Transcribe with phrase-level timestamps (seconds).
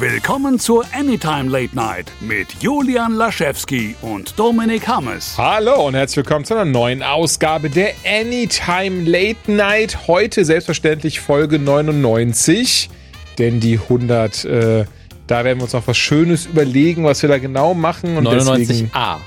[0.00, 5.34] Willkommen zur Anytime Late Night mit Julian Laschewski und Dominik Hammes.
[5.36, 10.08] Hallo und herzlich willkommen zu einer neuen Ausgabe der Anytime Late Night.
[10.08, 12.88] Heute selbstverständlich Folge 99,
[13.36, 14.86] denn die 100, äh,
[15.26, 18.16] da werden wir uns noch was Schönes überlegen, was wir da genau machen.
[18.16, 19.18] Und 99a.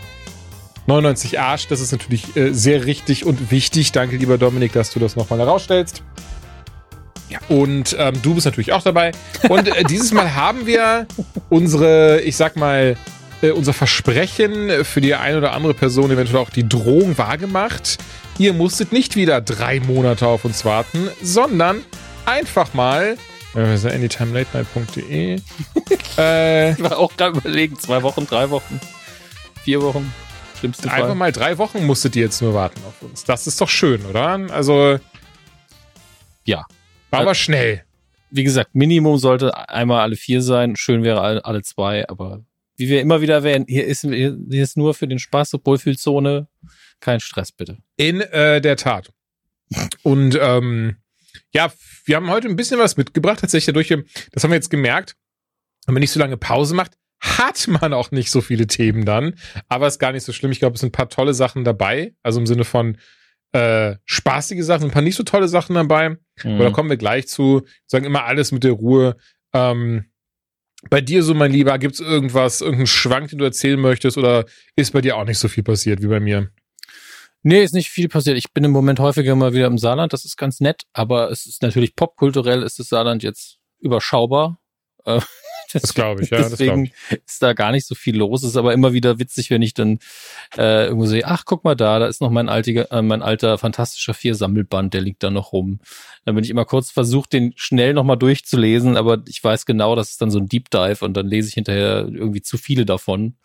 [0.88, 3.92] 99 Arsch, das ist natürlich äh, sehr richtig und wichtig.
[3.92, 6.02] Danke, lieber Dominik, dass du das nochmal herausstellst.
[7.34, 7.40] Ja.
[7.50, 9.12] Und ähm, du bist natürlich auch dabei.
[9.50, 11.08] Und äh, dieses Mal haben wir
[11.50, 12.96] unsere, ich sag mal,
[13.42, 17.98] äh, unser Versprechen für die eine oder andere Person, eventuell auch die Drohung wahrgemacht.
[18.38, 21.82] Ihr musstet nicht wieder drei Monate auf uns warten, sondern
[22.26, 23.18] einfach mal
[23.56, 25.42] äh, anytimelatenight.de.
[26.18, 28.80] äh, ich war auch gerade überlegen, zwei Wochen, drei Wochen,
[29.64, 30.14] vier Wochen.
[30.60, 31.02] Schlimmste Fall.
[31.02, 33.24] Einfach mal drei Wochen musstet ihr jetzt nur warten auf uns.
[33.26, 34.40] Das ist doch schön, oder?
[34.52, 35.00] Also.
[36.46, 36.66] Ja.
[37.14, 37.84] War aber schnell.
[38.32, 40.76] Wie gesagt, Minimum sollte einmal alle vier sein.
[40.76, 42.44] Schön wäre alle, alle zwei, aber
[42.76, 46.48] wie wir immer wieder erwähnen, hier ist, hier ist nur für den Spaß und Wohlfühlzone.
[47.00, 47.78] Kein Stress, bitte.
[47.98, 49.12] In äh, der Tat.
[50.02, 50.98] Und ähm,
[51.54, 51.72] ja,
[52.06, 53.90] wir haben heute ein bisschen was mitgebracht, tatsächlich dadurch,
[54.32, 55.16] das haben wir jetzt gemerkt,
[55.86, 59.36] wenn man nicht so lange Pause macht, hat man auch nicht so viele Themen dann.
[59.70, 60.52] Aber ist gar nicht so schlimm.
[60.52, 62.14] Ich glaube, es sind ein paar tolle Sachen dabei.
[62.24, 62.98] Also im Sinne von
[63.54, 66.10] äh, spaßige Sachen, ein paar nicht so tolle Sachen dabei.
[66.10, 66.18] Mhm.
[66.44, 67.62] Aber da kommen wir gleich zu.
[67.86, 69.16] Sagen immer alles mit der Ruhe.
[69.54, 70.06] Ähm,
[70.90, 74.92] bei dir so, mein Lieber, gibt's irgendwas, irgendeinen Schwank, den du erzählen möchtest, oder ist
[74.92, 76.50] bei dir auch nicht so viel passiert wie bei mir?
[77.44, 78.38] Nee, ist nicht viel passiert.
[78.38, 81.46] Ich bin im Moment häufiger mal wieder im Saarland, das ist ganz nett, aber es
[81.46, 84.60] ist natürlich popkulturell ist das Saarland jetzt überschaubar.
[85.06, 85.22] Äh,
[85.74, 86.38] das glaube ich, ja.
[86.38, 87.22] Deswegen ich.
[87.26, 88.44] ist da gar nicht so viel los.
[88.44, 90.00] Ist aber immer wieder witzig, wenn ich dann
[90.58, 93.58] äh, irgendwo sehe, ach, guck mal da, da ist noch mein, altiger, äh, mein alter
[93.58, 95.80] fantastischer Vier-Sammelband, der liegt da noch rum.
[96.26, 100.12] Dann bin ich immer kurz versucht, den schnell nochmal durchzulesen, aber ich weiß genau, das
[100.12, 103.36] ist dann so ein Deep Dive und dann lese ich hinterher irgendwie zu viele davon.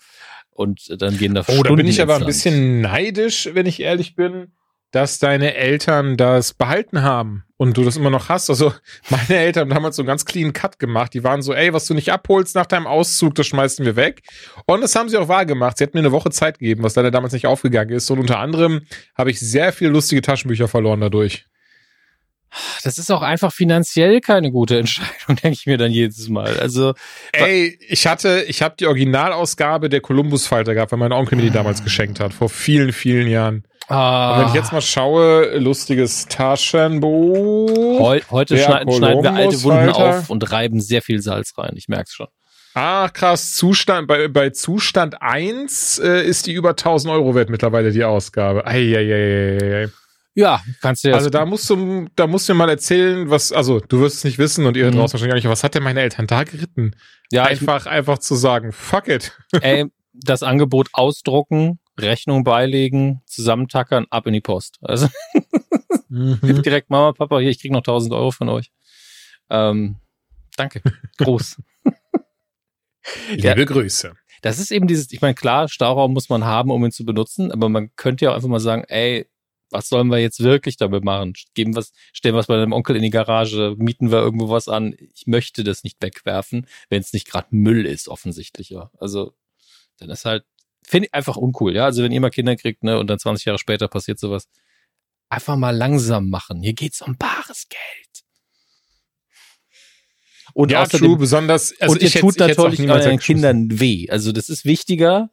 [0.50, 4.16] Und dann gehen da Oh, da bin ich aber ein bisschen neidisch, wenn ich ehrlich
[4.16, 4.48] bin
[4.90, 8.48] dass deine Eltern das behalten haben und du das immer noch hast.
[8.48, 8.72] Also
[9.10, 11.12] meine Eltern haben damals so einen ganz clean Cut gemacht.
[11.14, 14.22] Die waren so, ey, was du nicht abholst nach deinem Auszug, das schmeißen wir weg.
[14.66, 15.78] Und das haben sie auch wahr gemacht.
[15.78, 18.10] Sie hat mir eine Woche Zeit gegeben, was leider damals nicht aufgegangen ist.
[18.10, 18.82] Und unter anderem
[19.16, 21.46] habe ich sehr viele lustige Taschenbücher verloren dadurch.
[22.82, 26.58] Das ist auch einfach finanziell keine gute Entscheidung, denke ich mir dann jedes Mal.
[26.58, 26.94] Also
[27.32, 31.42] ey, ich hatte, ich habe die Originalausgabe der Columbus Falter gehabt, weil mein Onkel mir
[31.42, 33.64] die damals geschenkt hat vor vielen, vielen Jahren.
[33.88, 34.32] Ah.
[34.32, 38.00] Und wenn ich jetzt mal schaue, lustiges Taschenbuch.
[38.00, 41.72] Heu heute schneiden, schneiden, wir alte Wunden auf und reiben sehr viel Salz rein.
[41.76, 42.28] Ich merk's schon.
[42.74, 47.90] Ach krass, Zustand, bei, bei Zustand 1 äh, ist die über 1000 Euro wert mittlerweile
[47.90, 48.66] die Ausgabe.
[48.66, 49.88] Eieieiei.
[50.34, 51.16] Ja, kannst du ja.
[51.16, 54.24] Also da musst du, da musst du mir mal erzählen, was, also du wirst es
[54.24, 54.92] nicht wissen und ihr mhm.
[54.92, 56.94] draußen wahrscheinlich gar nicht, was hat denn meine Eltern da geritten?
[57.32, 59.32] Ja, einfach, ich, einfach zu sagen, fuck it.
[59.60, 64.78] Ey, das Angebot ausdrucken, Rechnung beilegen, zusammentackern, ab in die Post.
[64.82, 65.08] Also
[66.08, 66.38] mhm.
[66.62, 68.70] direkt Mama, Papa, hier, ich krieg noch 1000 Euro von euch.
[69.50, 69.96] Ähm,
[70.56, 70.82] danke.
[71.18, 71.62] Groß.
[73.30, 74.14] Liebe ja, Grüße.
[74.42, 77.50] Das ist eben dieses, ich meine, klar, Stauraum muss man haben, um ihn zu benutzen,
[77.50, 79.26] aber man könnte ja auch einfach mal sagen, ey,
[79.70, 81.34] was sollen wir jetzt wirklich damit machen?
[81.54, 84.68] Geben was, stellen wir es bei deinem Onkel in die Garage, mieten wir irgendwo was
[84.68, 84.96] an.
[85.14, 88.70] Ich möchte das nicht wegwerfen, wenn es nicht gerade Müll ist, offensichtlich.
[88.70, 88.90] Ja.
[88.98, 89.34] Also,
[89.98, 90.44] dann ist halt
[90.88, 91.84] finde ich einfach uncool, ja.
[91.84, 94.48] Also wenn ihr mal Kinder kriegt, ne, und dann 20 Jahre später passiert sowas,
[95.28, 96.62] einfach mal langsam machen.
[96.62, 98.24] Hier geht's um bares Geld.
[100.54, 104.08] Und ja, außerdem, true, besonders, also und ihr tut natürlich euren Kindern weh.
[104.10, 105.30] Also das ist wichtiger,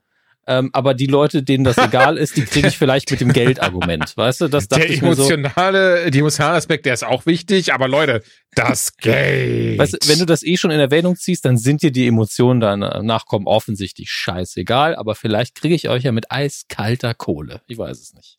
[0.48, 4.16] ähm, aber die Leute, denen das egal ist, die kriege ich vielleicht mit dem Geldargument.
[4.16, 6.10] Weißt du, das der emotionale, so.
[6.12, 8.24] die emotionale Aspekt, der ist auch wichtig, aber Leute,
[8.54, 9.80] das Geld.
[9.80, 12.60] Weißt du, wenn du das eh schon in Erwähnung ziehst, dann sind dir die Emotionen
[12.60, 17.62] danach kommen offensichtlich scheißegal, aber vielleicht kriege ich euch ja mit eiskalter Kohle.
[17.68, 18.38] Ich weiß es nicht.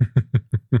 [0.00, 0.80] um,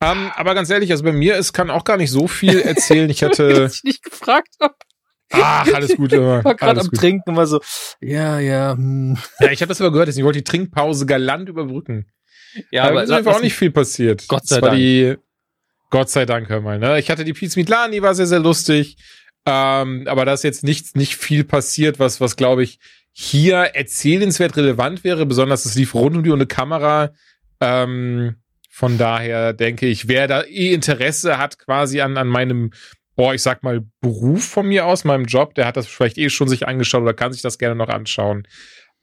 [0.00, 3.10] ähm, aber ganz ehrlich, also bei mir, es kann auch gar nicht so viel erzählen.
[3.10, 3.70] Ich hatte.
[3.72, 4.74] ich nicht gefragt habe.
[5.42, 6.12] Ach, alles gut.
[6.12, 6.40] Immer.
[6.40, 6.98] Ich war gerade am gut.
[6.98, 7.60] Trinken war so,
[8.00, 8.72] ja, ja.
[8.72, 9.16] Hm.
[9.40, 12.06] Ja, ich habe das aber gehört, ich wollte die Trinkpause galant überbrücken.
[12.70, 14.26] Ja, aber es ist einfach auch nicht viel passiert.
[14.28, 14.76] Gott sei Dank.
[14.76, 15.16] Die,
[15.90, 16.78] Gott sei Dank, hör mal.
[16.78, 16.98] Ne?
[16.98, 18.96] Ich hatte die Pizza mit Lani, war sehr, sehr lustig.
[19.46, 22.78] Ähm, aber da ist jetzt nicht, nicht viel passiert, was, was glaube ich,
[23.12, 25.26] hier erzählenswert relevant wäre.
[25.26, 27.12] Besonders es lief rund um die ohne Kamera.
[27.60, 28.36] Ähm,
[28.70, 32.72] von daher denke ich, wer da eh Interesse hat quasi an, an meinem
[33.16, 36.30] boah, ich sag mal, Beruf von mir aus, meinem Job, der hat das vielleicht eh
[36.30, 38.46] schon sich angeschaut oder kann sich das gerne noch anschauen.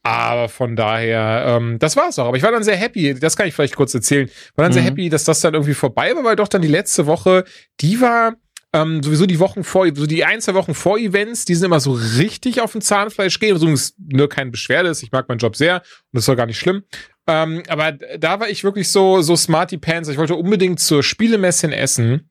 [0.04, 2.28] Aber von daher, ähm, das war's auch.
[2.28, 4.76] Aber ich war dann sehr happy, das kann ich vielleicht kurz erzählen, war dann mhm.
[4.76, 7.44] sehr happy, dass das dann irgendwie vorbei war, weil doch dann die letzte Woche,
[7.82, 8.36] die war
[8.74, 11.80] ähm, sowieso die Wochen vor, so die ein, zwei Wochen vor Events, die sind immer
[11.80, 15.04] so richtig auf dem Zahnfleisch gehen, so es nur kein Beschwerde ist.
[15.04, 16.84] Ich mag meinen Job sehr und das war gar nicht schlimm.
[17.28, 20.10] Ähm, aber da war ich wirklich so, so smarty pants.
[20.10, 22.31] Ich wollte unbedingt zur Spielemesse in Essen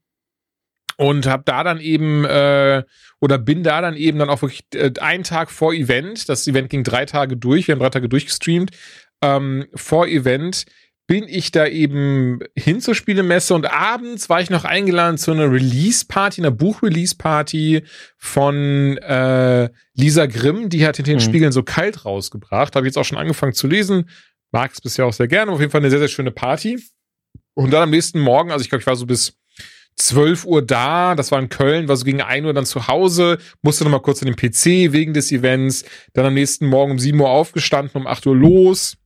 [1.01, 2.83] und habe da dann eben äh,
[3.21, 6.29] oder bin da dann eben dann auch wirklich äh, einen Tag vor Event.
[6.29, 7.67] Das Event ging drei Tage durch.
[7.67, 8.73] Wir haben drei Tage durchgestreamt.
[9.23, 10.67] Ähm, vor Event
[11.07, 15.51] bin ich da eben hin zur Spielemesse und abends war ich noch eingeladen zu einer
[15.51, 17.83] Release-Party, einer Buch-Release-Party
[18.19, 21.25] von äh, Lisa Grimm, die hat hinter den mhm.
[21.25, 22.77] Spiegeln so kalt rausgebracht.
[22.77, 24.11] Habe jetzt auch schon angefangen zu lesen.
[24.53, 25.51] Mag es bisher auch sehr gerne.
[25.51, 26.79] Auf jeden Fall eine sehr, sehr schöne Party.
[27.55, 29.40] Und dann am nächsten Morgen, also ich glaube, ich war so bis
[30.01, 33.39] 12 Uhr da, das war in Köln, war so gegen 1 Uhr dann zu Hause,
[33.63, 36.99] musste noch mal kurz an den PC wegen des Events, dann am nächsten Morgen um
[36.99, 38.97] 7 Uhr aufgestanden, um 8 Uhr los,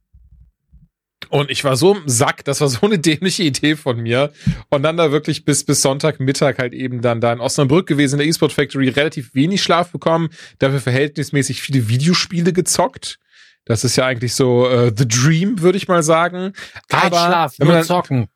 [1.30, 4.32] und ich war so im Sack, das war so eine dämliche Idee von mir.
[4.70, 8.18] Und dann da wirklich bis, bis Sonntagmittag halt eben dann da in Osnabrück gewesen, in
[8.18, 13.18] der eSport Factory, relativ wenig Schlaf bekommen, dafür verhältnismäßig viele Videospiele gezockt.
[13.64, 16.52] Das ist ja eigentlich so uh, the dream, würde ich mal sagen.
[16.88, 18.28] Kein Aber Schlaf, nur zocken.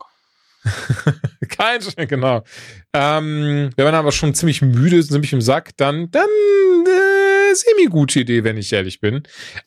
[1.49, 2.43] Kein, genau.
[2.93, 6.29] Ähm, wenn man aber schon ziemlich müde ist, ziemlich im Sack, dann, dann
[6.87, 9.23] äh, semi-gute Idee, wenn ich ehrlich bin.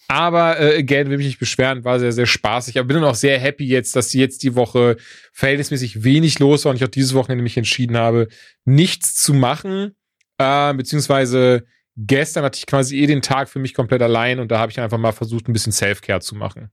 [0.08, 2.78] Aber äh, again, will mich nicht beschweren, war sehr, sehr spaßig.
[2.78, 4.98] Aber bin dann auch sehr happy jetzt, dass jetzt die Woche
[5.34, 8.28] verhältnismäßig wenig los war und ich auch dieses Wochenende mich entschieden habe,
[8.66, 9.96] nichts zu machen.
[10.38, 11.66] Äh, beziehungsweise
[11.98, 14.80] gestern hatte ich quasi eh den Tag für mich komplett allein und da habe ich
[14.80, 16.72] einfach mal versucht, ein bisschen Self-Care zu machen.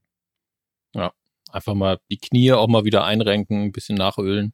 [0.93, 1.13] Ja,
[1.51, 4.53] Einfach mal die Knie auch mal wieder einrenken, ein bisschen nachölen.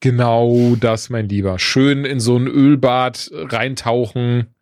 [0.00, 1.58] Genau das, mein Lieber.
[1.58, 4.54] Schön in so ein Ölbad reintauchen,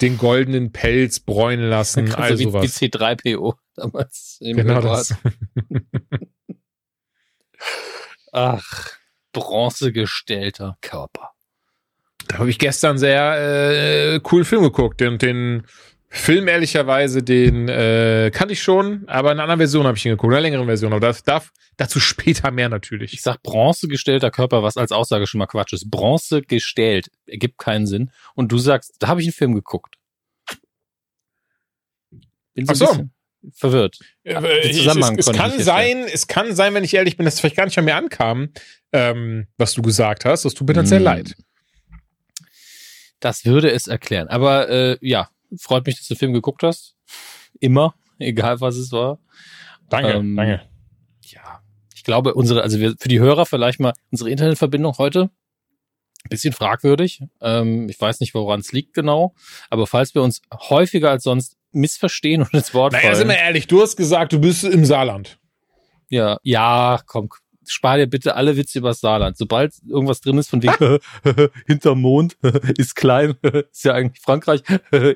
[0.00, 2.64] den goldenen Pelz bräunen lassen, all also sowas.
[2.64, 4.92] Wie C3PO damals im genau Ölbad.
[4.92, 5.14] Das.
[8.32, 8.90] Ach,
[9.32, 11.30] bronzegestellter Körper.
[12.28, 15.66] Da habe ich gestern sehr äh, coolen Film geguckt, den, den
[16.12, 20.10] Film ehrlicherweise, den äh, kannte ich schon, aber in einer anderen Version habe ich ihn
[20.10, 23.12] geguckt, in einer längeren Version, aber das darf dazu später mehr natürlich.
[23.14, 25.88] Ich sag Bronze gestellter Körper, was als Aussage schon mal Quatsch ist.
[25.88, 28.10] Bronze gestellt, ergibt keinen Sinn.
[28.34, 29.94] Und du sagst, da habe ich einen Film geguckt.
[32.54, 33.04] Bin so, Ach so.
[33.54, 34.00] verwirrt.
[34.24, 34.42] Ja,
[34.72, 37.40] Zusammenhang es, es, es kann sein, es kann sein, wenn ich ehrlich bin, dass es
[37.40, 38.48] vielleicht gar nicht an mir ankam,
[38.92, 40.44] ähm, was du gesagt hast.
[40.44, 41.04] Das tut mir dann sehr hm.
[41.04, 41.36] leid.
[43.20, 44.26] Das würde es erklären.
[44.26, 46.96] Aber äh, ja, Freut mich, dass du den Film geguckt hast.
[47.58, 49.18] Immer, egal was es war.
[49.88, 50.62] Danke, ähm, danke.
[51.22, 51.62] Ja,
[51.94, 55.30] ich glaube, unsere, also wir, für die Hörer vielleicht mal unsere Internetverbindung heute
[56.28, 57.22] bisschen fragwürdig.
[57.40, 59.34] Ähm, ich weiß nicht, woran es liegt genau,
[59.70, 63.12] aber falls wir uns häufiger als sonst missverstehen und ins Wort naja, fallen.
[63.12, 65.38] Naja, sind wir ehrlich, du hast gesagt, du bist im Saarland.
[66.08, 67.28] Ja, ja, komm,
[67.66, 69.36] spar dir bitte alle Witze über Saarland.
[69.36, 70.98] Sobald irgendwas drin ist von wegen
[71.66, 72.36] hinterm Mond
[72.78, 73.34] ist klein,
[73.70, 74.62] ist ja eigentlich Frankreich,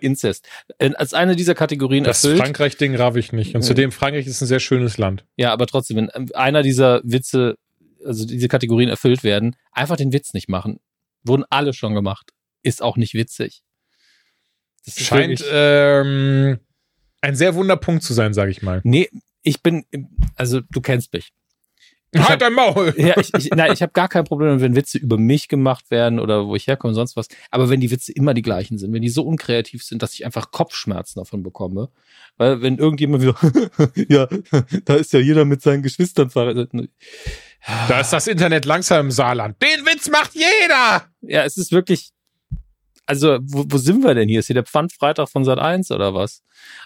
[0.00, 0.46] Inzest.
[0.78, 2.40] Äh, als eine dieser Kategorien das erfüllt.
[2.40, 3.54] Das Frankreich-Ding raff ich nicht.
[3.54, 5.24] Und zudem Frankreich ist ein sehr schönes Land.
[5.36, 7.56] Ja, aber trotzdem, wenn ähm, einer dieser Witze,
[8.04, 10.80] also diese Kategorien erfüllt werden, einfach den Witz nicht machen.
[11.22, 12.30] Wurden alle schon gemacht.
[12.62, 13.62] Ist auch nicht witzig.
[14.84, 16.58] Das Scheint ähm,
[17.22, 18.82] ein sehr Wunderpunkt zu sein, sage ich mal.
[18.84, 19.08] Nee,
[19.42, 19.86] ich bin,
[20.36, 21.32] also du kennst mich.
[22.14, 22.94] Ich halt dein Maul.
[22.96, 26.20] Ja, ich, ich, nein, ich habe gar kein Problem, wenn Witze über mich gemacht werden
[26.20, 27.28] oder wo ich herkomme, sonst was.
[27.50, 30.24] Aber wenn die Witze immer die gleichen sind, wenn die so unkreativ sind, dass ich
[30.24, 31.90] einfach Kopfschmerzen davon bekomme.
[32.36, 33.36] Weil wenn irgendjemand wieder,
[34.08, 34.28] ja,
[34.84, 36.70] da ist ja jeder mit seinen Geschwistern verheiratet.
[37.88, 39.60] Da ist das Internet langsam im Saarland.
[39.62, 41.06] Den Witz macht jeder!
[41.22, 42.12] Ja, es ist wirklich,
[43.06, 44.40] also, wo, wo sind wir denn hier?
[44.40, 46.42] Ist hier der Pfandfreitag von Sat 1 oder was?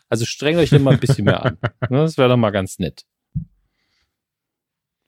[0.08, 1.58] Also strengt euch denn mal ein bisschen mehr an.
[1.90, 3.04] Ne, das wäre doch mal ganz nett.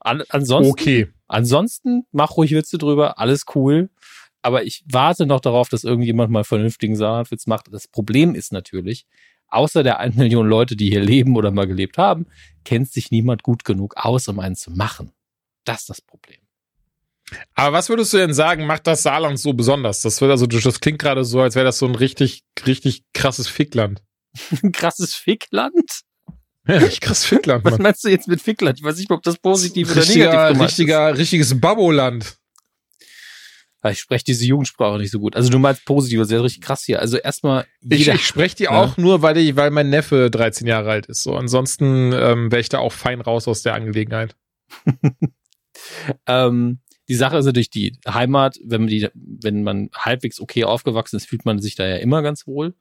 [0.00, 1.08] An, ansonsten, okay.
[1.28, 3.90] ansonsten mach ruhig Witze drüber, alles cool.
[4.42, 7.66] Aber ich warte noch darauf, dass irgendjemand mal vernünftigen Saarlandwitz macht.
[7.70, 9.06] Das Problem ist natürlich,
[9.48, 12.26] außer der 1 Million Leute, die hier leben oder mal gelebt haben,
[12.64, 15.12] kennt sich niemand gut genug aus, um einen zu machen.
[15.64, 16.38] Das ist das Problem.
[17.54, 20.00] Aber was würdest du denn sagen, macht das Saarland so besonders?
[20.02, 23.46] Das wird also, das klingt gerade so, als wäre das so ein richtig, richtig krasses
[23.46, 24.02] Fickland.
[24.72, 26.02] krasses Fickland?
[26.80, 27.64] Richtig krass Fickland.
[27.64, 28.78] Was meinst du jetzt mit Fickland?
[28.78, 31.18] Ich weiß nicht, ob das positiv oder negativ gemeint richtiger, ist.
[31.18, 32.36] Richtiges Baboland.
[33.88, 35.34] Ich spreche diese Jugendsprache nicht so gut.
[35.36, 37.00] Also du meinst positiv, das ist ja richtig krass hier.
[37.00, 38.72] Also erstmal Ich, ich spreche die ja.
[38.72, 41.22] auch nur, weil ich, weil mein Neffe 13 Jahre alt ist.
[41.22, 44.36] So, ansonsten ähm, wäre ich da auch fein raus aus der Angelegenheit.
[46.26, 51.16] ähm, die Sache ist natürlich die Heimat, wenn man die, wenn man halbwegs okay aufgewachsen
[51.16, 52.74] ist, fühlt man sich da ja immer ganz wohl.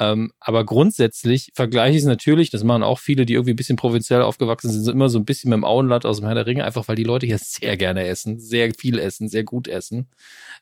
[0.00, 3.76] Ähm, aber grundsätzlich vergleiche ich es natürlich, das machen auch viele, die irgendwie ein bisschen
[3.76, 6.46] provinziell aufgewachsen sind, sind immer so ein bisschen mit dem Auenland aus dem Herr der
[6.46, 10.08] Ringe, einfach weil die Leute hier sehr gerne essen, sehr viel essen, sehr gut essen.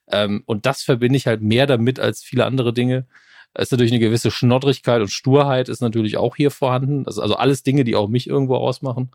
[0.08, 3.06] Ähm, und das verbinde ich halt mehr damit als viele andere Dinge.
[3.54, 7.04] Es ist natürlich eine gewisse Schnoddrigkeit und Sturheit ist natürlich auch hier vorhanden.
[7.04, 9.12] Ist also alles Dinge, die auch mich irgendwo ausmachen.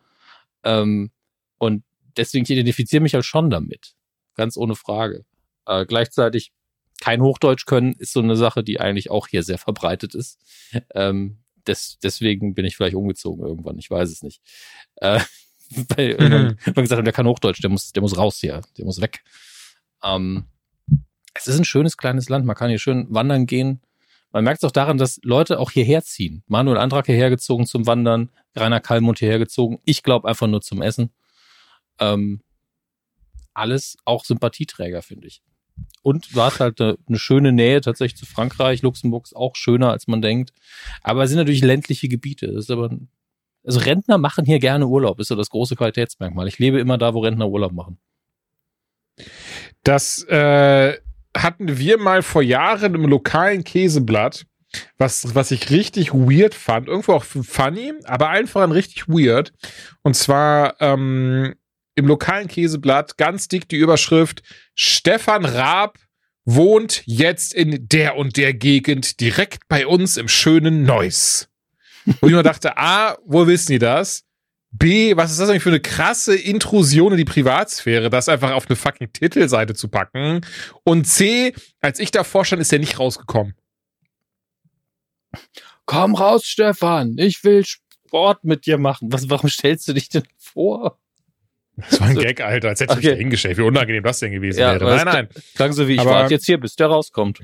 [0.63, 1.11] Ähm,
[1.57, 1.83] und
[2.15, 3.93] deswegen ich identifiziere mich halt schon damit.
[4.35, 5.25] Ganz ohne Frage.
[5.65, 6.53] Äh, gleichzeitig
[7.03, 10.39] kein Hochdeutsch können ist so eine Sache, die eigentlich auch hier sehr verbreitet ist.
[10.95, 13.77] Ähm, des, deswegen bin ich vielleicht umgezogen irgendwann.
[13.77, 14.41] Ich weiß es nicht.
[14.95, 15.19] Äh,
[15.97, 16.15] weil
[16.65, 16.73] mhm.
[16.75, 19.21] gesagt haben, der kann Hochdeutsch, der muss, der muss raus hier, der muss weg.
[20.01, 20.45] Ähm,
[21.33, 22.45] es ist ein schönes kleines Land.
[22.45, 23.81] Man kann hier schön wandern gehen.
[24.31, 26.43] Man merkt es auch daran, dass Leute auch hierher ziehen.
[26.47, 29.81] Manuel Antrag hierher gezogen zum Wandern, Rainer Kallmund hierher gezogen.
[29.83, 31.11] Ich glaube einfach nur zum Essen.
[31.99, 32.41] Ähm,
[33.53, 35.43] alles auch Sympathieträger, finde ich.
[36.01, 38.81] Und du hast halt eine, eine, schöne Nähe tatsächlich zu Frankreich.
[38.81, 40.51] Luxemburg ist auch schöner, als man denkt.
[41.01, 42.47] Aber es sind natürlich ländliche Gebiete.
[42.47, 42.89] Das ist aber,
[43.63, 45.19] also Rentner machen hier gerne Urlaub.
[45.19, 46.47] Ist so das große Qualitätsmerkmal.
[46.47, 47.97] Ich lebe immer da, wo Rentner Urlaub machen.
[49.83, 50.97] Das äh,
[51.35, 54.45] hatten wir mal vor Jahren im lokalen Käseblatt,
[54.97, 56.87] was, was ich richtig weird fand.
[56.87, 59.53] Irgendwo auch funny, aber einfach ein richtig weird.
[60.01, 61.55] Und zwar ähm,
[61.95, 64.43] im lokalen Käseblatt ganz dick die Überschrift
[64.75, 65.99] Stefan Raab
[66.45, 71.47] wohnt jetzt in der und der Gegend direkt bei uns im schönen Neuss.
[72.19, 74.23] Wo ich mir dachte, A, wo wissen die das?
[74.71, 78.67] B, was ist das eigentlich für eine krasse Intrusion in die Privatsphäre, das einfach auf
[78.67, 80.41] eine fucking Titelseite zu packen?
[80.83, 83.53] Und C, als ich davor stand, ist der nicht rausgekommen.
[85.85, 89.11] Komm raus, Stefan, ich will Sport mit dir machen.
[89.11, 90.97] Was, warum stellst du dich denn vor?
[91.75, 93.07] Das war ein Gag, Alter, als hätte ich okay.
[93.07, 93.57] mich da hingestellt.
[93.57, 94.95] Wie unangenehm das denn gewesen ja, wäre.
[94.95, 95.27] Nein, nein.
[95.55, 97.41] Sagen Sie, wie ich warte jetzt hier, bis der rauskommt.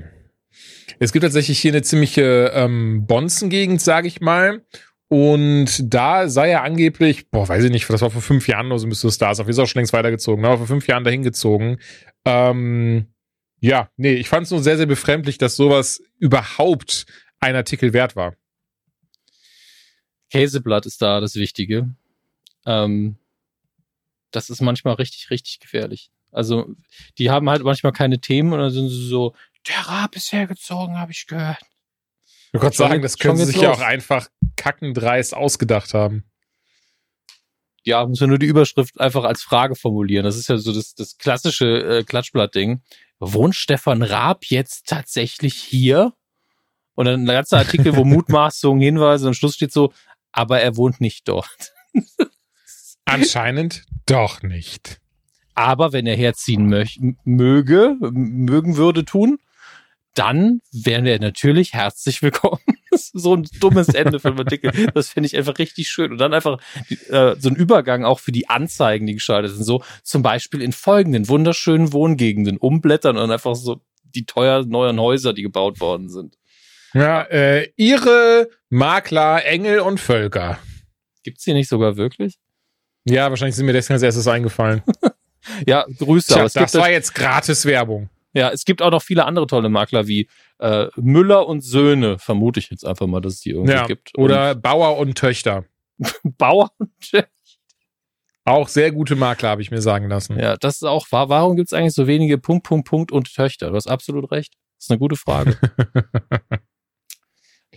[0.98, 4.62] Es gibt tatsächlich hier eine ziemliche ähm, Bonzengegend, sage ich mal.
[5.08, 8.78] Und da sei er angeblich, boah, weiß ich nicht, das war vor fünf Jahren oder
[8.78, 9.46] so müsste es da sein.
[9.46, 11.78] Wir sind auch schon längst weitergezogen, aber vor fünf Jahren dahin gezogen.
[12.24, 13.06] Ähm,
[13.60, 17.06] ja, nee, ich fand es nur sehr, sehr befremdlich, dass sowas überhaupt
[17.40, 18.36] ein Artikel wert war.
[20.30, 21.90] Käseblatt ist da das Wichtige.
[22.64, 23.16] Ähm,
[24.30, 26.10] das ist manchmal richtig, richtig gefährlich.
[26.32, 26.74] Also,
[27.18, 29.34] die haben halt manchmal keine Themen und dann sind sie so,
[29.68, 31.60] der Rab ist hergezogen, habe ich gehört.
[32.52, 33.64] Ich wollte sagen, das können sie sich los.
[33.64, 36.24] ja auch einfach kackendreist ausgedacht haben.
[37.84, 40.24] Ja, muss ja nur die Überschrift einfach als Frage formulieren.
[40.24, 42.82] Das ist ja so das, das klassische äh, Klatschblatt-Ding.
[43.20, 46.12] Wohnt Stefan Raab jetzt tatsächlich hier?
[46.94, 49.92] Und dann ein ganzer Artikel, wo Mutmaßungen, Hinweise und am Schluss steht so,
[50.32, 51.72] aber er wohnt nicht dort.
[53.10, 55.00] Anscheinend doch nicht.
[55.54, 56.66] Aber wenn er herziehen
[57.24, 59.38] möge, mögen würde tun,
[60.14, 62.60] dann wären wir natürlich herzlich willkommen.
[62.90, 64.72] so ein dummes Ende für ein Artikel.
[64.94, 66.12] Das finde ich einfach richtig schön.
[66.12, 66.60] Und dann einfach
[67.08, 69.64] äh, so ein Übergang auch für die Anzeigen, die geschaltet sind.
[69.64, 75.32] So zum Beispiel in folgenden wunderschönen Wohngegenden umblättern und einfach so die teuer neuen Häuser,
[75.32, 76.36] die gebaut worden sind.
[76.92, 80.58] Ja, äh, ihre Makler, Engel und Völker.
[81.22, 82.38] Gibt's die nicht sogar wirklich?
[83.04, 84.82] Ja, wahrscheinlich sind mir deswegen als erstes eingefallen.
[85.66, 86.34] ja, Grüße.
[86.34, 88.10] Tja, das war jetzt gratis Werbung.
[88.32, 90.28] Ja, es gibt auch noch viele andere tolle Makler wie
[90.58, 94.16] äh, Müller und Söhne, vermute ich jetzt einfach mal, dass es die irgendwie ja, gibt.
[94.16, 95.64] Oder und Bauer und Töchter.
[96.22, 97.28] Bauer und Töchter.
[98.44, 100.38] Auch sehr gute Makler, habe ich mir sagen lassen.
[100.38, 101.28] Ja, das ist auch wahr.
[101.28, 103.70] Warum gibt es eigentlich so wenige Punkt, Punkt, Punkt und Töchter?
[103.70, 104.54] Du hast absolut recht.
[104.76, 105.58] Das ist eine gute Frage.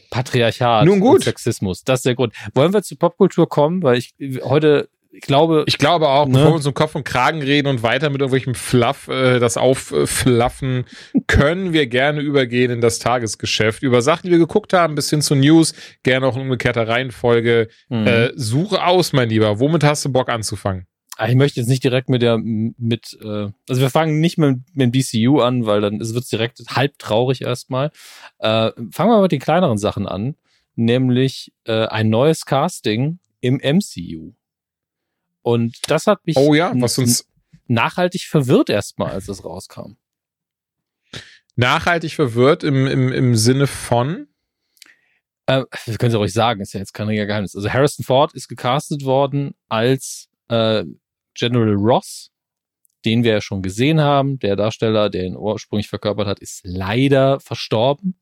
[0.10, 1.15] Patriarchat Nun gut.
[1.15, 1.84] und Sexismus.
[1.84, 2.34] Das ist der Grund.
[2.53, 3.84] Wollen wir zur Popkultur kommen?
[3.84, 4.13] Weil ich
[4.44, 5.63] heute ich glaube.
[5.67, 6.34] Ich glaube auch, ne?
[6.34, 9.58] bevor wir uns um Kopf und Kragen reden und weiter mit irgendwelchem Fluff äh, das
[9.58, 10.86] aufflaffen,
[11.27, 13.84] können wir gerne übergehen in das Tagesgeschäft.
[13.84, 17.67] Über Sachen, die wir geguckt haben, bis hin zu News, gerne auch in umgekehrter Reihenfolge.
[17.89, 18.08] Mhm.
[18.08, 19.60] Äh, suche aus, mein Lieber.
[19.60, 20.88] Womit hast du Bock anzufangen?
[21.15, 24.62] Ah, ich möchte jetzt nicht direkt mit der, mit, äh, also wir fangen nicht mit,
[24.74, 27.91] mit dem DCU an, weil dann wird es direkt halb traurig erstmal.
[28.39, 30.36] Äh, fangen wir mit den kleineren Sachen an,
[30.75, 34.34] nämlich äh, ein neues Casting im MCU.
[35.43, 37.27] Und das hat mich oh ja, was uns
[37.67, 39.97] nachhaltig verwirrt erstmal, als es rauskam.
[41.55, 44.27] Nachhaltig verwirrt im, im, im Sinne von?
[45.45, 47.55] Äh, das können Sie ruhig sagen, ist ja jetzt kein Geheimnis.
[47.55, 50.85] Also Harrison Ford ist gecastet worden als äh,
[51.35, 52.31] General Ross,
[53.05, 54.39] den wir ja schon gesehen haben.
[54.39, 58.19] Der Darsteller, der ihn ursprünglich verkörpert hat, ist leider verstorben.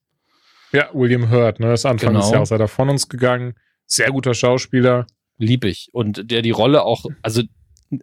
[0.73, 1.67] Ja, William Hurt, ne?
[1.67, 2.21] Das Anfang genau.
[2.21, 3.53] des Jahres ist er von uns gegangen.
[3.85, 5.05] Sehr guter Schauspieler
[5.41, 5.89] lieb ich.
[5.93, 7.43] Und der die Rolle auch, also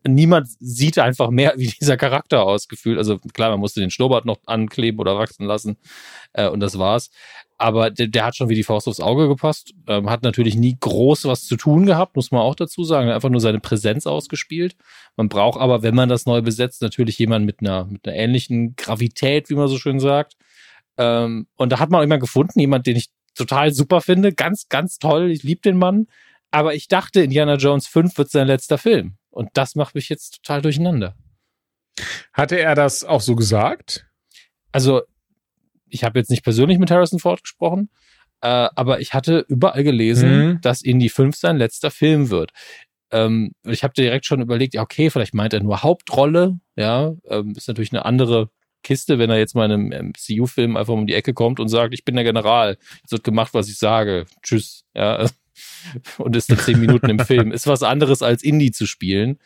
[0.06, 2.98] niemand sieht einfach mehr wie dieser Charakter ausgefühlt.
[2.98, 5.76] Also klar, man musste den Schnurrbart noch ankleben oder wachsen lassen
[6.32, 7.10] äh, und das war's.
[7.60, 9.74] Aber der, der hat schon wie die Faust aufs Auge gepasst.
[9.88, 13.10] Ähm, hat natürlich nie groß was zu tun gehabt, muss man auch dazu sagen.
[13.10, 14.76] Einfach nur seine Präsenz ausgespielt.
[15.16, 18.76] Man braucht aber, wenn man das neu besetzt, natürlich jemanden mit einer, mit einer ähnlichen
[18.76, 20.36] Gravität, wie man so schön sagt.
[20.98, 24.32] Ähm, und da hat man immer gefunden, jemand, den ich total super finde.
[24.32, 25.30] Ganz, ganz toll.
[25.30, 26.06] Ich liebe den Mann.
[26.50, 29.16] Aber ich dachte, Indiana Jones 5 wird sein letzter Film.
[29.30, 31.14] Und das macht mich jetzt total durcheinander.
[32.32, 34.06] Hatte er das auch so gesagt?
[34.72, 35.02] Also,
[35.88, 37.90] ich habe jetzt nicht persönlich mit Harrison Ford gesprochen,
[38.40, 40.60] äh, aber ich hatte überall gelesen, mhm.
[40.60, 42.52] dass Indy 5 sein letzter Film wird.
[43.10, 47.54] Ähm, ich habe direkt schon überlegt, ja, okay, vielleicht meint er nur Hauptrolle, ja, ähm,
[47.56, 48.50] ist natürlich eine andere
[48.82, 51.94] Kiste, wenn er jetzt mal in einem MCU-Film einfach um die Ecke kommt und sagt,
[51.94, 55.26] ich bin der General, jetzt wird gemacht, was ich sage, tschüss, ja,
[56.18, 57.52] und ist dann zehn Minuten im Film.
[57.52, 59.38] Ist was anderes als Indie zu spielen.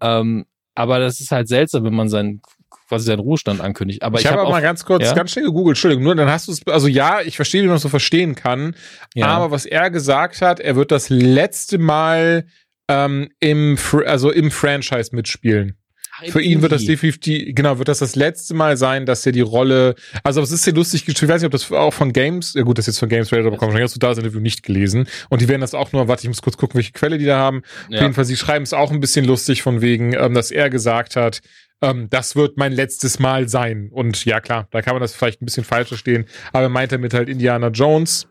[0.00, 2.40] Ähm, aber das ist halt seltsam, wenn man seinen
[2.88, 4.02] quasi seinen Ruhestand ankündigt.
[4.02, 5.14] Aber ich, ich habe hab auch mal ganz kurz, ja?
[5.14, 7.76] ganz schnell gegoogelt, Entschuldigung, nur dann hast du es, also ja, ich verstehe, wie man
[7.76, 8.74] es so verstehen kann,
[9.14, 9.26] ja.
[9.26, 12.46] aber was er gesagt hat, er wird das letzte Mal
[12.88, 15.77] ähm, im, also im Franchise mitspielen.
[16.26, 19.40] Für ihn wird das definitiv, genau, wird das das letzte Mal sein, dass er die
[19.40, 19.94] Rolle,
[20.24, 22.78] also es ist sehr lustig, ich weiß nicht, ob das auch von Games, ja gut,
[22.78, 25.40] das ist jetzt von Games Radar bekommen, hast du da das Interview nicht gelesen und
[25.40, 27.62] die werden das auch nur, warte, ich muss kurz gucken, welche Quelle die da haben.
[27.88, 27.98] Ja.
[27.98, 30.70] Auf jeden Fall, sie schreiben es auch ein bisschen lustig von wegen, ähm, dass er
[30.70, 31.40] gesagt hat,
[31.80, 33.88] ähm, das wird mein letztes Mal sein.
[33.92, 36.92] Und ja, klar, da kann man das vielleicht ein bisschen falsch verstehen, aber er meint
[36.92, 38.28] damit halt Indiana Jones.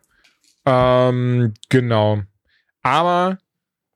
[0.65, 2.23] Ähm, genau.
[2.83, 3.37] Aber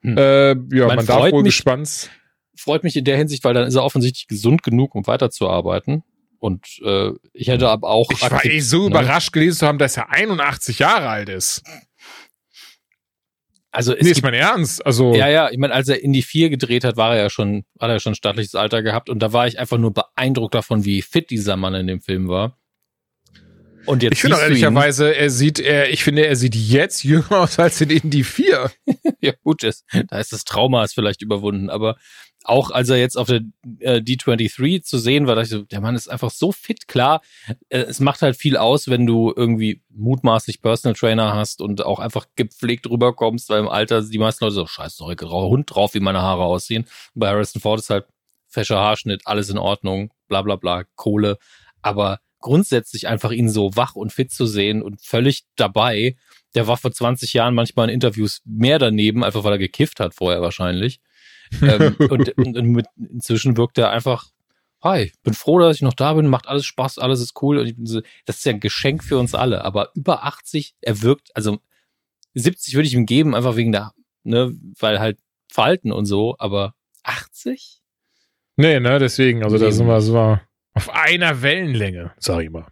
[0.01, 0.17] hm.
[0.17, 2.09] äh, ja, man, man darf wohl gespannt.
[2.55, 6.03] Freut mich in der Hinsicht, weil dann ist er offensichtlich gesund genug, um weiterzuarbeiten.
[6.39, 8.09] Und äh, ich hätte aber auch.
[8.11, 8.87] Ich war eh so ne?
[8.87, 11.63] überrascht gelesen zu haben, dass er 81 Jahre alt ist.
[13.71, 14.85] Also es nee, ist mein Ernst.
[14.85, 15.49] Also ja, ja.
[15.49, 17.99] Ich meine, als er in die vier gedreht hat, war er ja schon, hat er
[17.99, 21.55] schon stattliches Alter gehabt und da war ich einfach nur beeindruckt davon, wie fit dieser
[21.55, 22.57] Mann in dem Film war.
[23.85, 27.31] Und jetzt ich finde auch ehrlicherweise, er sieht, er, ich finde, er sieht jetzt jünger
[27.31, 28.71] aus als in Indie 4.
[29.21, 31.97] ja, gut, ist, da ist das Trauma ist vielleicht überwunden, aber
[32.43, 33.41] auch als er jetzt auf der
[33.79, 37.21] äh, D23 zu sehen war, dachte ich so, der Mann ist einfach so fit, klar.
[37.69, 41.99] Äh, es macht halt viel aus, wenn du irgendwie mutmaßlich Personal Trainer hast und auch
[41.99, 45.93] einfach gepflegt rüberkommst, weil im Alter die meisten Leute so, scheiß sorry, grauer Hund drauf,
[45.93, 46.83] wie meine Haare aussehen.
[47.13, 48.05] Und bei Harrison Ford ist halt
[48.47, 51.37] fescher Haarschnitt, alles in Ordnung, bla bla bla, Kohle.
[51.81, 56.15] Aber grundsätzlich einfach ihn so wach und fit zu sehen und völlig dabei.
[56.55, 60.15] Der war vor 20 Jahren manchmal in Interviews mehr daneben, einfach weil er gekifft hat
[60.15, 60.99] vorher wahrscheinlich
[61.61, 64.31] ähm, und, und, mit, inzwischen wirkt er einfach,
[64.83, 67.59] hi, bin froh, dass ich noch da bin, macht alles Spaß, alles ist cool.
[67.59, 69.63] Und so, das ist ja ein Geschenk für uns alle.
[69.63, 71.59] Aber über 80, er wirkt, also
[72.33, 73.91] 70 würde ich ihm geben, einfach wegen der,
[74.23, 75.19] ne, weil halt
[75.51, 77.81] Falten und so, aber 80?
[78.55, 80.41] Nee, ne, deswegen, also da sind wir, sind wir
[80.73, 82.67] auf einer Wellenlänge, sag ich mal.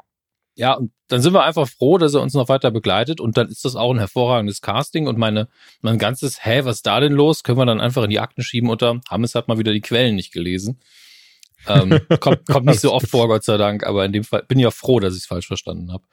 [0.55, 3.49] Ja, und dann sind wir einfach froh, dass er uns noch weiter begleitet und dann
[3.49, 5.49] ist das auch ein hervorragendes Casting und meine,
[5.81, 8.43] mein ganzes, hä, was ist da denn los, können wir dann einfach in die Akten
[8.43, 10.79] schieben unter, Hammes hat mal wieder die Quellen nicht gelesen.
[11.67, 14.59] ähm, kommt, kommt nicht so oft vor, Gott sei Dank, aber in dem Fall bin
[14.59, 16.03] ich ja froh, dass ich es falsch verstanden habe.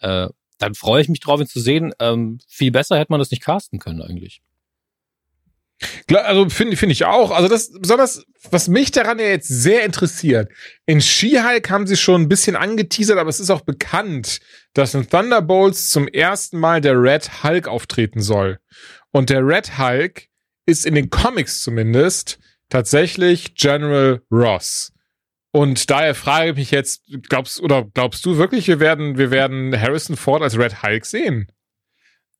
[0.00, 1.92] Äh, dann freue ich mich drauf, ihn zu sehen.
[1.98, 4.40] Ähm, viel besser hätte man das nicht casten können eigentlich.
[6.12, 7.30] Also finde finde ich auch.
[7.30, 10.50] Also das besonders, was mich daran ja jetzt sehr interessiert.
[10.86, 14.40] In She-Hulk haben sie schon ein bisschen angeteasert, aber es ist auch bekannt,
[14.74, 18.58] dass in Thunderbolts zum ersten Mal der Red Hulk auftreten soll.
[19.10, 20.28] Und der Red Hulk
[20.66, 24.92] ist in den Comics zumindest tatsächlich General Ross.
[25.50, 29.78] Und daher frage ich mich jetzt, glaubst oder glaubst du wirklich, wir werden wir werden
[29.78, 31.52] Harrison Ford als Red Hulk sehen?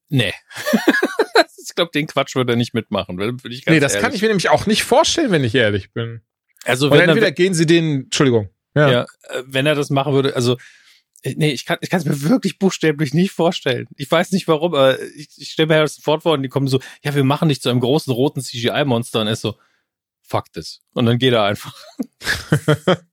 [0.09, 0.33] Nee.
[1.69, 3.19] ich glaube, den Quatsch würde er nicht mitmachen.
[3.19, 4.05] Will, will ich ganz nee, das ehrlich.
[4.05, 6.23] kann ich mir nämlich auch nicht vorstellen, wenn ich ehrlich bin.
[6.65, 8.51] Also wenn entweder er, gehen sie den, Entschuldigung.
[8.75, 8.91] Ja.
[8.91, 10.57] ja, äh, wenn er das machen würde, also
[11.25, 13.87] nee, ich kann ich kann es mir wirklich buchstäblich nicht vorstellen.
[13.97, 16.69] Ich weiß nicht warum, aber ich, ich stelle mir das sofort vor und die kommen
[16.69, 19.59] so, ja, wir machen dich zu einem großen roten CGI-Monster und er ist so,
[20.23, 20.81] fuck this.
[20.95, 21.75] Und dann geht er einfach.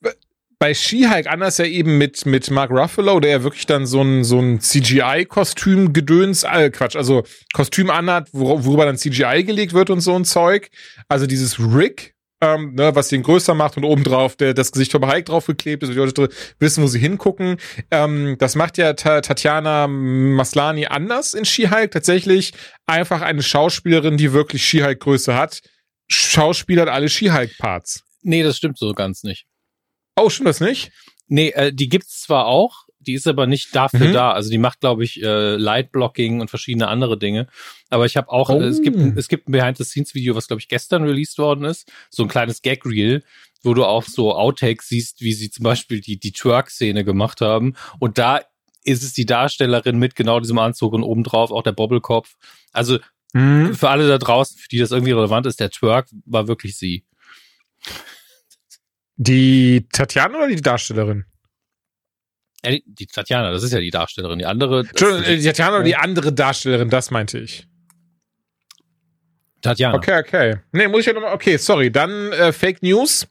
[0.60, 4.24] bei She-Hulk anders ja eben mit, mit Mark Ruffalo, der ja wirklich dann so ein,
[4.24, 10.02] so ein CGI-Kostüm-Gedöns, äh, Quatsch, also Kostüm anhat, wor worüber dann CGI gelegt wird und
[10.02, 10.70] so ein Zeug.
[11.08, 15.10] Also dieses Rick, ähm, ne, was den größer macht und obendrauf der, das Gesicht von
[15.10, 17.56] Hulk draufgeklebt ist, und die Leute wissen, wo sie hingucken.
[17.90, 21.90] Ähm, das macht ja Ta Tatjana Maslani anders in She-Hulk.
[21.90, 22.52] Tatsächlich
[22.84, 25.60] einfach eine Schauspielerin, die wirklich She-Hulk-Größe hat.
[26.08, 28.02] Schauspielert alle She-Hulk-Parts.
[28.22, 29.46] Nee, das stimmt so ganz nicht.
[30.16, 30.90] Oh, stimmt das nicht?
[31.28, 34.12] Nee, äh, die gibt's zwar auch, die ist aber nicht dafür Mhm.
[34.12, 34.32] da.
[34.32, 37.46] Also die macht, glaube ich, äh, Lightblocking und verschiedene andere Dinge.
[37.88, 38.60] Aber ich habe auch, Oh.
[38.60, 41.90] äh, es gibt, ein- es gibt ein Behind-the-Scenes-Video, was, glaube ich, gestern released worden ist.
[42.10, 43.22] So ein kleines Gag-Reel,
[43.62, 47.74] wo du auch so Outtakes siehst, wie sie zum Beispiel die, die Twerk-Szene gemacht haben.
[47.98, 48.40] Und da
[48.84, 52.34] ist es die Darstellerin mit genau diesem Anzug und obendrauf auch der Bobbelkopf.
[52.72, 52.98] Also
[53.32, 53.74] Mhm.
[53.74, 57.04] für alle da draußen, für die das irgendwie relevant ist, der Twerk war wirklich sie.
[59.22, 61.26] Die Tatjana oder die Darstellerin?
[62.62, 64.38] Äh, die- die Tatjana, das ist ja die Darstellerin.
[64.38, 64.80] Die andere.
[64.82, 67.66] das- Entschuldigung, äh, die Tatjana oder die andere Darstellerin, das meinte ich.
[69.60, 69.94] Tatjana.
[69.96, 70.56] Okay, okay.
[70.72, 71.34] Nee, muss ich ja nochmal.
[71.34, 71.92] Okay, sorry.
[71.92, 73.28] Dann äh, Fake News.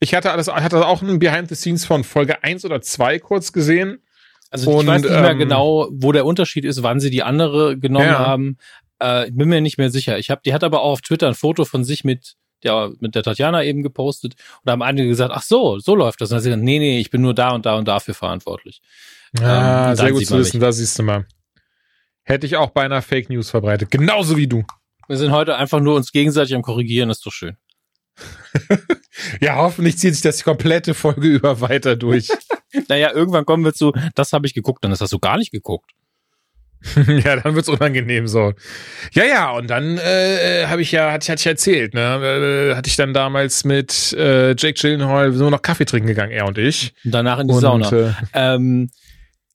[0.00, 3.52] Ich hatte alles, hatte auch ein Behind the Scenes von Folge 1 oder 2 kurz
[3.52, 4.02] gesehen.
[4.50, 7.22] Also ich Und, weiß nicht mehr ähm, genau, wo der Unterschied ist, wann sie die
[7.22, 8.18] andere genommen Ja.
[8.18, 8.56] haben.
[9.02, 10.18] Äh, ich bin mir nicht mehr sicher.
[10.18, 13.14] Ich hab, die hat aber auch auf Twitter ein Foto von sich mit der, mit
[13.14, 16.30] der Tatjana eben gepostet und da haben einige gesagt, ach so, so läuft das.
[16.30, 18.80] Und dann sie gesagt, nee, nee, ich bin nur da und da und dafür verantwortlich.
[19.40, 21.26] Ah, Ähm, sehr gut zu wissen, da siehst du mal.
[22.22, 23.90] Hätte ich auch beinahe Fake News verbreitet.
[23.90, 24.64] Genauso wie du.
[25.06, 27.56] Wir sind heute einfach nur uns gegenseitig am Korrigieren, ist doch schön.
[29.40, 32.28] Ja, hoffentlich zieht sich das die komplette Folge über weiter durch.
[32.88, 35.50] Naja, irgendwann kommen wir zu, das habe ich geguckt, dann ist das so gar nicht
[35.50, 35.90] geguckt.
[37.24, 38.52] ja, dann wird's unangenehm so.
[39.12, 42.74] Ja, ja, und dann äh, habe ich ja, hatte, ich- hatte ich erzählt, ne, äh,
[42.76, 46.56] hatte ich dann damals mit äh, Jake Gyllenhaal nur noch Kaffee trinken gegangen, er und
[46.58, 46.94] ich.
[47.04, 47.90] Und danach in die und, Sauna.
[47.92, 48.90] Äh, Ähm,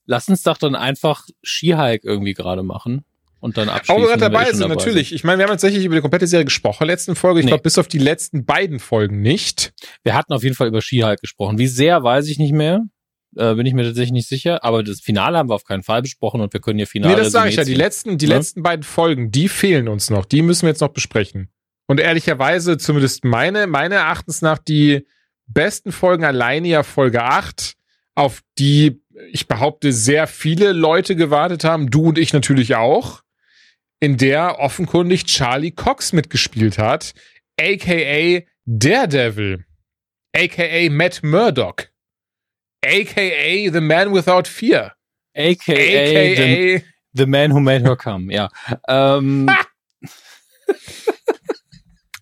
[0.05, 3.05] lass uns doch dann einfach Skihike irgendwie gerade machen
[3.39, 4.01] und dann auch abschließen.
[4.01, 5.13] wir gerade wenn wir dabei sind, natürlich.
[5.13, 7.39] Ich meine, wir haben tatsächlich über die komplette Serie gesprochen, letzten Folge.
[7.39, 7.51] Ich Nee.
[7.51, 9.73] glaube, bis auf die letzten beiden Folgen nicht.
[10.03, 11.57] Wir hatten auf jeden Fall über Skihike gesprochen.
[11.57, 12.81] Wie sehr, weiß ich nicht mehr.
[13.35, 14.63] Äh, bin ich mir tatsächlich nicht sicher.
[14.63, 17.15] Aber das Finale haben wir auf keinen Fall besprochen und wir können hier Finale.
[17.15, 17.63] nee, das sage ich ja.
[17.63, 18.35] Die letzten, die Ne?
[18.35, 20.25] letzten beiden Folgen, die fehlen uns noch.
[20.25, 21.49] Die müssen wir jetzt noch besprechen.
[21.87, 25.05] Und ehrlicherweise, zumindest meine, meine Erachtens nach, die
[25.47, 27.73] besten Folgen alleine ja Folge 8,
[28.15, 33.21] auf die ich behaupte, sehr viele Leute gewartet haben, du und ich natürlich auch,
[33.99, 37.13] in der offenkundig Charlie Cox mitgespielt hat,
[37.59, 39.65] aka Daredevil,
[40.35, 41.89] aka Matt Murdock,
[42.83, 44.91] aka The Man Without Fear,
[45.35, 48.29] AKA, the, aka the Man Who Made Her Come.
[48.31, 48.47] Yeah.
[48.87, 49.49] Ähm,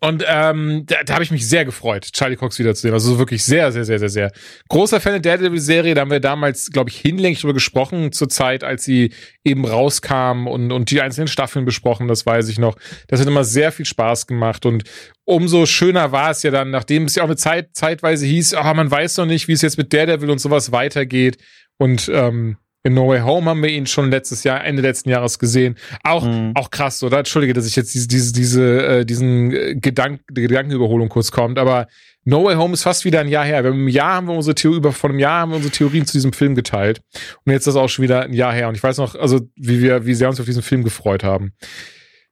[0.03, 2.91] Und ähm, da, da habe ich mich sehr gefreut, Charlie Cox wiederzusehen.
[2.91, 4.31] Also wirklich sehr, sehr, sehr, sehr, sehr.
[4.67, 5.93] Großer Fan der Daredevil-Serie.
[5.93, 10.47] Da haben wir damals, glaube ich, hinlänglich drüber gesprochen, zur Zeit, als sie eben rauskam
[10.47, 12.77] und, und die einzelnen Staffeln besprochen, das weiß ich noch.
[13.09, 14.65] Das hat immer sehr viel Spaß gemacht.
[14.65, 14.85] Und
[15.23, 18.73] umso schöner war es ja dann, nachdem es ja auch eine Zeit zeitweise hieß, ah,
[18.73, 21.37] man weiß noch nicht, wie es jetzt mit Daredevil und sowas weitergeht.
[21.77, 25.37] Und ähm, in No Way Home haben wir ihn schon letztes Jahr, Ende letzten Jahres
[25.39, 25.77] gesehen.
[26.03, 26.51] Auch, Mhm.
[26.55, 27.19] auch krass, oder?
[27.19, 31.87] Entschuldige, dass ich jetzt diese, diese, diese äh, diesen äh, Gedank Gedankenüberholung kurz kommt, aber
[32.23, 33.63] No Way Home ist fast wieder ein Jahr her.
[33.63, 35.73] Wir haben im Jahr haben wir unsere Theorie, über, vor einem Jahr haben wir unsere
[35.73, 37.01] Theorien zu diesem Film geteilt.
[37.45, 38.67] Und jetzt ist das auch schon wieder ein Jahr her.
[38.69, 41.53] Und ich weiß noch, also, wie wir, wie sehr uns auf diesen Film gefreut haben.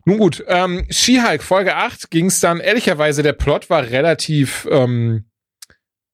[0.06, 5.26] Nun gut, ähm, She-Hulk, Folge 8 ging es dann, ehrlicherweise, der Plot war relativ ähm,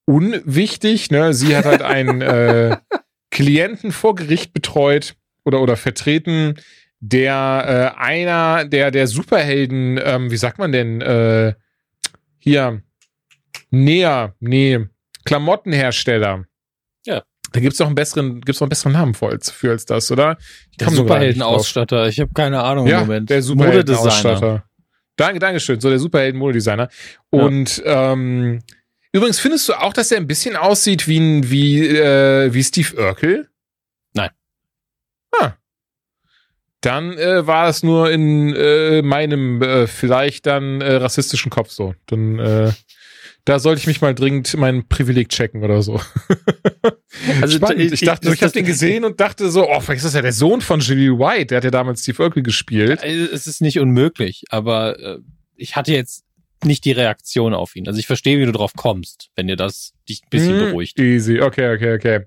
[0.05, 1.11] unwichtig.
[1.11, 1.33] Ne?
[1.33, 2.77] Sie hat halt einen äh,
[3.35, 6.55] Klienten vor Gericht betreut oder, oder vertreten,
[7.01, 11.53] der äh, einer der, der Superhelden, ähm, wie sagt man denn, äh,
[12.39, 12.81] hier,
[13.71, 14.85] näher, nee,
[15.25, 16.45] Klamottenhersteller.
[17.05, 17.23] Ja.
[17.51, 20.09] Da gibt's noch einen besseren, gibt's noch einen besseren Namen für als, für als das,
[20.11, 20.37] oder?
[20.71, 20.91] Ich der.
[20.91, 22.07] Superheldenausstatter.
[22.07, 23.29] Ich habe keine Ahnung Ja, im Moment.
[23.29, 23.41] der.
[23.41, 24.63] Superheldenausstatter.
[25.17, 25.81] Danke, Dankeschön.
[25.81, 26.87] So der Superhelden-Modedesigner.
[27.33, 27.39] Ja.
[27.43, 28.61] Und ähm,
[29.15, 32.95] übrigens findest du auch, dass er ein bisschen aussieht wie ein, wie äh, wie Steve
[32.97, 33.49] Urkel?
[34.13, 34.29] Nein.
[35.39, 35.53] Ah.
[36.81, 41.95] Dann äh, war es nur in äh, meinem äh, vielleicht dann äh, rassistischen Kopf so.
[42.05, 42.71] Dann äh,
[43.45, 45.99] da sollte ich mich mal dringend mein Privileg checken oder so.
[47.41, 47.79] Also, Spannend.
[47.81, 50.13] ich- Ich dachte, ich- ich habe den gesehen und dachte so, oh, vielleicht ist das
[50.15, 51.45] ja der Sohn von Jimmy White.
[51.47, 53.01] Der hat ja damals Steve Urkel gespielt.
[53.03, 55.17] Es ist nicht unmöglich, aber äh,
[55.55, 56.24] ich hatte jetzt
[56.63, 57.87] nicht die Reaktion auf ihn.
[57.87, 60.99] Also ich verstehe, wie du drauf kommst, wenn dir das dich ein bisschen Hm, beruhigt.
[60.99, 62.25] Easy, okay, okay, okay.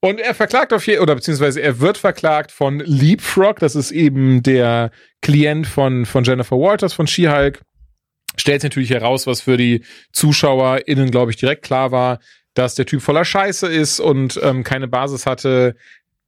[0.00, 4.42] Und er verklagt auf jeden oder beziehungsweise er wird verklagt von Leapfrog, das ist eben
[4.42, 7.60] der Klient von, von Jennifer Walters von She-Hulk.
[8.36, 12.20] Stellt natürlich heraus, was für die ZuschauerInnen, glaube ich, direkt klar war,
[12.54, 15.74] dass der Typ voller Scheiße ist und ähm, keine Basis hatte,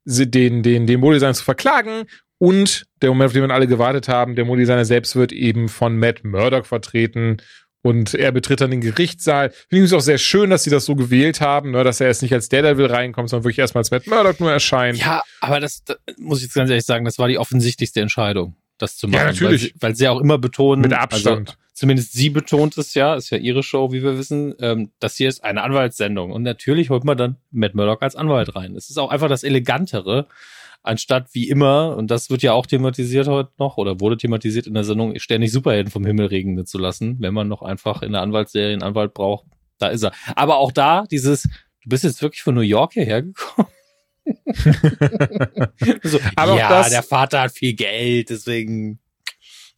[0.05, 2.05] den, den, den Modedesigner zu verklagen.
[2.39, 5.97] Und der Moment, auf den wir alle gewartet haben, der Modedesigner selbst wird eben von
[5.97, 7.39] Matt Murdock vertreten.
[7.83, 9.53] Und er betritt dann den Gerichtssaal.
[9.71, 12.09] Finde ich es auch sehr schön, dass sie das so gewählt haben, ne, dass er
[12.09, 14.99] jetzt nicht als Daredevil reinkommt, sondern wirklich erstmal als Matt Murdock nur erscheint.
[14.99, 18.55] Ja, aber das, das muss ich jetzt ganz ehrlich sagen, das war die offensichtlichste Entscheidung.
[18.77, 19.21] das zu machen.
[19.21, 19.51] Ja, natürlich.
[19.51, 21.51] Weil sie, weil sie auch immer betonen, Mit Abstand.
[21.51, 25.17] Also, zumindest sie betont es ja, ist ja ihre Show, wie wir wissen, ähm, das
[25.17, 26.33] hier ist eine Anwaltssendung.
[26.33, 28.77] Und natürlich holt man dann Matt Murdock als Anwalt rein.
[28.77, 30.27] Es ist auch einfach das Elegantere,
[30.83, 34.75] anstatt wie immer, und das wird ja auch thematisiert heute noch, oder wurde thematisiert in
[34.75, 38.23] der Sendung, ständig Superhelden vom Himmel regnen zu lassen, wenn man noch einfach in der
[38.23, 39.47] Anwaltsserie einen Anwalt braucht.
[39.79, 40.13] Da ist er.
[40.37, 43.69] Aber auch da, dieses, du bist jetzt wirklich von New York hierher gekommen.
[46.03, 48.99] so, Aber auch ja, das- der Vater hat viel Geld, deswegen.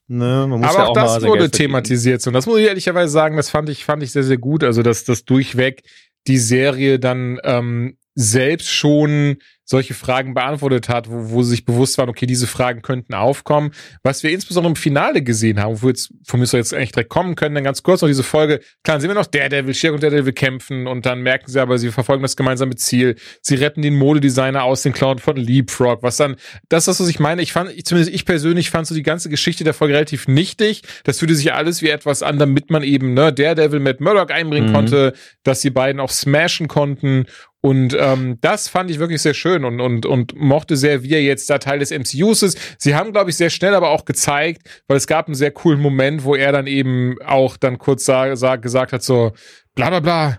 [0.09, 2.27] Ne, man muss Aber ja auch auch mal das sein wurde thematisiert.
[2.27, 4.63] Und das muss ich ehrlicherweise sagen, das fand ich, fand ich sehr, sehr gut.
[4.65, 5.85] Also, dass das durchweg
[6.27, 9.39] die Serie dann ähm, selbst schon
[9.73, 13.73] solche Fragen beantwortet hat, wo, wo sie sich bewusst waren, okay, diese Fragen könnten aufkommen.
[14.05, 17.11] Was wir insbesondere im Finale gesehen haben, wo wir jetzt von mir jetzt eigentlich direkt
[17.11, 18.61] kommen können, dann ganz kurz noch diese Folge.
[18.85, 21.91] Klar, sehen wir noch Daredevil, Shirk und Daredevil kämpfen und dann merken sie aber, sie
[21.91, 23.17] verfolgen das gemeinsame Ziel.
[23.41, 26.37] Sie retten den Modedesigner aus den Clown von Leapfrog, was dann,
[26.69, 27.43] das ist das, was ich meine.
[27.43, 30.83] Ich fand, ich, zumindest ich persönlich fand so die ganze Geschichte der Folge relativ nichtig.
[31.05, 34.69] Das fühlte sich alles wie etwas an, damit man eben, ne, Daredevil mit Murdoch einbringen
[34.69, 34.75] Mhm.
[34.75, 37.25] konnte, dass die beiden auch smashen konnten
[37.65, 41.23] und ähm, das fand ich wirklich sehr schön und, und, und mochte sehr, wie er
[41.23, 42.59] jetzt da Teil des MCUs ist.
[42.77, 45.81] Sie haben, glaube ich, sehr schnell aber auch gezeigt, weil es gab einen sehr coolen
[45.81, 49.33] Moment, wo er dann eben auch dann kurz sa sa gesagt hat, so
[49.77, 50.39] bla bla bla,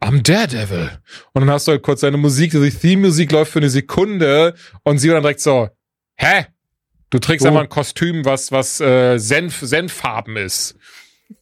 [0.00, 0.90] I'm Daredevil.
[1.32, 4.98] Und dann hast du halt kurz seine Musik, die Theme-Musik läuft für eine Sekunde und
[4.98, 5.68] sie dann direkt so,
[6.16, 6.46] hä?
[7.10, 7.48] Du trägst Oh.
[7.48, 10.76] einfach ein Kostüm, was, was äh, Senf, Senffarben ist.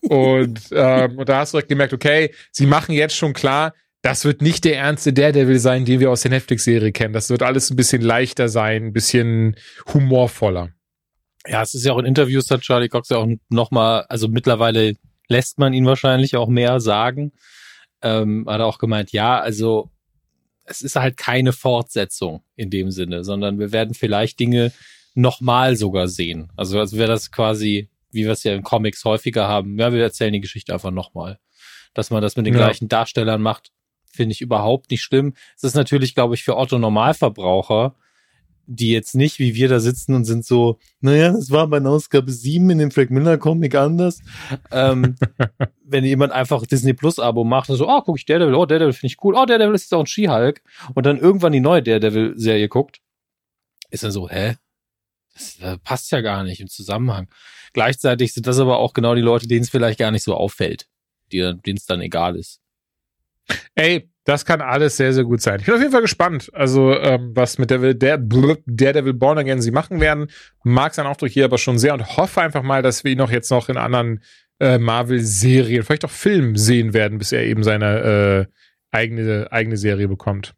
[0.02, 3.72] Und, ähm, und da hast du direkt gemerkt, okay, sie machen jetzt schon klar,
[4.06, 7.12] das wird nicht der ernste Daredevil sein, den wir aus der Netflix-Serie kennen.
[7.12, 9.56] Das wird alles ein bisschen leichter sein, ein bisschen
[9.92, 10.70] humorvoller.
[11.44, 14.94] Ja, es ist ja auch in Interviews hat Charlie Cox ja auch nochmal, also mittlerweile
[15.26, 17.32] lässt man ihn wahrscheinlich auch mehr sagen.
[18.00, 19.90] Ähm, hat er auch gemeint, ja, also
[20.66, 24.70] es ist halt keine Fortsetzung in dem Sinne, sondern wir werden vielleicht Dinge
[25.14, 26.52] nochmal sogar sehen.
[26.54, 30.00] Also als wäre das quasi, wie wir es ja in Comics häufiger haben, ja, wir
[30.00, 31.40] erzählen die Geschichte einfach nochmal.
[31.92, 32.60] Dass man das mit den Ja.
[32.60, 33.72] gleichen Darstellern macht,
[34.16, 35.34] finde ich überhaupt nicht schlimm.
[35.56, 37.94] Es ist natürlich, glaube ich, für Otto Normalverbraucher,
[38.66, 42.32] die jetzt nicht wie wir da sitzen und sind so, naja, das war bei Ausgabe
[42.32, 44.20] 7 in dem Frank Miller Comic anders.
[44.72, 45.16] Ähm,
[45.84, 48.92] wenn jemand einfach Disney Plus Abo macht und so, oh, guck ich Daredevil, oh, Daredevil
[48.92, 50.62] finde ich cool, oh, Daredevil ist jetzt auch ein She-Hulk
[50.94, 53.00] und dann irgendwann die neue Daredevil-Serie guckt,
[53.90, 54.56] ist dann so, hä?
[55.32, 57.28] Das, äh, passt ja gar nicht im Zusammenhang.
[57.72, 60.88] Gleichzeitig sind das aber auch genau die Leute, denen es vielleicht gar nicht so auffällt,
[61.30, 62.60] denen es dann egal ist.
[63.74, 65.60] Ey, das kann alles sehr, sehr gut sein.
[65.60, 69.62] Ich bin auf jeden Fall gespannt, also ähm, was mit der, der Daredevil Born Again
[69.62, 70.26] sie machen werden.
[70.64, 73.30] Mag sein Aufdruck hier aber schon sehr und hoffe einfach mal, dass wir ihn auch
[73.30, 74.20] jetzt noch in anderen
[74.58, 78.52] äh, Marvel-Serien, vielleicht auch Filmen sehen werden, bis er eben seine äh,
[78.90, 80.54] eigene, eigene Serie bekommt.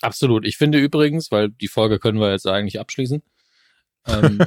[0.00, 0.44] Absolut.
[0.44, 3.22] Ich finde übrigens, weil die Folge können wir jetzt eigentlich abschließen.
[4.08, 4.38] Ähm,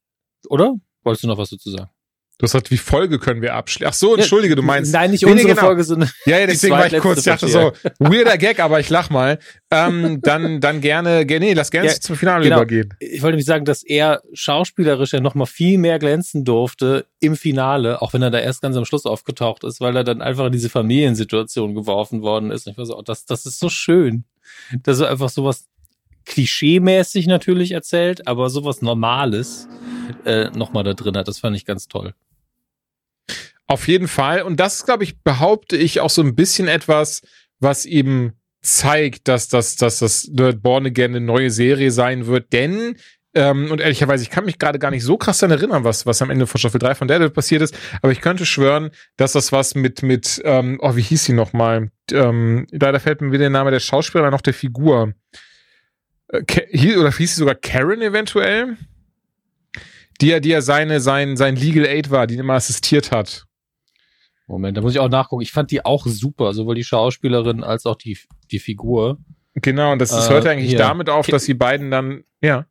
[0.48, 0.74] oder?
[1.04, 1.90] Wolltest du noch was dazu sagen?
[2.38, 3.86] Du hast gesagt, wie Folge können wir abschließen?
[3.88, 4.92] Ach so, entschuldige, du meinst.
[4.92, 5.62] Nein, nicht nee, unsere genau.
[5.62, 8.90] Folge, sondern Ja, ja, deswegen war ich kurz, ich dachte so, weirder Gag, aber ich
[8.90, 9.38] lach mal.
[9.70, 12.56] Ähm, dann, dann gerne, ge- nee, lass gerne Ja, zum Finale genau.
[12.56, 12.92] übergehen.
[13.00, 17.36] ich wollte nämlich sagen, dass er schauspielerisch ja noch mal viel mehr glänzen durfte im
[17.36, 20.44] Finale, auch wenn er da erst ganz am Schluss aufgetaucht ist, weil er dann einfach
[20.46, 22.66] in diese Familiensituation geworfen worden ist.
[22.66, 24.24] Und ich war so, oh, das, das ist so schön,
[24.82, 25.68] dass er einfach sowas
[26.26, 29.68] klischeemäßig natürlich erzählt, aber sowas Normales
[30.26, 31.28] äh, noch mal da drin hat.
[31.28, 32.12] Das fand ich ganz toll.
[33.66, 34.42] Auf jeden Fall.
[34.42, 37.22] Und das glaube ich, behaupte ich auch so ein bisschen etwas,
[37.58, 42.52] was eben zeigt, dass das, dass das Born Again eine neue Serie sein wird.
[42.52, 42.96] Denn,
[43.34, 46.22] ähm, und ehrlicherweise, ich kann mich gerade gar nicht so krass daran erinnern, was, was
[46.22, 47.76] am Ende von Staffel 3 von Daredevil passiert ist.
[48.02, 51.90] Aber ich könnte schwören, dass das was mit, mit, ähm, oh, wie hieß sie nochmal?
[52.12, 55.12] Ähm, leider fällt mir wieder der Name der Schauspielerin noch der Figur.
[56.28, 58.76] Äh, oder hieß sie sogar Karen eventuell?
[60.20, 63.44] Die ja, die ja seine, sein, sein Legal Aid war, die ihn immer assistiert hat.
[64.46, 65.42] Moment, da muss ich auch nachgucken.
[65.42, 68.16] Ich fand die auch super, sowohl die Schauspielerin als auch die,
[68.50, 69.18] die Figur.
[69.54, 70.78] Genau, und das, das Äh, hört eigentlich hier.
[70.78, 72.66] damit auf, dass die beiden dann, ja,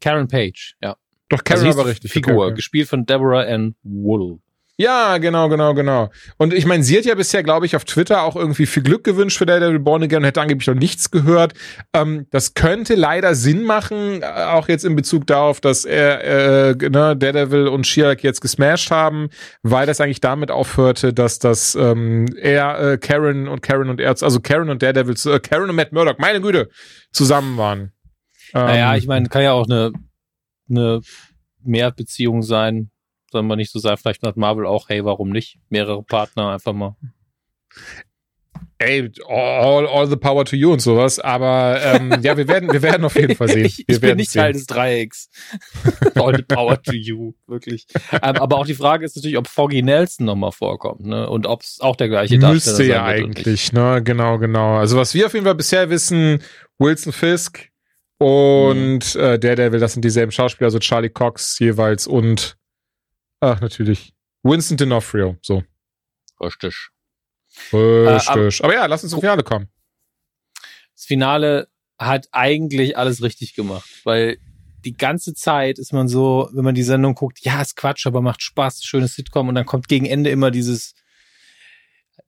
[0.00, 0.96] Karen Page, ja.
[1.28, 2.12] doch Karen Also aber richtig.
[2.12, 4.38] Figur, okay, gespielt von Deborah Ann Wool.
[4.80, 6.08] Ja, genau, genau, genau.
[6.36, 9.02] Und ich meine, sie hat ja bisher, glaube ich, auf Twitter auch irgendwie viel Glück
[9.02, 11.54] gewünscht für Daredevil Born Again und hätte angeblich noch nichts gehört.
[11.92, 16.90] Ähm, das könnte leider Sinn machen, äh, auch jetzt in Bezug darauf, dass er, äh,
[16.90, 19.30] ne, Daredevil und She-Hulk jetzt gesmashed haben,
[19.64, 24.10] weil das eigentlich damit aufhörte, dass das ähm, er, äh, Karen und Karen und er,
[24.10, 26.68] also Karen und Daredevil, äh, Karen und Matt Murdock, meine Güte,
[27.10, 27.90] zusammen waren.
[28.52, 29.90] Naja, Ähm, ich meine, kann ja auch eine,
[30.70, 31.00] eine
[31.64, 32.92] Mehrbeziehung sein.
[33.30, 35.58] Soll man nicht so sein, vielleicht hat Marvel auch, hey, warum nicht?
[35.68, 36.96] Mehrere Partner einfach mal.
[38.78, 41.18] ey, all, all the power to you und sowas.
[41.18, 43.64] Aber ähm, ja, wir werden, wir werden auf jeden Fall sehen.
[43.64, 44.42] ich, ich bin nicht sehen.
[44.42, 45.28] Teil des Dreiecks.
[46.14, 47.86] all the power to you, wirklich.
[48.12, 51.28] Ähm, aber auch die Frage ist natürlich, ob Foggy Nelson nochmal vorkommt, ne?
[51.28, 54.00] Und ob es auch der gleiche Darsteller Müsste ja eigentlich, ne?
[54.02, 54.76] Genau, genau.
[54.76, 56.42] Also was wir auf jeden Fall bisher wissen,
[56.78, 57.68] Wilson Fisk
[58.18, 59.20] und Mhm.
[59.20, 62.57] äh, will, das sind dieselben Schauspieler, also Charlie Cox jeweils und
[63.40, 65.36] ach natürlich Winston D'Onofrio.
[65.42, 65.62] So.
[66.40, 66.90] Richtig.
[67.72, 68.64] Richtig.
[68.64, 69.68] aber, ja, lass uns zum Finale kommen.
[70.94, 74.38] Das Finale hat eigentlich alles richtig gemacht, weil
[74.84, 78.20] die ganze Zeit ist man so, wenn man die Sendung guckt, ja, ist Quatsch, aber
[78.20, 80.94] macht Spaß, schönes Sitcom und dann kommt gegen Ende immer dieses,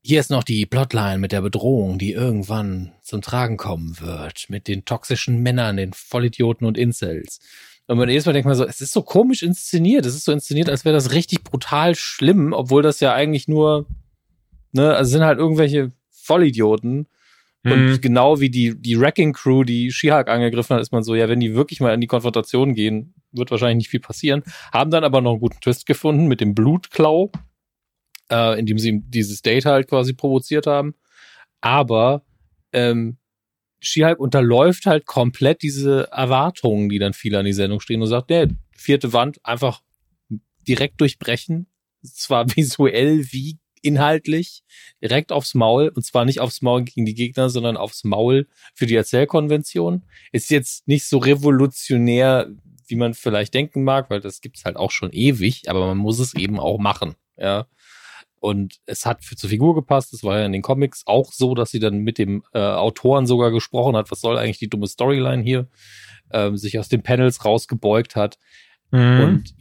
[0.03, 4.67] hier ist noch die Plotline mit der Bedrohung, die irgendwann zum Tragen kommen wird, mit
[4.67, 7.39] den toxischen Männern, den Vollidioten und Incels.
[7.91, 10.31] Und man jedes Mal denkt man so, es ist so komisch inszeniert, es ist so
[10.31, 13.85] inszeniert, als wäre das richtig brutal schlimm, obwohl das ja eigentlich nur,
[14.71, 17.09] ne, also sind halt irgendwelche Vollidioten.
[17.65, 18.01] Und Mhm.
[18.01, 21.41] genau wie die, die Wrecking Crew, die She-Hulk angegriffen hat, ist man so, ja, wenn
[21.41, 24.45] die wirklich mal in die Konfrontation gehen, wird wahrscheinlich nicht viel passieren.
[24.73, 27.33] Haben dann aber noch einen guten Twist gefunden mit dem Blutklau,
[28.31, 30.95] äh, indem sie dieses Date halt quasi provoziert haben.
[31.61, 32.23] Aber
[32.73, 33.17] ähm,
[33.81, 38.31] She-Hulk unterläuft halt komplett diese Erwartungen, die dann viele an die Sendung stehen und sagt,
[38.31, 39.83] nee, vierte Wand einfach
[40.67, 41.67] direkt durchbrechen.
[42.03, 44.63] Zwar visuell wie inhaltlich
[45.03, 48.87] direkt aufs Maul und zwar nicht aufs Maul gegen die Gegner, sondern aufs Maul für
[48.87, 50.05] die Erzählkonvention.
[50.33, 52.51] Ist jetzt nicht so revolutionär,
[52.87, 56.19] wie man vielleicht denken mag, weil das gibt's halt auch schon ewig, aber man muss
[56.19, 57.67] es eben auch machen, ja.
[58.41, 60.13] Und es hat für zur Figur gepasst.
[60.15, 63.27] Es war ja in den Comics auch so, dass sie dann mit dem äh, Autoren
[63.27, 65.69] sogar gesprochen hat, was soll eigentlich die dumme Storyline hier,
[66.33, 68.39] ähm, sich aus den Panels rausgebeugt hat.
[68.91, 69.21] Mhm.
[69.21, 69.55] Und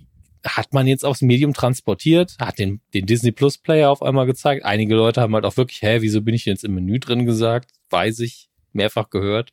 [0.45, 4.63] hat man jetzt aufs Medium transportiert, hat den, den Disney Plus Player auf einmal gezeigt.
[4.63, 7.25] Einige Leute haben halt auch wirklich, hä, wieso bin ich denn jetzt im Menü drin
[7.25, 7.71] gesagt?
[7.89, 9.51] Weiß ich, mehrfach gehört.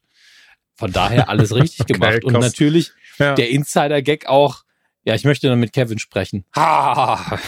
[0.77, 2.25] Von daher alles richtig Okay, gemacht.
[2.25, 3.35] Und natürlich ja.
[3.35, 4.63] der Insider-Gag auch,
[5.05, 6.45] ja, ich möchte dann mit Kevin sprechen.
[6.55, 7.41] Ha!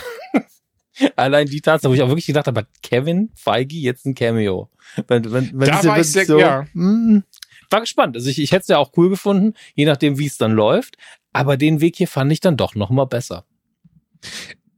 [1.16, 4.70] Allein die Tatsache, wo ich auch wirklich gedacht habe, Kevin Feige jetzt ein Cameo.
[5.06, 6.66] Wenn, wenn, wenn Da war ich sehr- ja.
[6.72, 7.22] mm,
[7.70, 8.16] war gespannt.
[8.16, 10.96] Also ich, ich hätte es ja auch cool gefunden, je nachdem, wie es dann läuft.
[11.32, 13.44] Aber den Weg hier fand ich dann doch noch mal besser.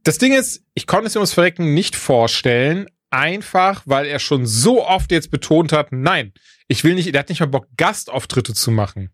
[0.03, 4.45] Das Ding ist, ich konnte es mir ums Verrecken nicht vorstellen, einfach weil er schon
[4.45, 6.33] so oft jetzt betont hat, nein,
[6.67, 9.09] ich will nicht, der hat nicht mal Bock, Gastauftritte zu machen.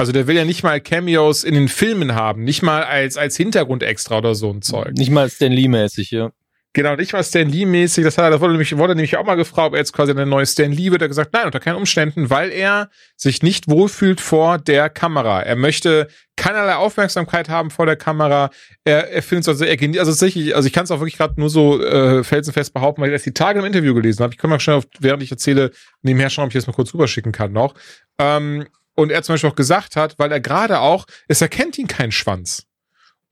[0.00, 3.36] Also der will ja nicht mal Cameos in den Filmen haben, nicht mal als, als
[3.36, 4.92] Hintergrundextra oder so ein Zeug.
[4.92, 6.30] Nicht mal Stan Lee-mäßig, ja.
[6.72, 9.34] Genau, nicht mal Stan Lee-mäßig, das hat er, das wurde nämlich, wurde nämlich auch mal
[9.34, 11.02] gefragt, ob er jetzt quasi eine neue Stan Lee wird.
[11.02, 15.42] Er hat gesagt, nein, unter keinen Umständen, weil er sich nicht wohlfühlt vor der Kamera.
[15.42, 18.48] Er möchte keinerlei Aufmerksamkeit haben vor der Kamera.
[18.84, 21.18] Er, er findet es also, er genießt, also tatsächlich, also ich kann es auch wirklich
[21.18, 24.32] gerade nur so äh, felsenfest behaupten, weil ich erst die Tage im Interview gelesen habe.
[24.32, 26.94] Ich kann mal schnell, auf, während ich erzähle, nebenher schauen, ob ich das mal kurz
[26.94, 27.74] rüberschicken kann noch.
[28.18, 31.86] Ähm, und er zum Beispiel auch gesagt hat, weil er gerade auch, es erkennt ihn
[31.86, 32.66] kein Schwanz.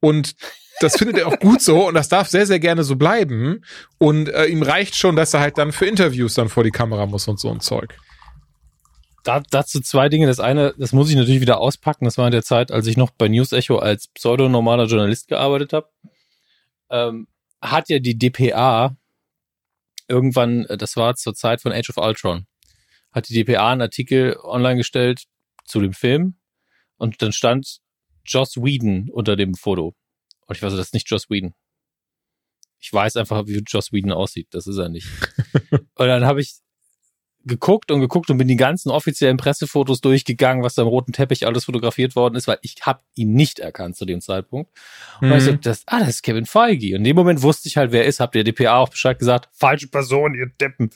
[0.01, 0.35] Und
[0.81, 3.65] das findet er auch gut so und das darf sehr, sehr gerne so bleiben.
[3.99, 7.07] Und äh, ihm reicht schon, dass er halt dann für Interviews dann vor die Kamera
[7.07, 7.97] muss und so ein Zeug.
[9.25, 10.27] Da, dazu zwei Dinge.
[10.27, 12.05] Das eine, das muss ich natürlich wieder auspacken.
[12.05, 15.73] Das war in der Zeit, als ich noch bei News Echo als pseudonormaler Journalist gearbeitet
[15.73, 15.89] habe.
[16.91, 17.27] Ähm,
[17.61, 18.97] hat ja die DPA
[20.07, 22.47] irgendwann, äh, das war zur Zeit von Age of Ultron,
[23.13, 25.25] hat die DPA einen Artikel online gestellt
[25.69, 26.39] zu dem Film
[26.97, 27.81] und dann stand
[28.25, 29.95] Joss Whedon unter dem Foto.
[30.47, 31.55] Und ich weiß, das ist nicht Joss Whedon.
[32.81, 34.49] Ich weiß einfach, wie Joss Whedon aussieht.
[34.51, 35.09] Das ist er nicht.
[35.73, 36.61] und dann habe ich
[37.45, 41.47] geguckt und geguckt und bin die ganzen offiziellen Pressefotos durchgegangen, was da im roten Teppich
[41.47, 44.71] alles fotografiert worden ist, weil ich habe ihn nicht erkannt zu dem Zeitpunkt.
[45.21, 46.95] Und ich so, das, ah, das ist Kevin Feige.
[46.95, 49.19] Und in dem Moment wusste ich halt, wer er ist, hab der DPA auch Bescheid
[49.19, 50.91] gesagt, falsche Person, ihr Deppen.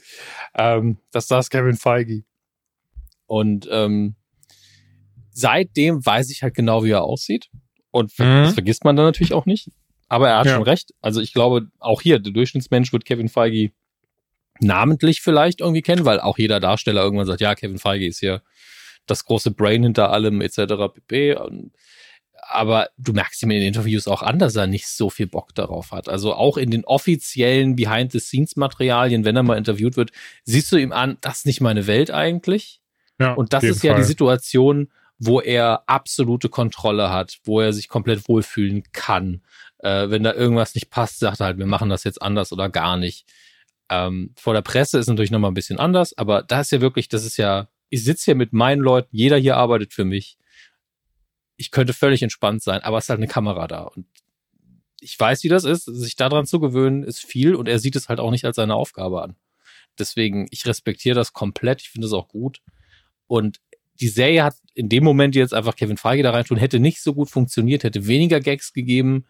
[0.54, 2.24] Ähm, das ist Kevin Feige.
[3.26, 4.14] Und ähm,
[5.32, 7.48] seitdem weiß ich halt genau, wie er aussieht.
[7.90, 8.44] Und Mhm.
[8.44, 9.70] das vergisst man dann natürlich auch nicht.
[10.08, 10.54] Aber er hat Ja.
[10.54, 10.92] schon recht.
[11.00, 13.72] Also ich glaube, auch hier, der Durchschnittsmensch wird Kevin Feige
[14.60, 18.42] namentlich vielleicht irgendwie kennen, weil auch jeder Darsteller irgendwann sagt, ja, Kevin Feige ist hier
[19.06, 20.88] das große Brain hinter allem, etc.
[20.94, 21.36] pp.
[22.48, 25.54] Aber du merkst ihm in den Interviews auch an, dass er nicht so viel Bock
[25.54, 26.08] darauf hat.
[26.08, 30.10] Also auch in den offiziellen Behind-the-Scenes-Materialien, wenn er mal interviewt wird,
[30.44, 32.80] siehst du ihm an, das ist nicht meine Welt eigentlich.
[33.18, 34.08] Ja, Und das ist ja die Fall.
[34.08, 34.88] Situation,
[35.24, 39.42] wo er absolute Kontrolle hat, wo er sich komplett wohlfühlen kann.
[39.78, 42.68] Äh, wenn da irgendwas nicht passt, sagt er halt, wir machen das jetzt anders oder
[42.68, 43.24] gar nicht.
[43.88, 47.08] Ähm, vor der Presse ist natürlich nochmal ein bisschen anders, aber da ist ja wirklich,
[47.08, 50.38] das ist ja, ich sitze hier mit meinen Leuten, jeder hier arbeitet für mich.
[51.56, 53.82] Ich könnte völlig entspannt sein, aber es ist halt eine Kamera da.
[53.82, 54.06] Und
[55.00, 55.84] ich weiß, wie das ist.
[55.84, 58.74] Sich daran zu gewöhnen, ist viel und er sieht es halt auch nicht als seine
[58.74, 59.36] Aufgabe an.
[60.00, 61.82] Deswegen, ich respektiere das komplett.
[61.82, 62.60] Ich finde es auch gut.
[63.28, 63.60] Und
[64.02, 67.00] die Serie hat in dem Moment jetzt einfach Kevin Feige da rein tun, hätte nicht
[67.00, 69.26] so gut funktioniert, hätte weniger Gags gegeben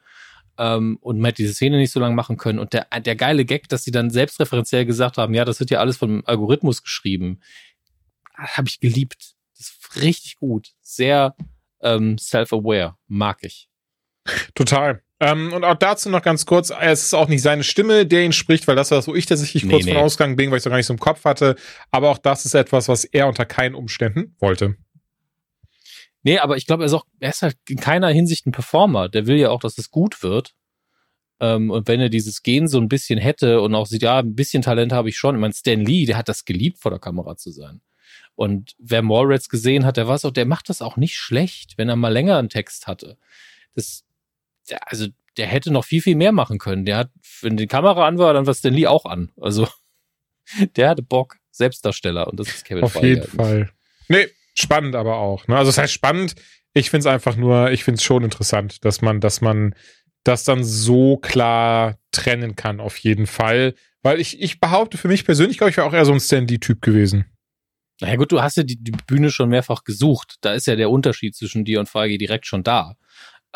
[0.57, 2.59] ähm, und man hätte diese Szene nicht so lange machen können.
[2.59, 5.81] Und der, der geile Gag, dass sie dann selbstreferenziell gesagt haben, ja, das wird ja
[5.81, 7.41] alles vom Algorithmus geschrieben,
[8.35, 9.35] habe ich geliebt.
[9.59, 10.71] Das ist richtig gut.
[10.81, 11.37] Sehr
[11.83, 12.97] ähm, self-aware.
[13.09, 13.69] Mag ich.
[14.55, 15.03] Total.
[15.23, 18.33] Ähm, und auch dazu noch ganz kurz, es ist auch nicht seine Stimme, der ihn
[18.33, 19.93] spricht, weil das war das, wo ich tatsächlich kurz nee.
[19.93, 21.55] von ausgegangen bin, weil ich so gar nicht so im Kopf hatte.
[21.93, 24.75] Aber auch das ist etwas, was er unter keinen Umständen wollte.
[26.25, 29.09] Nee, aber ich glaube, er ist auch, er ist halt in keiner Hinsicht ein Performer.
[29.09, 30.55] Der will ja auch, dass es gut wird.
[31.39, 34.35] Ähm, und wenn er dieses Gen so ein bisschen hätte und auch sieht, ja, ein
[34.35, 35.37] bisschen Talent habe ich schon.
[35.37, 37.81] Ich meine, Stan Lee, der hat das geliebt, vor der Kamera zu sein.
[38.35, 41.89] Und wer Mallrats gesehen hat, der weiß auch, der macht das auch nicht schlecht, wenn
[41.89, 43.19] er mal länger einen Text hatte.
[43.77, 44.05] Das,
[44.71, 45.07] der, also,
[45.37, 46.85] der hätte noch viel, viel mehr machen können.
[46.85, 47.11] Der hat,
[47.41, 49.31] wenn die Kamera an war, dann war Stan Lee auch an.
[49.41, 49.69] Also,
[50.77, 51.37] der hatte Bock.
[51.55, 52.29] Selbstdarsteller.
[52.29, 53.71] Und das ist Kevin Auf Feige jeden Fall.
[54.09, 55.47] Nee, spannend aber auch.
[55.49, 55.57] Ne?
[55.57, 56.35] Also, das heißt spannend.
[56.73, 59.75] Ich finde es einfach nur, ich finde es schon interessant, dass man, dass man
[60.25, 63.75] das dann so klar trennen kann, auf jeden Fall.
[64.03, 66.47] Weil ich, ich behaupte, für mich persönlich, glaube ich, wäre auch eher so ein Stan
[66.47, 67.27] Lee-Typ gewesen.
[68.01, 70.37] Naja gut, du hast ja die, die, Bühne schon mehrfach gesucht.
[70.41, 72.97] Da ist ja der Unterschied zwischen dir und Feige direkt schon da.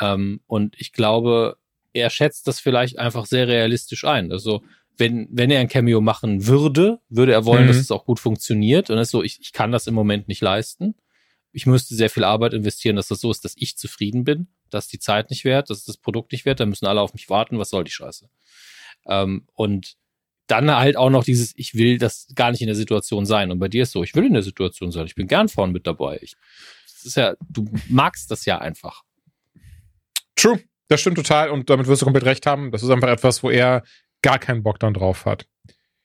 [0.00, 1.56] Ähm, und ich glaube,
[1.92, 4.32] er schätzt das vielleicht einfach sehr realistisch ein.
[4.32, 4.62] Also
[4.98, 7.68] wenn, wenn er ein Cameo machen würde, würde er wollen, mhm.
[7.68, 8.90] dass es auch gut funktioniert.
[8.90, 10.94] Und es ist so, ich, ich kann das im Moment nicht leisten.
[11.52, 14.88] Ich müsste sehr viel Arbeit investieren, dass das so ist, dass ich zufrieden bin, dass
[14.88, 17.58] die Zeit nicht wert, dass das Produkt nicht wert, da müssen alle auf mich warten,
[17.58, 18.28] was soll die Scheiße?
[19.06, 19.96] Ähm, und
[20.46, 23.50] dann halt auch noch dieses, ich will das gar nicht in der Situation sein.
[23.50, 25.06] Und bei dir ist so, ich will in der Situation sein.
[25.06, 26.18] Ich bin gern vorne mit dabei.
[26.22, 26.36] Ich,
[26.84, 29.02] das ist ja, du magst das ja einfach.
[30.36, 30.60] True.
[30.88, 31.50] Das stimmt total.
[31.50, 32.70] Und damit wirst du komplett recht haben.
[32.70, 33.82] Das ist einfach etwas, wo er
[34.22, 35.46] gar keinen Bock dann drauf hat.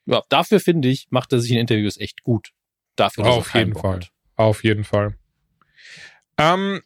[0.05, 2.49] Ja, dafür finde ich, macht er sich in Interviews echt gut.
[2.95, 3.95] Dafür, Auf jeden Bock Fall.
[3.97, 4.11] Hat.
[4.35, 5.15] Auf jeden Fall.
[6.37, 6.81] Ähm,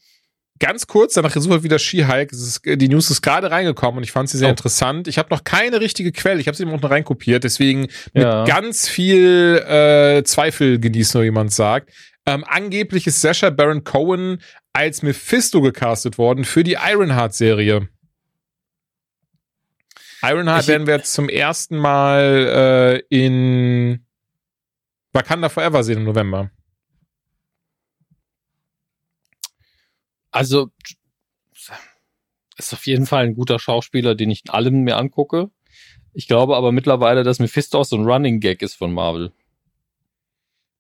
[0.59, 2.35] ganz kurz, danach super wieder Ski-Hike.
[2.77, 4.51] Die News ist gerade reingekommen und ich fand sie sehr oh.
[4.51, 5.07] interessant.
[5.07, 6.39] Ich habe noch keine richtige Quelle.
[6.39, 7.81] Ich habe sie eben unten reinkopiert, deswegen
[8.13, 8.43] mit ja.
[8.43, 11.91] ganz viel äh, Zweifel genießen, nur jemand sagt.
[12.25, 14.41] Ähm, angeblich ist Sasha Baron Cohen
[14.76, 17.88] als Mephisto gecastet worden für die Ironheart-Serie.
[20.21, 24.05] Ironheart ich, werden wir jetzt zum ersten Mal äh, in
[25.13, 26.51] Wakanda Forever sehen im November.
[30.32, 30.71] Also
[32.57, 35.51] ist auf jeden Fall ein guter Schauspieler, den ich in allem mir angucke.
[36.11, 39.32] Ich glaube aber mittlerweile, dass Mephisto auch so ein Running Gag ist von Marvel.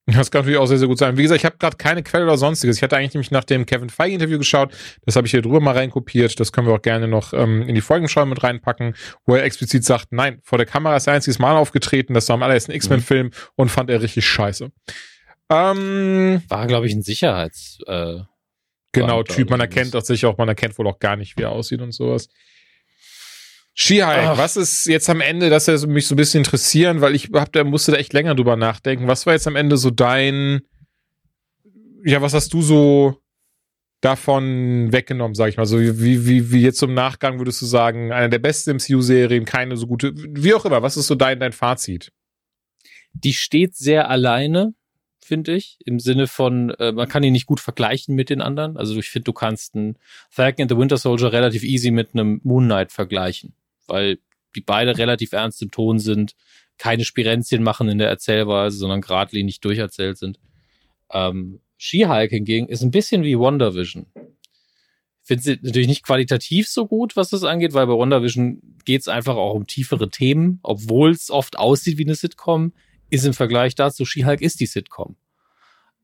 [0.07, 1.17] Das kann natürlich auch sehr, sehr gut sein.
[1.17, 2.77] Wie gesagt, ich habe gerade keine Quelle oder sonstiges.
[2.77, 4.71] Ich hatte eigentlich nämlich nach dem Kevin Feige-Interview geschaut.
[5.03, 6.39] Das habe ich hier drüber mal reinkopiert.
[6.39, 8.95] Das können wir auch gerne noch ähm, in die Folgenschau mit reinpacken,
[9.25, 12.13] wo er explizit sagt, nein, vor der Kamera ist er einziges Mal aufgetreten.
[12.13, 14.71] Das war am allerersten X-Men-Film und fand er richtig scheiße.
[15.49, 17.79] Ähm, war, glaube ich, ein Sicherheits...
[17.87, 18.19] Äh
[18.95, 19.49] Genau, Typ.
[19.49, 21.91] Man erkennt das sicher auch, man erkennt wohl auch gar nicht, wie er aussieht und
[21.91, 22.29] sowas.
[23.77, 27.29] Skihike, was ist jetzt am Ende, das würde mich so ein bisschen interessieren, weil ich
[27.33, 29.07] hab, da musste da echt länger drüber nachdenken.
[29.07, 30.61] Was war jetzt am Ende so dein,
[32.05, 33.21] ja, was hast du so
[33.99, 35.65] davon weggenommen, sag ich mal?
[35.65, 39.75] So wie, wie, wie jetzt zum Nachgang würdest du sagen, eine der besten MCU-Serien, keine
[39.75, 42.13] so gute, wie auch immer, was ist so dein, dein Fazit?
[43.13, 44.73] Die steht sehr alleine
[45.25, 48.77] finde ich, im Sinne von, äh, man kann ihn nicht gut vergleichen mit den anderen.
[48.77, 49.97] Also ich finde, du kannst einen
[50.29, 53.53] Falcon and the Winter Soldier relativ easy mit einem Moon Knight vergleichen,
[53.87, 54.19] weil
[54.55, 56.35] die beide relativ ernst im Ton sind,
[56.77, 60.39] keine Spirenzien machen in der Erzählweise, sondern geradlinig durcherzählt sind.
[61.11, 64.07] Ähm, She-Hulk hingegen ist ein bisschen wie WandaVision.
[64.15, 69.01] Ich finde sie natürlich nicht qualitativ so gut, was das angeht, weil bei WandaVision geht
[69.01, 72.73] es einfach auch um tiefere Themen, obwohl es oft aussieht wie eine Sitcom,
[73.09, 75.15] ist im Vergleich dazu, She-Hulk ist die Sitcom.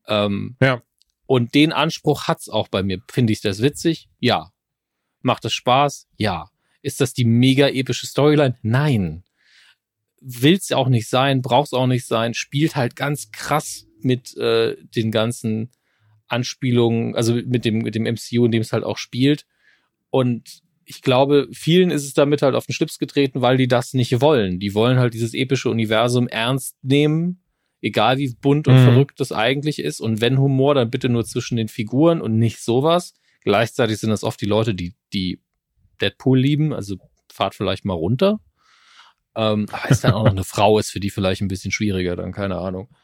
[0.06, 0.82] Ähm, ja.
[1.26, 3.00] Und den Anspruch hat's auch bei mir.
[3.10, 4.08] Finde ich das witzig?
[4.18, 4.52] Ja.
[5.20, 6.08] Macht es Spaß?
[6.16, 6.50] Ja.
[6.82, 8.56] Ist das die mega epische Storyline?
[8.62, 9.24] Nein.
[10.20, 15.10] Will's auch nicht sein, braucht's auch nicht sein, spielt halt ganz krass mit äh, den
[15.10, 15.70] ganzen
[16.28, 19.46] Anspielungen, also mit dem, mit dem MCU, in dem es halt auch spielt.
[20.10, 23.94] Und ich glaube, vielen ist es damit halt auf den Schlips getreten, weil die das
[23.94, 24.58] nicht wollen.
[24.58, 27.42] Die wollen halt dieses epische Universum ernst nehmen,
[27.80, 28.84] egal wie bunt und mhm.
[28.84, 30.00] verrückt das eigentlich ist.
[30.00, 33.14] Und wenn Humor, dann bitte nur zwischen den Figuren und nicht sowas.
[33.42, 35.41] Gleichzeitig sind das oft die Leute, die, die
[36.02, 36.96] Deadpool lieben, also
[37.32, 38.40] fahrt vielleicht mal runter.
[39.34, 42.16] Ähm, aber ist dann auch noch eine Frau, ist für die vielleicht ein bisschen schwieriger,
[42.16, 42.94] dann keine Ahnung.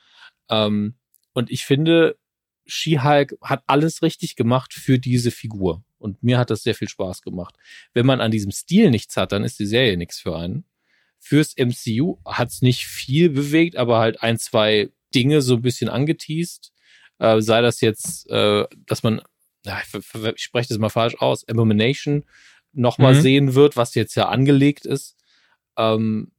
[0.51, 0.97] Ähm,
[1.33, 2.19] und ich finde,
[2.67, 5.85] She-Hulk hat alles richtig gemacht für diese Figur.
[5.99, 7.57] Und mir hat das sehr viel Spaß gemacht.
[7.93, 10.65] Wenn man an diesem Stil nichts hat, dann ist die Serie nichts für einen.
[11.21, 16.73] fürs MCU hat's nicht viel bewegt, aber halt ein, zwei Dinge so ein bisschen angeteased.
[17.19, 19.23] Äh, sei das jetzt, äh, dass man,
[19.67, 19.93] ja, ich,
[20.37, 22.25] ich spreche das mal falsch aus, Abomination
[22.73, 23.21] nochmal mhm.
[23.21, 25.17] sehen wird, was jetzt ja angelegt ist.
[25.77, 26.33] Ähm,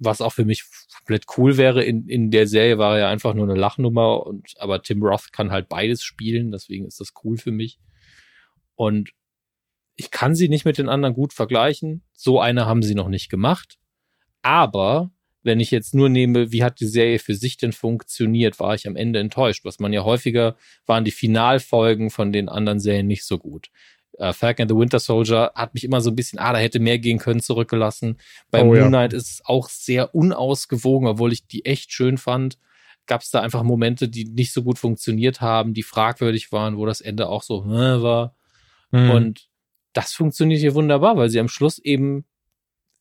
[0.00, 0.64] was auch für mich
[0.96, 1.84] komplett cool wäre.
[1.84, 5.32] In, in der Serie war er ja einfach nur eine Lachnummer und aber Tim Roth
[5.32, 7.78] kann halt beides spielen, deswegen ist das cool für mich.
[8.74, 9.10] Und
[9.96, 12.02] ich kann sie nicht mit den anderen gut vergleichen.
[12.14, 13.78] So eine haben sie noch nicht gemacht.
[14.40, 15.10] Aber
[15.42, 18.86] wenn ich jetzt nur nehme, wie hat die Serie für sich denn funktioniert, war ich
[18.86, 19.66] am Ende enttäuscht.
[19.66, 23.70] Was man ja häufiger waren die Finalfolgen von den anderen Serien nicht so gut
[24.20, 26.78] äh, Falcon and the Winter Soldier hat mich immer so ein bisschen, ah, da hätte
[26.78, 28.18] mehr gehen können, zurückgelassen.
[28.50, 29.18] Bei oh, Moon Knight ja.
[29.18, 32.58] ist es auch sehr unausgewogen, obwohl ich die echt schön fand.
[33.06, 36.84] Gab es da einfach Momente, die nicht so gut funktioniert haben, die fragwürdig waren, wo
[36.84, 38.36] das Ende auch so äh, war.
[38.90, 39.10] Mhm.
[39.10, 39.48] Und
[39.94, 42.24] das funktioniert hier wunderbar, weil sie am Schluss eben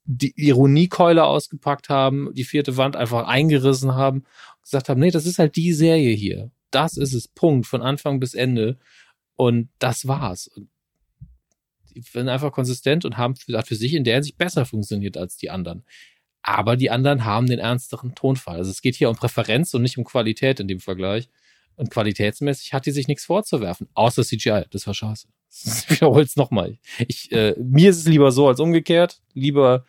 [0.06, 5.26] die Ironiekeule ausgepackt haben, die vierte Wand einfach eingerissen haben und gesagt haben, nee, das
[5.26, 6.50] ist halt die Serie hier.
[6.72, 8.80] Das ist es, Punkt, von Anfang bis Ende.
[9.36, 10.48] Und das war's.
[10.48, 10.70] Und
[11.96, 15.38] die sind einfach konsistent und haben für, für sich in der Hinsicht besser funktioniert als
[15.38, 15.84] die anderen.
[16.42, 18.58] Aber die anderen haben den ernsteren Tonfall.
[18.58, 21.30] Also es geht hier um Präferenz und nicht um Qualität in dem Vergleich.
[21.76, 24.64] Und qualitätsmäßig hat die sich nichts vorzuwerfen, außer CGI.
[24.70, 25.28] Das war scheiße.
[25.52, 26.78] Ich wiederhole es nochmal.
[27.08, 29.22] Ich, äh, mir ist es lieber so als umgekehrt.
[29.34, 29.86] Lieber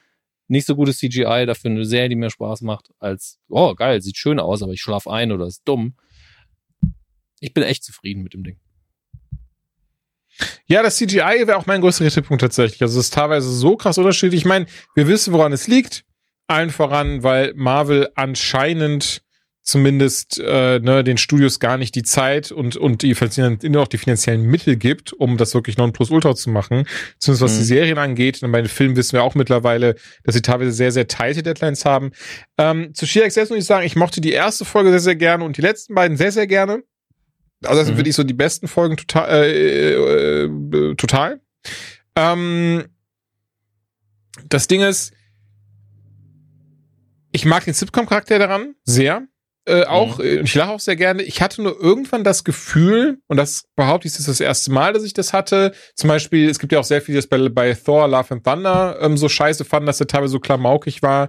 [0.50, 4.16] nicht so gutes CGI, dafür eine Serie, die mir Spaß macht, als, oh geil, sieht
[4.16, 5.94] schön aus, aber ich schlafe ein oder ist dumm.
[7.38, 8.58] Ich bin echt zufrieden mit dem Ding.
[10.66, 12.82] Ja, das CGI wäre auch mein größter Kritikpunkt tatsächlich.
[12.82, 14.42] Also es ist teilweise so krass unterschiedlich.
[14.42, 16.04] Ich meine, wir wissen, woran es liegt.
[16.46, 19.22] Allen voran, weil Marvel anscheinend
[19.62, 23.14] zumindest äh, ne, den Studios gar nicht die Zeit und und die
[23.76, 26.86] auch die finanziellen Mittel gibt, um das wirklich non plus ultra zu machen.
[27.18, 27.58] Zumindest was mhm.
[27.58, 28.42] die Serien angeht.
[28.42, 31.84] Und bei den Filmen wissen wir auch mittlerweile, dass sie teilweise sehr sehr tighte Deadlines
[31.84, 32.10] haben.
[32.58, 35.44] Ähm, zu She Access muss ich sagen, ich mochte die erste Folge sehr sehr gerne
[35.44, 36.82] und die letzten beiden sehr sehr gerne.
[37.64, 37.98] Also das sind mhm.
[37.98, 39.28] wirklich so die besten Folgen total.
[39.30, 41.40] Äh, äh, äh, total.
[42.16, 42.84] Ähm,
[44.48, 45.12] das Ding ist,
[47.32, 49.26] ich mag den Sitcom-Charakter daran sehr.
[49.66, 50.24] Äh, auch, mhm.
[50.24, 51.22] Äh, ich lache auch sehr gerne.
[51.22, 55.04] Ich hatte nur irgendwann das Gefühl, und das behaupte ich, ist das erste Mal, dass
[55.04, 55.72] ich das hatte.
[55.94, 58.44] Zum Beispiel, es gibt ja auch sehr viele, die das bei, bei Thor, Love and
[58.44, 61.28] Thunder ähm, so scheiße fanden, dass er teilweise so klamaukig war.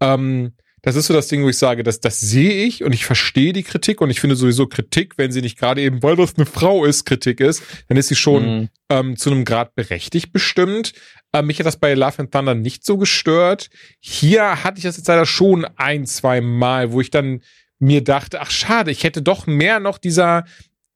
[0.00, 0.52] Ähm,
[0.82, 3.52] das ist so das Ding, wo ich sage, das, das sehe ich und ich verstehe
[3.52, 6.46] die Kritik und ich finde sowieso Kritik, wenn sie nicht gerade eben, weil das eine
[6.46, 8.68] Frau ist, Kritik ist, dann ist sie schon mhm.
[8.88, 10.92] ähm, zu einem Grad berechtigt bestimmt.
[11.32, 13.70] Ähm, mich hat das bei Love and Thunder nicht so gestört.
[14.00, 17.42] Hier hatte ich das jetzt leider schon ein, zwei Mal, wo ich dann
[17.78, 20.44] mir dachte, ach schade, ich hätte doch mehr noch dieser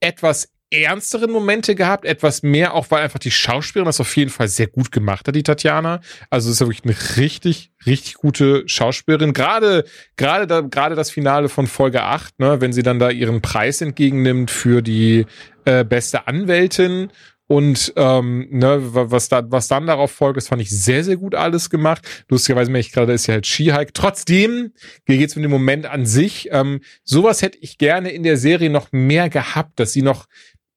[0.00, 4.48] etwas ernsteren Momente gehabt, etwas mehr, auch weil einfach die Schauspielerin das auf jeden Fall
[4.48, 6.00] sehr gut gemacht hat, die Tatjana.
[6.30, 9.32] Also es ist wirklich eine richtig, richtig gute Schauspielerin.
[9.32, 9.84] Gerade,
[10.16, 13.80] gerade da, gerade das Finale von Folge 8, ne, wenn sie dann da ihren Preis
[13.80, 15.26] entgegennimmt für die
[15.64, 17.10] äh, beste Anwältin
[17.52, 21.34] und ähm, ne, was da, was dann darauf folgt, das fand ich sehr, sehr gut
[21.34, 22.24] alles gemacht.
[22.30, 23.92] Lustigerweise merke ich gerade, ist ja halt Skihike.
[23.92, 24.72] Trotzdem,
[25.06, 26.48] hier geht's um den Moment an sich.
[26.50, 30.28] Ähm, sowas hätte ich gerne in der Serie noch mehr gehabt, dass sie noch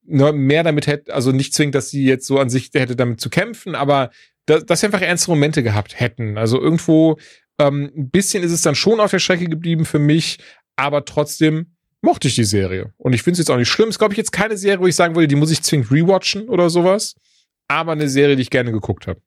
[0.08, 3.30] mehr damit hätte, also nicht zwingend, dass sie jetzt so an sich hätte damit zu
[3.30, 4.10] kämpfen, aber
[4.46, 6.38] dass, dass sie einfach ernste Momente gehabt hätten.
[6.38, 7.18] Also irgendwo
[7.58, 10.38] ähm, ein bisschen ist es dann schon auf der Strecke geblieben für mich,
[10.76, 12.92] aber trotzdem mochte ich die Serie.
[12.96, 13.88] Und ich finde es jetzt auch nicht schlimm.
[13.88, 16.48] Es glaube ich jetzt keine Serie, wo ich sagen würde, die muss ich zwingend rewatchen
[16.48, 17.14] oder sowas.
[17.68, 19.20] Aber eine Serie, die ich gerne geguckt habe.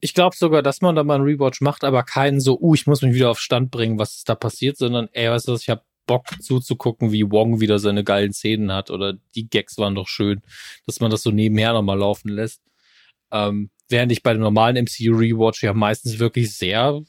[0.00, 2.86] Ich glaube sogar, dass man da mal einen Rewatch macht, aber keinen so, uh, ich
[2.86, 5.62] muss mich wieder auf Stand bringen, was ist da passiert, sondern, ey, weißt du was,
[5.62, 9.94] ich habe Bock zuzugucken, wie Wong wieder seine geilen Szenen hat oder die Gags waren
[9.94, 10.42] doch schön,
[10.86, 12.62] dass man das so nebenher nochmal laufen lässt.
[13.30, 17.00] Ähm, während ich bei dem normalen MCU Rewatch ja meistens wirklich sehr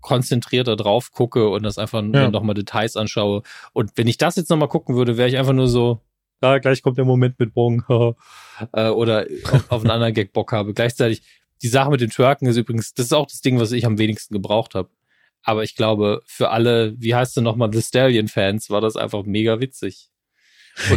[0.00, 2.30] konzentriert da drauf gucke und das einfach ja.
[2.30, 3.42] nochmal Details anschaue.
[3.72, 6.00] Und wenn ich das jetzt nochmal gucken würde, wäre ich einfach nur so,
[6.42, 7.84] ja, gleich kommt der Moment mit Wong,
[8.72, 10.74] äh, oder auf, auf einen anderen Gag Bock habe.
[10.74, 11.22] Gleichzeitig,
[11.62, 13.98] die Sache mit den Türken ist übrigens, das ist auch das Ding, was ich am
[13.98, 14.90] wenigsten gebraucht habe.
[15.42, 19.60] Aber ich glaube, für alle, wie heißt du nochmal, The Stallion-Fans, war das einfach mega
[19.60, 20.08] witzig.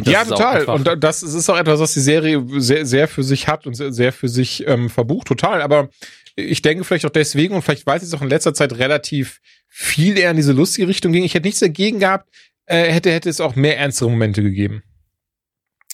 [0.03, 0.65] Ja, total.
[0.65, 4.13] Und das ist auch etwas, was die Serie sehr, sehr für sich hat und sehr,
[4.13, 5.61] für sich ähm, verbucht, total.
[5.61, 5.89] Aber
[6.35, 9.41] ich denke vielleicht auch deswegen und vielleicht weiß ich es auch in letzter Zeit relativ
[9.67, 11.23] viel eher in diese lustige Richtung ging.
[11.23, 12.29] Ich hätte nichts dagegen gehabt,
[12.65, 14.83] äh, hätte, hätte es auch mehr ernstere Momente gegeben.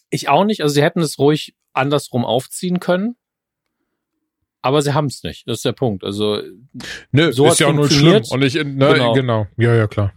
[0.10, 0.62] Ich auch nicht.
[0.62, 3.16] Also sie hätten es ruhig andersrum aufziehen können.
[4.62, 5.48] Aber sie haben es nicht.
[5.48, 6.04] Das ist der Punkt.
[6.04, 6.42] Also
[7.12, 8.24] Nö, so ist ja auch nur schlimm.
[8.30, 9.14] Und ich, ne, genau.
[9.14, 9.48] genau.
[9.58, 10.14] Ja, ja, klar.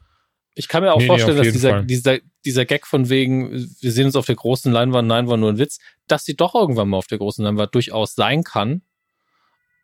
[0.55, 3.91] Ich kann mir auch nee, vorstellen, nee, dass dieser, dieser, dieser Gag von wegen, wir
[3.91, 6.89] sehen uns auf der großen Leinwand, nein, war nur ein Witz, dass sie doch irgendwann
[6.89, 8.83] mal auf der großen Leinwand durchaus sein kann.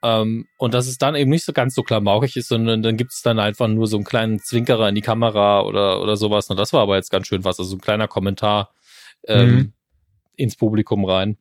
[0.03, 3.13] Ähm, und dass es dann eben nicht so ganz so klamaukig ist, sondern dann gibt
[3.13, 6.49] es dann einfach nur so einen kleinen Zwinkerer in die Kamera oder, oder sowas.
[6.49, 7.59] Und das war aber jetzt ganz schön was.
[7.59, 8.73] Also ein kleiner Kommentar
[9.27, 9.73] ähm, Mhm.
[10.37, 11.37] ins Publikum rein.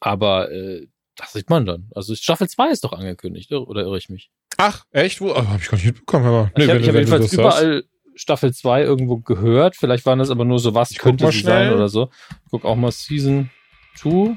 [0.00, 0.86] Aber äh,
[1.20, 1.90] das sieht man dann.
[1.94, 4.30] Also Staffel 2 ist doch angekündigt, oder irre ich mich?
[4.56, 5.20] Ach, echt?
[5.20, 5.30] Wo?
[5.32, 6.26] Oh, hab ich gar nicht mitbekommen.
[6.26, 9.76] Aber, ich habe wenn ich du- hab jedenfalls überall Staffel 2 irgendwo gehört.
[9.76, 12.10] Vielleicht waren das aber nur so, was Ich könnte sie sein oder so.
[12.50, 13.50] Guck auch mal Season
[13.96, 14.36] 2.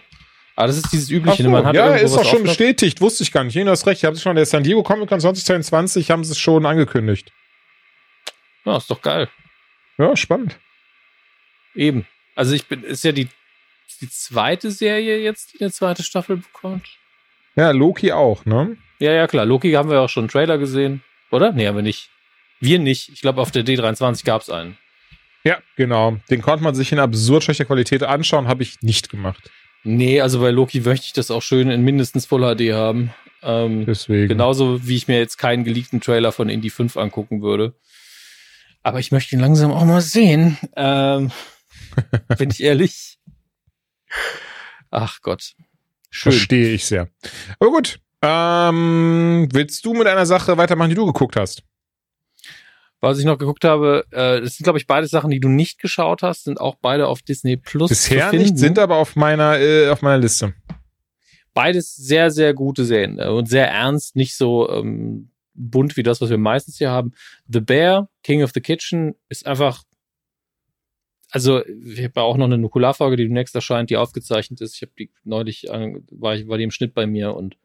[0.55, 1.41] Ah, das ist dieses übliche.
[1.43, 3.01] so, man hat ja, ist doch schon bestätigt.
[3.01, 3.55] Wusste ich gar nicht.
[3.55, 4.01] Jena hast recht.
[4.01, 7.31] Ich habe es schon der San Diego Comic Con 2022 haben sie es schon angekündigt.
[8.65, 9.29] Ja, ist doch geil.
[9.97, 10.59] Ja, spannend.
[11.75, 12.05] Eben.
[12.35, 13.27] Also ich bin, ist ja die,
[14.01, 16.87] die zweite Serie jetzt, die eine zweite Staffel bekommt.
[17.55, 18.77] Ja, Loki auch, ne?
[18.99, 19.45] Ja, ja, klar.
[19.45, 21.03] Loki haben wir auch schon einen Trailer gesehen.
[21.31, 21.51] Oder?
[21.51, 22.09] Nee, haben wir nicht.
[22.59, 23.09] Wir nicht.
[23.09, 24.77] Ich glaube, auf der D23 gab es einen.
[25.43, 26.17] Ja, genau.
[26.29, 29.51] Den konnte man sich in absurd schlechter Qualität anschauen, habe ich nicht gemacht.
[29.83, 33.13] Nee, also bei Loki möchte ich das auch schön in mindestens Full HD haben.
[33.41, 34.29] Ähm, Deswegen.
[34.29, 37.75] genauso wie ich mir jetzt keinen geleakten Trailer von Indie 5 angucken würde.
[38.83, 40.57] Aber ich möchte ihn langsam auch mal sehen.
[40.77, 41.31] Ähm,
[42.37, 43.17] bin ich ehrlich.
[44.91, 45.53] Ach Gott.
[46.09, 46.31] Schön.
[46.31, 47.09] Verstehe ich sehr.
[47.59, 47.99] Aber gut.
[48.21, 51.63] Ähm, willst du mit einer Sache weitermachen, die du geguckt hast?
[53.01, 55.77] Was ich noch geguckt habe, äh, das sind, glaube ich, beide Sachen, die du nicht
[55.81, 57.89] geschaut hast, sind auch beide auf Disney Plus.
[57.89, 60.53] Bisher nicht, sind aber auf meiner, äh, auf meiner Liste.
[61.53, 66.21] beides sehr, sehr gute Serien äh, und sehr ernst, nicht so ähm, bunt wie das,
[66.21, 67.11] was wir meistens hier haben.
[67.49, 69.83] The Bear, King of the Kitchen, ist einfach.
[71.35, 74.75] Also, ich habe auch noch eine Nukularfolge, die demnächst erscheint, die aufgezeichnet ist.
[74.75, 77.57] Ich habe die neulich, war, ich, war die im Schnitt bei mir und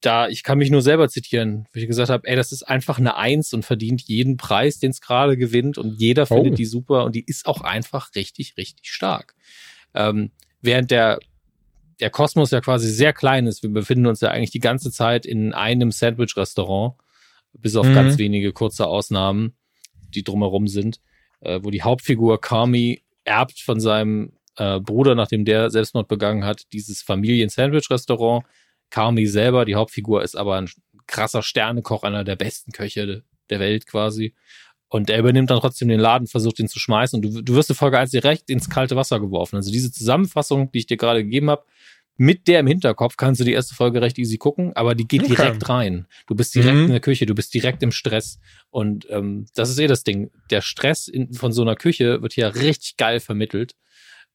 [0.00, 2.98] da, ich kann mich nur selber zitieren, wo ich gesagt habe, ey, das ist einfach
[2.98, 6.36] eine Eins und verdient jeden Preis, den es gerade gewinnt und jeder Oh.
[6.36, 9.34] findet die super und die ist auch einfach richtig, richtig stark.
[9.94, 10.30] Ähm,
[10.62, 11.18] während der
[12.00, 13.62] der Kosmos ja quasi sehr klein ist.
[13.62, 16.94] Wir befinden uns ja eigentlich die ganze Zeit in einem Sandwich-Restaurant,
[17.52, 17.92] bis auf Mhm.
[17.94, 19.54] ganz wenige kurze Ausnahmen,
[20.14, 20.98] die drumherum sind,
[21.40, 26.72] äh, wo die Hauptfigur Kami erbt von seinem äh, Bruder, nachdem der Selbstmord begangen hat,
[26.72, 28.44] dieses Familien-Sandwich-Restaurant.
[28.90, 30.68] Kami selber, die Hauptfigur, ist aber ein
[31.06, 34.34] krasser Sternekoch, einer der besten Köche der Welt quasi.
[34.88, 37.70] Und er übernimmt dann trotzdem den Laden, versucht ihn zu schmeißen und du, du wirst
[37.70, 39.54] in Folge 1 direkt ins kalte Wasser geworfen.
[39.56, 41.64] Also diese Zusammenfassung, die ich dir gerade gegeben habe,
[42.20, 45.22] mit der im Hinterkopf kannst du die erste Folge recht easy gucken, aber die geht
[45.22, 45.36] Okay.
[45.36, 46.06] direkt rein.
[46.26, 46.84] Du bist direkt Mhm.
[46.84, 48.38] in der Küche, du bist direkt im Stress.
[48.68, 50.30] Und ähm, das ist eh das Ding.
[50.50, 53.72] Der Stress in, von so einer Küche wird hier richtig geil vermittelt.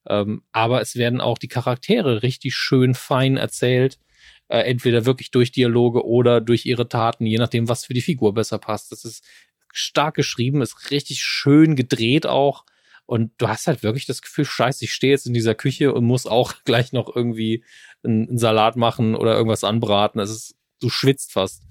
[0.08, 4.00] Ähm, aber es werden auch die Charaktere richtig schön fein erzählt.
[4.48, 8.34] Äh, entweder wirklich durch Dialoge oder durch ihre Taten, je nachdem, was für die Figur
[8.34, 8.90] besser passt.
[8.90, 9.24] Das ist
[9.72, 12.64] stark geschrieben, ist richtig schön gedreht auch.
[13.06, 16.04] Und du hast halt wirklich das Gefühl, scheiße, ich stehe jetzt in dieser Küche und
[16.04, 17.64] muss auch gleich noch irgendwie
[18.02, 20.20] einen, einen Salat machen oder irgendwas anbraten.
[20.20, 21.62] Es ist, du schwitzt fast.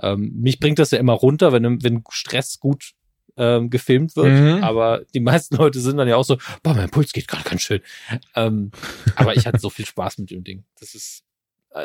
[0.00, 2.92] Ähm, mich bringt das ja immer runter, wenn, wenn Stress gut
[3.36, 4.58] ähm, gefilmt wird.
[4.58, 4.64] Mhm.
[4.64, 7.62] Aber die meisten Leute sind dann ja auch so, boah, mein Puls geht gerade ganz
[7.62, 7.80] schön.
[8.34, 8.70] Ähm,
[9.16, 10.64] aber ich hatte so viel Spaß mit dem Ding.
[10.78, 11.24] Das ist,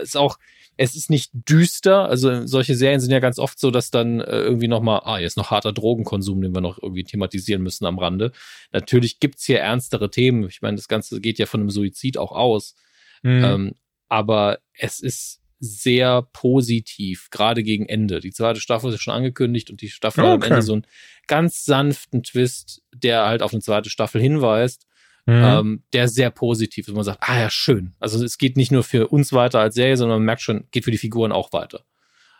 [0.01, 0.37] ist auch,
[0.77, 2.07] es ist nicht düster.
[2.07, 5.37] Also solche Serien sind ja ganz oft so, dass dann äh, irgendwie nochmal, ah, jetzt
[5.37, 8.31] noch harter Drogenkonsum, den wir noch irgendwie thematisieren müssen am Rande.
[8.71, 10.47] Natürlich gibt's hier ernstere Themen.
[10.47, 12.75] Ich meine, das Ganze geht ja von einem Suizid auch aus.
[13.23, 13.43] Mhm.
[13.43, 13.73] Ähm,
[14.07, 18.19] aber es ist sehr positiv, gerade gegen Ende.
[18.19, 20.49] Die zweite Staffel ist ja schon angekündigt und die Staffel hat am Okay.
[20.49, 20.87] Ende so einen
[21.25, 24.85] ganz sanften Twist, der halt auf eine zweite Staffel hinweist,
[25.27, 25.43] Mhm.
[25.43, 26.93] ähm, der sehr positiv ist.
[26.93, 27.93] Man sagt, ah ja, schön.
[27.99, 30.85] Also es geht nicht nur für uns weiter als Serie, sondern man merkt schon, geht
[30.85, 31.83] für die Figuren auch weiter.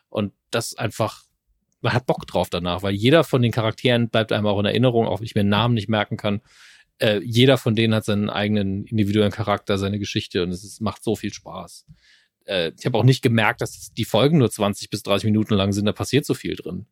[0.07, 1.23] Und das einfach,
[1.81, 5.05] man hat Bock drauf danach, weil jeder von den Charakteren bleibt einem auch in Erinnerung,
[5.05, 6.39] auch wenn ich mir den Namen nicht merken kann.
[6.99, 11.03] Äh, jeder von denen hat seinen eigenen individuellen Charakter, seine Geschichte und es ist, macht
[11.03, 11.85] so viel Spaß.
[12.45, 15.73] Äh, ich habe auch nicht gemerkt, dass die Folgen nur 20 bis 30 Minuten lang
[15.73, 16.85] sind, da passiert so viel drin.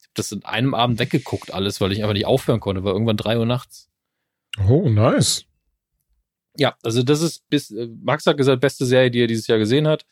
[0.00, 2.94] Ich habe das in einem Abend weggeguckt alles, weil ich einfach nicht aufhören konnte, war
[2.94, 3.90] irgendwann drei Uhr nachts.
[4.68, 5.44] Oh, nice.
[6.58, 9.58] Ja, also das ist bis äh, Max hat gesagt, beste Serie, die er dieses Jahr
[9.58, 10.06] gesehen hat.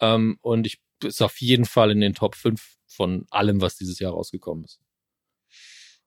[0.00, 3.98] Ähm, und ich ist auf jeden Fall in den Top 5 von allem, was dieses
[3.98, 4.80] Jahr rausgekommen ist.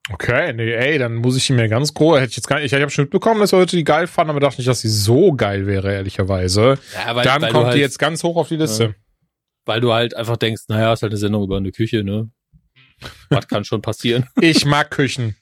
[0.10, 2.72] Okay, nee, ey, dann muss ich ihn mir ganz groß, hätte ich jetzt gar nicht,
[2.72, 5.34] ich habe schon mitbekommen, dass Leute die geil fanden, aber dachte nicht, dass sie so
[5.34, 6.80] geil wäre, ehrlicherweise.
[6.94, 8.96] Ja, weil, dann weil kommt halt, die jetzt ganz hoch auf die Liste.
[9.66, 12.30] weil du halt einfach denkst, naja, ist halt eine Sendung über eine Küche, ne?
[13.30, 14.28] Was kann schon passieren?
[14.40, 15.36] Ich mag Küchen.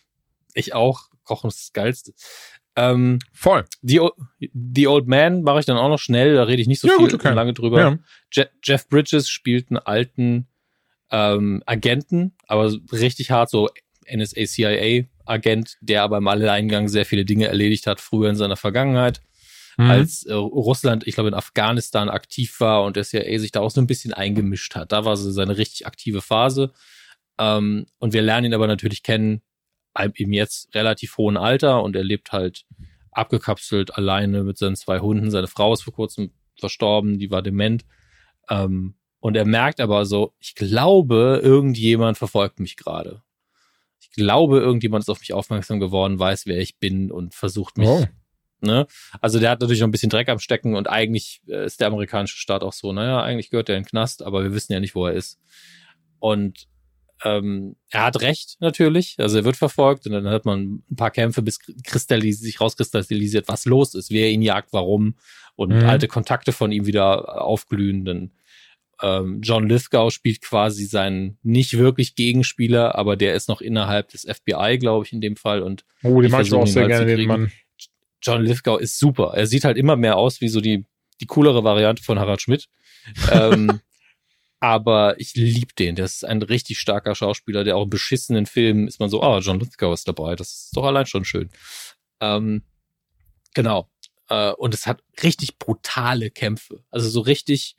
[0.56, 1.10] Ich auch.
[1.26, 2.14] Kochen ist das Geilste.
[2.78, 3.66] Ähm, Voll.
[3.82, 6.82] The, O- The Old Man mache ich dann auch noch schnell, da rede ich nicht
[6.82, 7.34] so Ja, viel gut, okay.
[7.34, 7.80] lange drüber.
[7.80, 7.98] Ja.
[8.34, 10.48] Je Jeff Bridges spielt einen alten
[11.12, 13.70] ähm, Agenten, aber richtig hart, so
[14.12, 19.22] NSA, CIA-Agent, der aber im Alleingang sehr viele Dinge erledigt hat, früher in seiner Vergangenheit.
[19.78, 19.90] mhm.
[19.90, 23.72] als äh, Russland, ich glaube, in Afghanistan aktiv war und der CIA sich da auch
[23.72, 24.92] so ein bisschen eingemischt hat.
[24.92, 26.72] Da war so seine richtig aktive Phase.
[27.40, 29.42] Ähm, und wir lernen ihn aber natürlich kennen,
[29.96, 32.66] im jetzt relativ hohen Alter und er lebt halt
[33.12, 35.32] abgekapselt alleine mit seinen zwei Hunden.
[35.32, 37.86] Seine Frau ist vor kurzem verstorben, die war dement.
[38.50, 43.24] Ähm, und er merkt aber so, ich glaube, irgendjemand verfolgt mich gerade.
[44.00, 47.88] Ich glaube, irgendjemand ist auf mich aufmerksam geworden, weiß, wer ich bin und versucht mich.
[47.88, 48.06] Oh.
[48.62, 48.88] Ne?
[49.22, 51.88] Also der hat natürlich noch ein bisschen Dreck am Stecken und eigentlich äh, ist der
[51.88, 54.80] amerikanische Staat auch so, naja, eigentlich gehört er in den Knast, aber wir wissen ja
[54.80, 55.40] nicht, wo er ist.
[56.20, 56.68] Und
[57.26, 61.12] ähm, er hat recht natürlich, also er wird verfolgt und dann hat man ein paar
[61.12, 65.16] Kämpfe, bis sich rauskristallisiert, was los ist, wer ihn jagt, warum
[65.56, 65.86] und mhm.
[65.86, 68.06] alte Kontakte von ihm wieder aufglühen.
[68.06, 68.32] Dann
[69.02, 74.22] ähm, John Lithgow spielt quasi seinen nicht wirklich Gegenspieler, aber der ist noch innerhalb des
[74.22, 75.64] FBI, glaube ich, in dem Fall.
[75.64, 77.52] Und oh, den mag ich auch sehr gerne, den Mann.
[78.22, 79.34] John Lithgow ist super.
[79.36, 80.86] Er sieht halt immer mehr aus wie so die,
[81.22, 82.68] die coolere Variante von Harald Schmidt.
[83.32, 83.80] ähm,
[84.66, 85.96] aber ich liebe den.
[85.96, 89.38] Der ist ein richtig starker Schauspieler, der auch in beschissenen Filmen ist man so, ah,
[89.38, 90.36] oh, John Lithgow ist dabei.
[90.36, 91.52] Das ist doch allein schon schön.
[92.20, 92.64] Ähm,
[93.54, 93.92] genau.
[94.28, 96.84] Äh, und es hat richtig brutale Kämpfe.
[96.90, 97.76] Also so richtig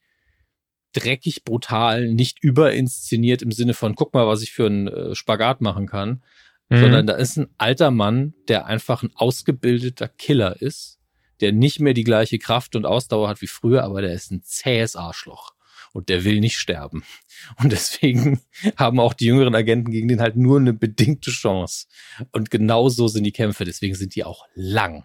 [0.92, 5.60] dreckig, brutal, nicht überinszeniert im Sinne von, guck mal, was ich für einen äh, Spagat
[5.60, 6.22] machen kann,
[6.68, 6.80] mhm.
[6.82, 11.00] sondern da ist ein alter Mann, der einfach ein ausgebildeter Killer ist,
[11.40, 14.44] der nicht mehr die gleiche Kraft und Ausdauer hat wie früher, aber der ist ein
[14.44, 15.55] zähes Arschloch.
[15.96, 17.04] Und der will nicht sterben.
[17.62, 18.40] Und deswegen
[18.76, 21.86] haben auch die jüngeren Agenten gegen den halt nur eine bedingte Chance.
[22.32, 23.64] Und genau so sind die Kämpfe.
[23.64, 25.04] Deswegen sind die auch lang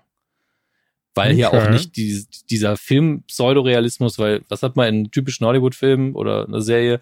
[1.13, 1.35] weil okay.
[1.35, 6.47] hier auch nicht die, dieser Film Pseudorealismus, weil was hat man in typischen Hollywood-Filmen oder
[6.47, 7.01] einer Serie?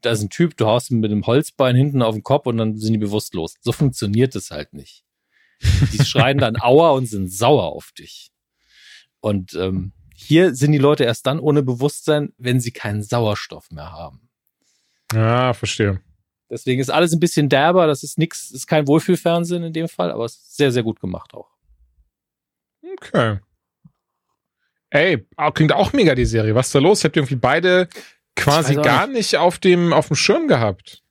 [0.00, 2.58] Da ist ein Typ, du haust ihn mit einem Holzbein hinten auf den Kopf und
[2.58, 3.54] dann sind die bewusstlos.
[3.60, 5.04] So funktioniert es halt nicht.
[5.92, 8.30] Die schreien dann Aua und sind sauer auf dich.
[9.20, 13.92] Und ähm, hier sind die Leute erst dann ohne Bewusstsein, wenn sie keinen Sauerstoff mehr
[13.92, 14.28] haben.
[15.12, 16.00] Ja, verstehe.
[16.50, 17.86] Deswegen ist alles ein bisschen derber.
[17.86, 20.98] Das ist nichts, ist kein Wohlfühlfernsehen in dem Fall, aber es ist sehr, sehr gut
[20.98, 21.48] gemacht auch.
[22.82, 23.38] Okay.
[24.90, 26.56] Ey, klingt auch mega die Serie.
[26.56, 27.04] Was ist da los?
[27.04, 27.88] Habt ihr irgendwie beide
[28.34, 29.16] quasi gar nicht.
[29.16, 31.04] nicht auf dem, auf dem Schirm gehabt?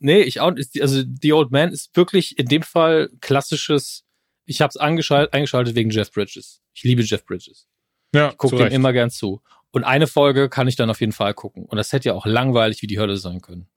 [0.00, 0.52] Nee, ich auch.
[0.80, 4.04] Also, The Old Man ist wirklich in dem Fall klassisches.
[4.44, 6.62] Ich habe es eingeschaltet wegen Jeff Bridges.
[6.74, 7.69] Ich liebe Jeff Bridges.
[8.14, 9.40] Ja, ich gucke dem immer gern zu.
[9.72, 11.64] Und eine Folge kann ich dann auf jeden Fall gucken.
[11.64, 13.68] Und das hätte ja auch langweilig wie die Hölle sein können.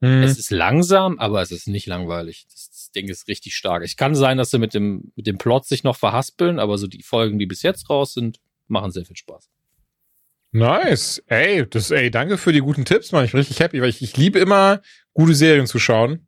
[0.00, 0.22] Hm.
[0.24, 2.46] Es ist langsam, aber es ist nicht langweilig.
[2.50, 3.82] Das, das, Ding ist richtig stark.
[3.82, 6.86] Es kann sein, dass sie mit dem, mit dem Plot sich noch verhaspeln, aber so
[6.86, 9.48] die Folgen, die bis jetzt raus sind, machen sehr viel Spaß.
[10.50, 11.22] Nice.
[11.26, 13.24] Ey, das, ey, danke für die guten Tipps, Mann.
[13.24, 14.82] Ich bin richtig happy, weil ich, ich liebe immer,
[15.14, 16.26] gute Serien zu schauen.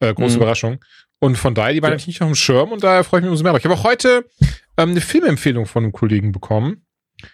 [0.00, 0.42] Äh, große mhm.
[0.42, 0.84] Überraschung.
[1.20, 1.94] Und von daher, die waren ja.
[1.94, 3.50] natürlich nicht auf dem Schirm und daher freue ich mich umso mehr.
[3.50, 4.28] Aber ich habe auch heute
[4.76, 6.84] ähm, eine Filmempfehlung von einem Kollegen bekommen.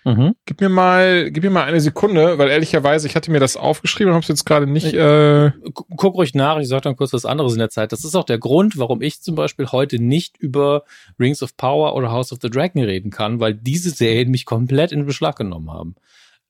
[0.05, 0.35] Mhm.
[0.45, 4.11] Gib mir mal, gib mir mal eine Sekunde, weil ehrlicherweise, ich hatte mir das aufgeschrieben
[4.11, 4.93] und habe es jetzt gerade nicht.
[4.95, 7.93] Äh Guck ruhig nach, ich sag dann kurz was anderes in der Zeit.
[7.93, 10.85] Das ist auch der Grund, warum ich zum Beispiel heute nicht über
[11.19, 14.93] Rings of Power oder House of the Dragon reden kann, weil diese Serien mich komplett
[14.93, 15.95] in Beschlag genommen haben.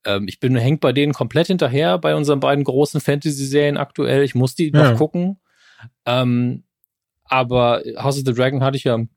[0.04, 4.22] Ähm, ich bin hängt bei denen komplett hinterher bei unseren beiden großen Fantasy-Serien aktuell.
[4.22, 4.90] Ich muss die ja.
[4.90, 5.38] noch gucken.
[6.04, 6.64] Ähm,
[7.24, 9.08] aber House of the Dragon hatte ich ja einen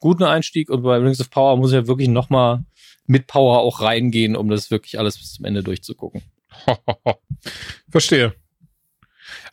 [0.00, 2.64] guten Einstieg und bei Rings of Power muss ich ja wirklich noch mal
[3.06, 6.22] mit Power auch reingehen, um das wirklich alles bis zum Ende durchzugucken.
[7.90, 8.34] Verstehe.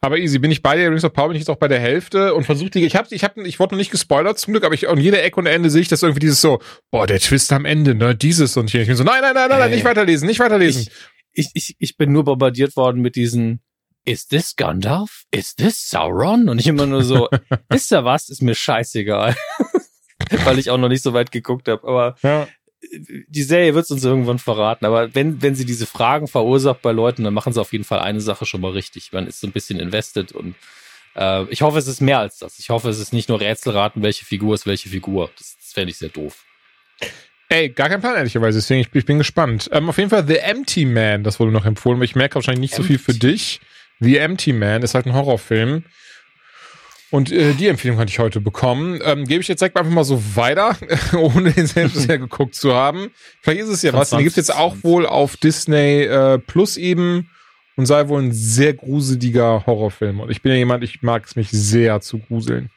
[0.02, 1.80] Aber easy, bin ich bei dir, Rings of Power bin ich jetzt auch bei der
[1.80, 4.66] Hälfte und versuche die, ich hab, ich hab, ich wurde noch nicht gespoilert zum Glück,
[4.66, 6.60] aber ich, an jeder Ecke und Ende sehe ich das irgendwie dieses so,
[6.92, 8.82] boah, der Twist am Ende, ne, dieses und hier.
[8.82, 10.88] Ich bin so, nein, nein, nein, nein, nein, nicht weiterlesen, nicht weiterlesen.
[11.32, 13.62] Ich, ich, ich bin nur bombardiert worden mit diesen,
[14.06, 15.24] is this Gandalf?
[15.32, 16.50] Is this Sauron?
[16.50, 17.30] Und ich immer nur so,
[17.74, 18.30] ist da was?
[18.30, 19.36] Ist mir scheißegal.
[20.44, 21.88] Weil ich auch noch nicht so weit geguckt habe.
[21.88, 22.48] Aber ja
[23.28, 26.92] die Serie wird es uns irgendwann verraten, aber wenn, wenn sie diese Fragen verursacht bei
[26.92, 29.12] Leuten, dann machen sie auf jeden Fall eine Sache schon mal richtig.
[29.14, 30.56] Man ist so ein bisschen invested und
[31.16, 32.60] äh, ich hoffe, es ist mehr als das.
[32.60, 35.30] Ich hoffe, es ist nicht nur Rätselraten, welche Figur ist welche Figur.
[35.38, 36.46] Das, das fände ich sehr doof.
[37.50, 38.58] Ey, gar kein Plan, ehrlicherweise.
[38.58, 39.70] Deswegen, ich, ich bin gespannt.
[39.72, 41.98] Ähm, auf jeden Fall The Empty Man, das wurde noch empfohlen.
[41.98, 42.84] Aber ich merke wahrscheinlich nicht Empty.
[42.84, 43.62] so viel für dich.
[44.00, 45.84] The Empty Man ist halt ein Horrorfilm.
[47.14, 49.00] Und äh, die Empfehlung hatte ich heute bekommen.
[49.04, 50.76] Ähm, Gebe ich jetzt direkt einfach mal so weiter,
[51.16, 53.12] ohne den selbst bisher geguckt zu haben.
[53.42, 54.10] Vielleicht ist es ja was.
[54.10, 57.30] Den gibt jetzt auch wohl auf Disney äh, Plus eben
[57.76, 60.22] und sei wohl ein sehr gruseliger Horrorfilm.
[60.22, 62.72] Und ich bin ja jemand, ich mag es mich sehr zu gruseln.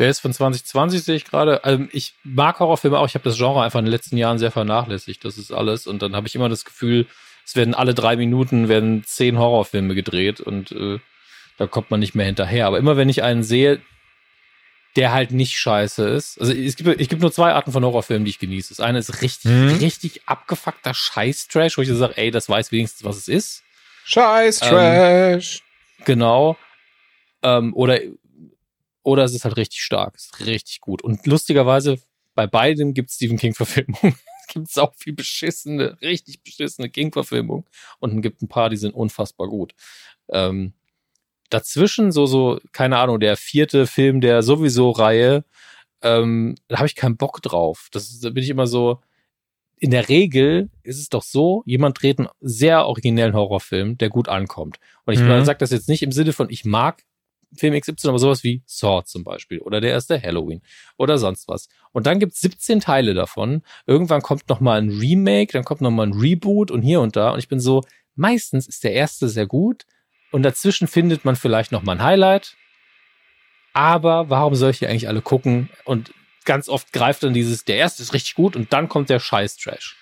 [0.00, 1.62] Der ist von 2020, sehe ich gerade.
[1.62, 3.06] Also ich mag Horrorfilme auch.
[3.06, 5.24] Ich habe das Genre einfach in den letzten Jahren sehr vernachlässigt.
[5.24, 5.86] Das ist alles.
[5.86, 7.06] Und dann habe ich immer das Gefühl,
[7.46, 10.98] es werden alle drei Minuten werden zehn Horrorfilme gedreht und äh,
[11.58, 12.66] da kommt man nicht mehr hinterher.
[12.66, 13.80] Aber immer wenn ich einen sehe,
[14.96, 16.40] der halt nicht scheiße ist.
[16.40, 18.68] Also es gibt, es gibt nur zwei Arten von Horrorfilmen, die ich genieße.
[18.68, 19.76] Das eine ist richtig, mhm.
[19.80, 23.62] richtig abgefuckter Scheiß-Trash, wo ich so sage, ey, das weiß wenigstens, was es ist.
[24.04, 25.56] Scheiß-Trash.
[25.56, 26.56] Ähm, genau.
[27.42, 27.98] Ähm, oder,
[29.02, 30.14] oder es ist halt richtig stark.
[30.16, 31.02] Es ist richtig gut.
[31.02, 31.98] Und lustigerweise,
[32.34, 34.14] bei beidem gibt es Stephen King-Verfilmungen.
[34.40, 37.64] es gibt auch viel beschissene, richtig beschissene King-Verfilmungen.
[37.98, 39.74] Und es gibt ein paar, die sind unfassbar gut.
[40.28, 40.72] Ähm,
[41.50, 45.44] dazwischen so, so, keine Ahnung, der vierte Film der sowieso Reihe,
[46.02, 47.88] ähm, da habe ich keinen Bock drauf.
[47.92, 49.00] Das, da bin ich immer so,
[49.76, 54.28] in der Regel ist es doch so, jemand dreht einen sehr originellen Horrorfilm, der gut
[54.28, 54.78] ankommt.
[55.04, 55.44] Und ich mhm.
[55.44, 57.02] sage das jetzt nicht im Sinne von, ich mag
[57.56, 60.62] Film XY, aber sowas wie Saw zum Beispiel oder der erste Halloween
[60.96, 61.68] oder sonst was.
[61.92, 63.62] Und dann gibt's 17 Teile davon.
[63.86, 67.16] Irgendwann kommt noch mal ein Remake, dann kommt noch mal ein Reboot und hier und
[67.16, 67.30] da.
[67.30, 67.82] Und ich bin so,
[68.14, 69.86] meistens ist der erste sehr gut,
[70.34, 72.56] und dazwischen findet man vielleicht noch mal ein Highlight.
[73.72, 75.70] Aber warum soll ich hier eigentlich alle gucken?
[75.84, 76.12] Und
[76.44, 79.94] ganz oft greift dann dieses, der erste ist richtig gut und dann kommt der Scheiß-Trash.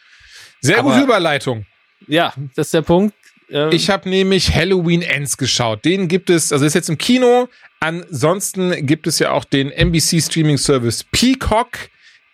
[0.62, 1.66] Sehr Aber, gute Überleitung.
[2.07, 3.14] Ja, das ist der Punkt.
[3.51, 5.85] Ähm, ich habe nämlich Halloween Ends geschaut.
[5.85, 7.51] Den gibt es, also ist jetzt im Kino.
[7.80, 11.91] Ansonsten gibt es ja auch den NBC Streaming Service Peacock.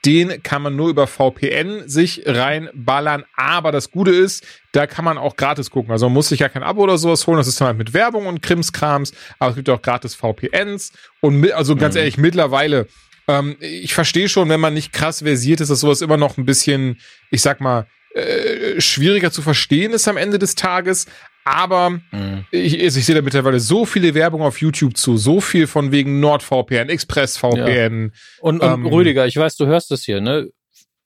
[0.08, 3.24] Den kann man nur über VPN sich reinballern.
[3.36, 4.42] Aber das Gute ist,
[4.72, 5.92] da kann man auch gratis gucken.
[5.92, 7.36] Also man muss sich ja kein Abo oder sowas holen.
[7.36, 9.12] Das ist dann halt mit Werbung und Krimskrams.
[9.38, 10.92] Aber es gibt auch gratis VPNs.
[11.20, 11.98] Und mit, also ganz mhm.
[11.98, 12.86] ehrlich, mittlerweile,
[13.28, 16.46] ähm, ich verstehe schon, wenn man nicht krass versiert ist, dass sowas immer noch ein
[16.46, 16.98] bisschen,
[17.30, 21.04] ich sag mal, äh, schwieriger zu verstehen ist am Ende des Tages.
[21.48, 22.44] Aber mhm.
[22.50, 25.92] ich, also ich sehe da mittlerweile so viele Werbung auf YouTube zu, so viel von
[25.92, 28.12] wegen NordVPN, ExpressVPN.
[28.12, 28.42] Ja.
[28.42, 30.50] Und, und ähm, Rüdiger, ich weiß, du hörst das hier, ne?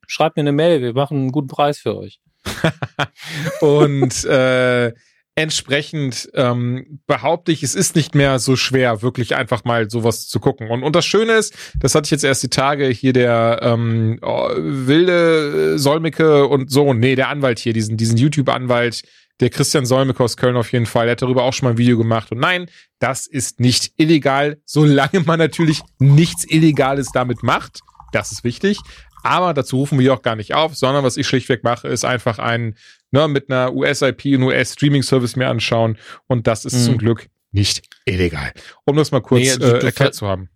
[0.08, 2.18] Schreib mir eine Mail, wir machen einen guten Preis für euch.
[3.60, 4.92] und äh,
[5.36, 10.40] entsprechend ähm, behaupte ich, es ist nicht mehr so schwer, wirklich einfach mal sowas zu
[10.40, 10.70] gucken.
[10.70, 14.18] Und, und das Schöne ist, das hatte ich jetzt erst die Tage hier der ähm,
[14.22, 19.02] oh, wilde Solmecke und so, nee, der Anwalt hier, diesen, diesen YouTube-Anwalt,
[19.42, 21.78] der Christian Solmecke aus Köln auf jeden Fall, der hat darüber auch schon mal ein
[21.78, 22.30] Video gemacht.
[22.30, 22.70] Und nein,
[23.00, 27.80] das ist nicht illegal, solange man natürlich nichts Illegales damit macht.
[28.12, 28.78] Das ist wichtig.
[29.24, 32.38] Aber dazu rufen wir auch gar nicht auf, sondern was ich schlichtweg mache, ist einfach
[32.38, 32.76] ein,
[33.10, 35.98] ne, mit einer US-IP, und US-Streaming-Service mir anschauen.
[36.28, 36.84] Und das ist mhm.
[36.84, 38.52] zum Glück nicht illegal.
[38.84, 40.50] Um das mal kurz nee, also äh, erklärt zu haben.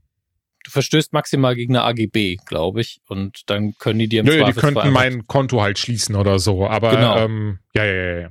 [0.67, 2.99] Du verstößt maximal gegen eine AGB, glaube ich.
[3.09, 6.67] Und dann können die dir im Nö, die könnten mein Konto halt schließen oder so.
[6.67, 7.19] Aber genau.
[7.19, 8.29] ähm, ja, ja, ja, ja.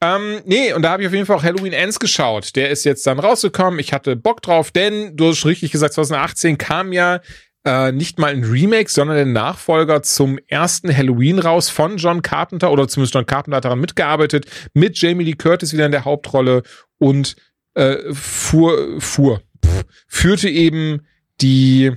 [0.00, 2.54] Ähm, nee, und da habe ich auf jeden Fall auch Halloween Ends geschaut.
[2.54, 3.80] Der ist jetzt dann rausgekommen.
[3.80, 7.20] Ich hatte Bock drauf, denn du hast richtig gesagt, 2018 kam ja
[7.64, 12.70] äh, nicht mal ein Remake, sondern der Nachfolger zum ersten Halloween raus von John Carpenter
[12.70, 16.62] oder zumindest John Carpenter hat daran mitgearbeitet, mit Jamie Lee Curtis wieder in der Hauptrolle
[16.98, 17.34] und
[17.74, 21.00] äh, fuhr, fuhr, pff, führte eben
[21.40, 21.92] die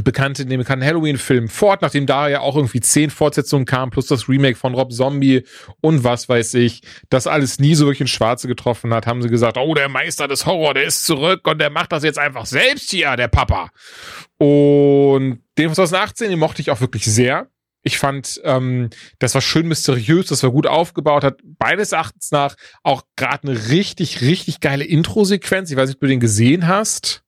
[0.00, 4.28] bekannte, den bekannten Halloween-Film fort, nachdem da ja auch irgendwie zehn Fortsetzungen kamen, plus das
[4.28, 5.44] Remake von Rob Zombie
[5.82, 6.80] und was weiß ich,
[7.10, 10.28] das alles nie so wirklich in Schwarze getroffen hat, haben sie gesagt, oh, der Meister
[10.28, 13.70] des Horror, der ist zurück und der macht das jetzt einfach selbst hier, der Papa.
[14.38, 17.48] Und den von 2018, den mochte ich auch wirklich sehr.
[17.84, 22.54] Ich fand, ähm, das war schön mysteriös, das war gut aufgebaut, hat beides Erachtens nach
[22.82, 25.70] auch gerade eine richtig, richtig geile Intro-Sequenz.
[25.70, 27.21] Ich weiß nicht, ob du den gesehen hast.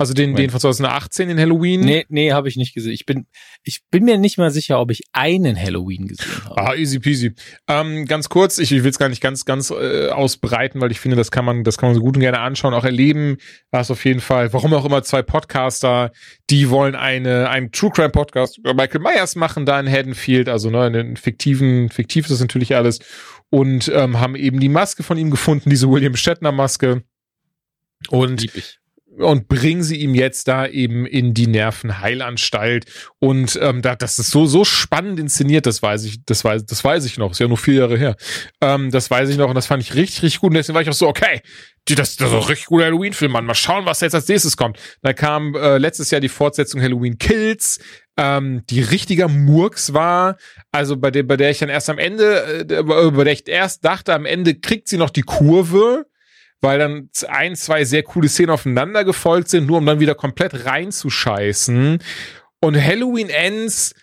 [0.00, 1.82] Also den, den von 2018, den Halloween?
[1.82, 2.92] Nee, nee, habe ich nicht gesehen.
[2.92, 3.26] Ich bin,
[3.62, 6.58] ich bin mir nicht mal sicher, ob ich einen Halloween gesehen habe.
[6.58, 7.34] Ah, easy peasy.
[7.68, 10.98] Ähm, ganz kurz, ich, ich will es gar nicht ganz, ganz äh, ausbreiten, weil ich
[11.00, 13.36] finde, das kann man, das kann man so gut und gerne anschauen, auch erleben.
[13.72, 16.12] Da ist auf jeden Fall, warum auch immer zwei Podcaster,
[16.48, 20.70] die wollen eine, einen True Crime Podcast über Michael Myers machen, da in Haddonfield, also
[20.70, 23.00] ne, einen fiktiven, fiktiv ist das natürlich alles.
[23.50, 27.02] Und ähm, haben eben die Maske von ihm gefunden, diese William Shatner Maske.
[28.08, 28.79] Und Lieb ich
[29.20, 32.86] und bringen sie ihm jetzt da eben in die Nervenheilanstalt.
[33.18, 36.82] Und ähm, da, das ist so so spannend inszeniert, das weiß ich, das weiß, das
[36.82, 38.16] weiß ich noch, ist ja nur vier Jahre her,
[38.60, 40.50] ähm, das weiß ich noch und das fand ich richtig richtig gut.
[40.50, 41.40] Und deswegen war ich auch so okay,
[41.86, 44.78] das, das ist doch richtig guter Halloween-Film, Mann, mal schauen, was jetzt als nächstes kommt.
[45.02, 47.80] Da kam äh, letztes Jahr die Fortsetzung Halloween Kills,
[48.16, 50.36] ähm, die richtiger Murks war,
[50.72, 53.84] also bei der bei der ich dann erst am Ende, äh, bei der ich erst
[53.84, 56.06] dachte, am Ende kriegt sie noch die Kurve
[56.60, 60.66] weil dann ein, zwei sehr coole Szenen aufeinander gefolgt sind, nur um dann wieder komplett
[60.66, 61.98] reinzuscheißen.
[62.60, 63.94] Und Halloween Ends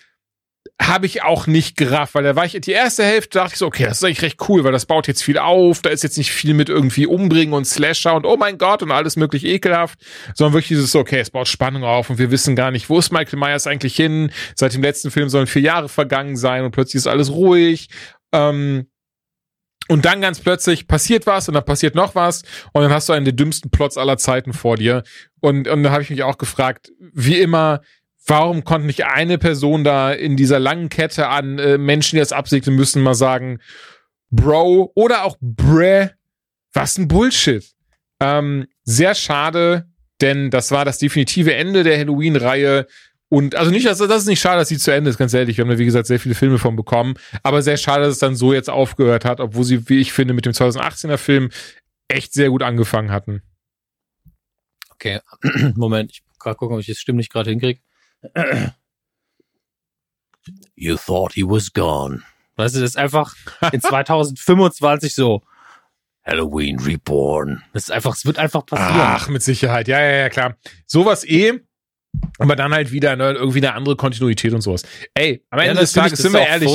[0.81, 3.65] habe ich auch nicht gerafft, weil da war ich die erste Hälfte dachte ich so,
[3.65, 6.17] okay, das ist eigentlich recht cool, weil das baut jetzt viel auf, da ist jetzt
[6.17, 9.99] nicht viel mit irgendwie umbringen und Slasher und oh mein Gott und alles möglich ekelhaft,
[10.35, 13.11] sondern wirklich dieses okay, es baut Spannung auf und wir wissen gar nicht, wo ist
[13.11, 14.31] Michael Myers eigentlich hin?
[14.55, 17.89] Seit dem letzten Film sollen vier Jahre vergangen sein und plötzlich ist alles ruhig.
[18.31, 18.87] Ähm,
[19.87, 23.13] Und dann ganz plötzlich passiert was und dann passiert noch was und dann hast du
[23.13, 25.03] einen der dümmsten Plots aller Zeiten vor dir.
[25.39, 27.81] Und, und da habe ich mich auch gefragt, wie immer,
[28.25, 32.33] warum konnte nicht eine Person da in dieser langen Kette an äh, Menschen, die das
[32.33, 33.59] absegnen müssen, mal sagen,
[34.29, 36.11] Bro oder auch Bre,
[36.73, 37.63] was ein Bullshit.
[38.19, 39.87] Ähm, sehr schade,
[40.21, 42.87] denn das war das definitive Ende der Halloween-Reihe.
[43.29, 45.57] Und also nicht, dass das ist nicht schade, dass sie zu Ende ist, ganz ehrlich.
[45.57, 47.15] Wir haben ja, wie gesagt, sehr viele Filme von bekommen.
[47.43, 50.33] Aber sehr schade, dass es dann so jetzt aufgehört hat, obwohl sie, wie ich finde,
[50.33, 51.49] mit dem 2018er Film
[52.07, 53.41] echt sehr gut angefangen hatten.
[54.91, 55.19] Okay,
[55.75, 57.81] Moment, ich muss gerade gucken, ob ich das Stimme nicht gerade hinkriege.
[60.75, 62.21] You thought he was gone.
[62.55, 63.35] Weißt du, das ist einfach
[63.73, 65.43] in 2025 so.
[66.25, 67.63] Halloween Reborn.
[67.73, 68.95] Das ist einfach, es wird einfach passieren.
[68.95, 69.87] Ach, mit Sicherheit.
[69.87, 70.57] Ja, ja, ja, klar.
[70.85, 71.61] Sowas eh.
[72.39, 74.83] Aber dann halt wieder ne, irgendwie eine andere Kontinuität und sowas.
[75.13, 76.69] Ey, am Ende Ja, des Tages sind ist wir ehrlich.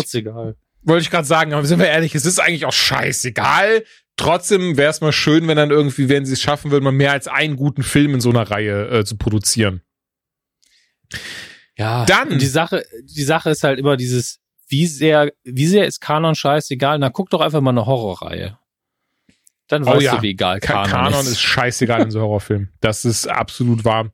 [0.84, 3.84] Wollte ich gerade sagen, aber sind wir ehrlich, es ist eigentlich auch scheißegal.
[4.16, 7.12] Trotzdem wäre es mal schön, wenn dann irgendwie, wenn sie es schaffen würden, mal mehr
[7.12, 9.82] als einen guten Film in so einer Reihe äh, zu produzieren.
[11.76, 16.00] Ja, Dann- die Sache, die Sache ist halt immer dieses, wie sehr, wie sehr ist
[16.00, 16.98] Kanon scheißegal?
[16.98, 18.58] Na, guck doch einfach mal eine Horrorreihe.
[19.68, 20.16] Dann Oh weißt ja.
[20.16, 21.28] du, wie egal Ka Kanon, Kanon ist.
[21.32, 22.72] ist scheißegal in so Horrorfilmen.
[22.80, 24.10] Das ist absolut wahr.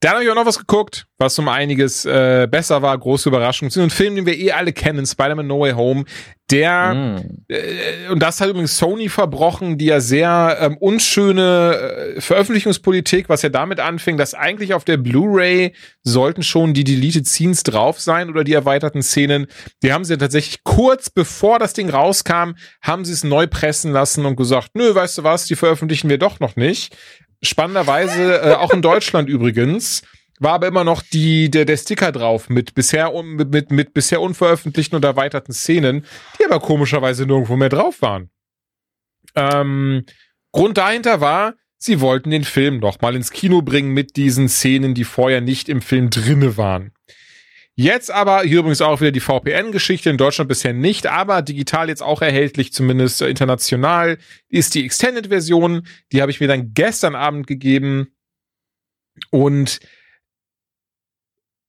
[0.00, 2.96] Dann habe ich auch noch was geguckt, was um einiges äh, besser war.
[2.96, 3.68] Große Überraschung.
[3.74, 6.04] Ein Film, den wir eh alle kennen, Spider-Man No Way Home.
[6.50, 7.16] Der Mm.
[7.48, 13.42] äh, und das hat übrigens Sony verbrochen, die ja sehr ähm, unschöne äh, Veröffentlichungspolitik, was
[13.42, 15.74] ja damit anfing, dass eigentlich auf der Blu-ray
[16.04, 19.48] sollten schon die Deleted Scenes drauf sein oder die erweiterten Szenen.
[19.82, 23.92] Die haben sie ja tatsächlich kurz bevor das Ding rauskam, haben sie es neu pressen
[23.92, 26.96] lassen und gesagt, nö, weißt du was, die veröffentlichen wir doch noch nicht.
[27.42, 30.02] Spannenderweise, äh, auch in Deutschland übrigens,
[30.40, 33.94] war aber immer noch die, der, der Sticker drauf mit bisher, un, mit, mit, mit
[33.94, 36.04] bisher unveröffentlichten und erweiterten Szenen,
[36.38, 38.30] die aber komischerweise nirgendwo mehr drauf waren.
[39.34, 40.04] Ähm,
[40.52, 44.94] Grund dahinter war, sie wollten den Film noch mal ins Kino bringen mit diesen Szenen,
[44.94, 46.92] die vorher nicht im Film drinne waren.
[47.80, 52.02] Jetzt aber, hier übrigens auch wieder die VPN-Geschichte, in Deutschland bisher nicht, aber digital jetzt
[52.02, 54.18] auch erhältlich, zumindest äh, international,
[54.48, 55.86] ist die Extended-Version.
[56.10, 58.08] Die habe ich mir dann gestern Abend gegeben.
[59.30, 59.78] Und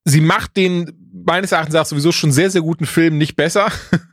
[0.03, 3.71] sie macht den meines Erachtens auch sowieso schon sehr, sehr guten Film nicht besser,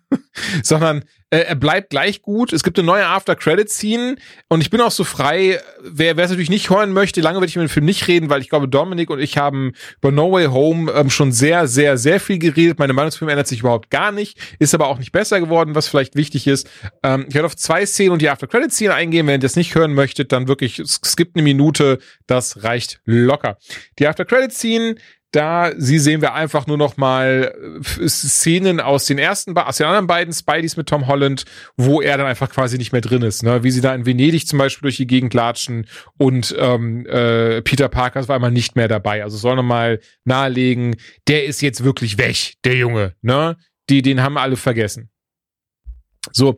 [0.63, 2.53] sondern äh, er bleibt gleich gut.
[2.53, 4.17] Es gibt eine neue After-Credit-Scene
[4.49, 7.57] und ich bin auch so frei, wer es natürlich nicht hören möchte, lange werde ich
[7.57, 10.47] über den Film nicht reden, weil ich glaube, Dominik und ich haben über No Way
[10.47, 12.79] Home ähm, schon sehr, sehr, sehr viel geredet.
[12.79, 15.75] Meine Meinung zum Film ändert sich überhaupt gar nicht, ist aber auch nicht besser geworden,
[15.75, 16.69] was vielleicht wichtig ist.
[17.03, 19.27] Ähm, ich werde auf zwei Szenen und die After-Credit-Szene eingehen.
[19.27, 23.59] Wenn ihr das nicht hören möchtet, dann wirklich skippt eine Minute, das reicht locker.
[23.99, 24.95] Die After-Credit-Scene
[25.33, 27.55] da sie sehen wir einfach nur noch mal
[28.01, 31.45] äh, Szenen aus den ersten, aus den anderen beiden Spideys mit Tom Holland,
[31.77, 33.63] wo er dann einfach quasi nicht mehr drin ist, ne?
[33.63, 37.89] Wie sie da in Venedig zum Beispiel durch die Gegend latschen und ähm, äh, Peter
[37.89, 39.23] Parker war einmal nicht mehr dabei.
[39.23, 40.97] Also soll noch mal nahelegen,
[41.29, 43.57] der ist jetzt wirklich weg, der Junge, ne?
[43.89, 45.11] Die, den haben alle vergessen.
[46.33, 46.57] So,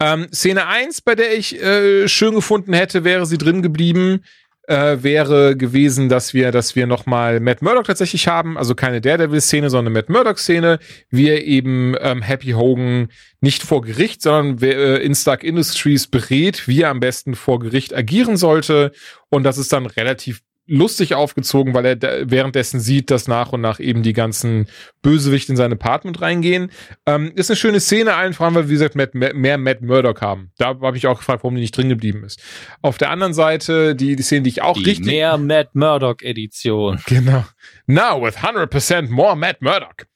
[0.00, 4.22] ähm, Szene eins, bei der ich äh, schön gefunden hätte, wäre sie drin geblieben
[4.68, 9.70] äh, wäre gewesen, dass wir, dass wir nochmal Matt Murdock tatsächlich haben, also keine Daredevil-Szene,
[9.70, 10.78] sondern Matt Murdock-Szene,
[11.10, 13.08] wie er eben ähm, Happy Hogan
[13.40, 17.94] nicht vor Gericht, sondern äh, in Stark Industries berät, wie er am besten vor Gericht
[17.94, 18.92] agieren sollte.
[19.30, 23.80] Und das ist dann relativ lustig aufgezogen, weil er währenddessen sieht, dass nach und nach
[23.80, 24.68] eben die ganzen
[25.02, 26.70] Bösewichte in sein Apartment reingehen.
[27.06, 30.20] Ähm, ist eine schöne Szene, allen voran, weil wir, wie gesagt, Matt, mehr Matt Murdock
[30.20, 30.52] haben.
[30.58, 32.40] Da habe ich auch gefragt, warum die nicht drin geblieben ist.
[32.82, 35.06] Auf der anderen Seite, die, die Szene, die ich auch Die richtig...
[35.06, 37.00] mehr Matt Murdock Edition.
[37.08, 37.44] Genau.
[37.86, 40.06] Now with 100% more Matt Murdock.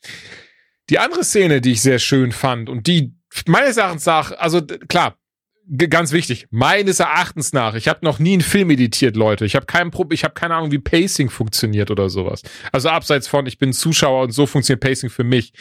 [0.91, 3.15] Die andere Szene, die ich sehr schön fand und die
[3.47, 5.17] meines Erachtens nach, also klar,
[5.89, 9.45] ganz wichtig, meines Erachtens nach, ich habe noch nie einen Film editiert, Leute.
[9.45, 12.43] Ich habe kein Pro ich habe keine Ahnung, wie Pacing funktioniert oder sowas.
[12.73, 15.53] Also abseits von, ich bin Zuschauer und so funktioniert Pacing für mich.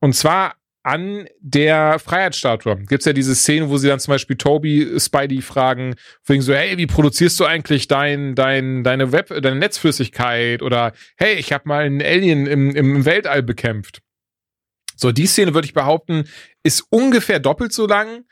[0.00, 5.00] Und zwar an der Freiheitsstatue gibt's ja diese Szene, wo sie dann zum Beispiel Toby
[5.00, 10.62] Spidey fragen, wegen so, hey, wie produzierst du eigentlich dein, dein, deine Web, deine Netzflüssigkeit?
[10.62, 14.00] Oder hey, ich habe mal einen Alien im, im Weltall bekämpft.
[14.94, 16.28] So, die Szene würde ich behaupten,
[16.62, 18.24] ist ungefähr doppelt so lang.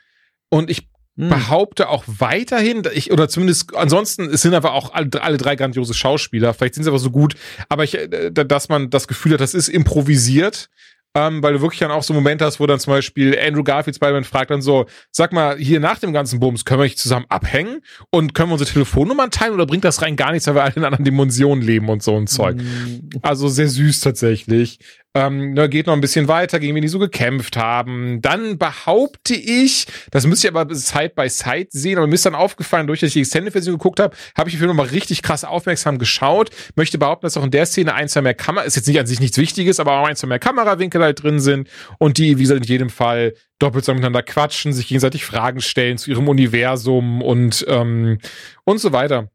[0.55, 0.87] Und ich
[1.17, 1.29] Hm.
[1.29, 5.93] behaupte auch weiterhin, ich, oder zumindest ansonsten, es sind aber auch alle, alle drei grandiose
[5.93, 6.53] Schauspieler.
[6.53, 7.35] Vielleicht sind sie aber so gut,
[7.69, 10.69] aber ich, äh, dass man das Gefühl hat, das ist improvisiert.
[11.15, 13.95] Ähm, weil du wirklich dann auch so Momente hast, wo dann zum Beispiel Andrew Garfield
[13.95, 17.25] Spider-Man fragt dann so, sag mal, hier nach dem ganzen Bums, können wir nicht zusammen
[17.29, 20.63] abhängen und können wir unsere Telefonnummern teilen oder bringt das rein gar nichts, weil wir
[20.63, 22.57] alle in anderen Dimensionen leben und so ein Zeug.
[22.57, 24.79] Mm, Also sehr süß tatsächlich.
[25.15, 28.21] Ähm, da geht noch ein bisschen weiter, gegen wen die so gekämpft haben.
[28.21, 32.35] Dann behaupte ich, das müsst ihr aber Side by Side sehen, aber mir ist dann
[32.35, 35.45] aufgefallen, durch dass ich die Extended-Version geguckt habe, habe ich den Film nochmal richtig krass
[35.45, 36.49] aufmerksam geschaut.
[36.75, 39.07] Möchte behaupten, dass auch in der Szene ein, zwei mehr Kamera, ist jetzt nicht an
[39.07, 42.41] sich nichts Wichtiges, aber auch ein, zwei mehr Kamerawinkel halt drin sind und die, wie
[42.41, 47.21] gesagt, in jedem Fall doppelt so miteinander quatschen, sich gegenseitig Fragen stellen zu ihrem Universum
[47.21, 48.19] und, ähm,
[48.65, 49.29] und so weiter.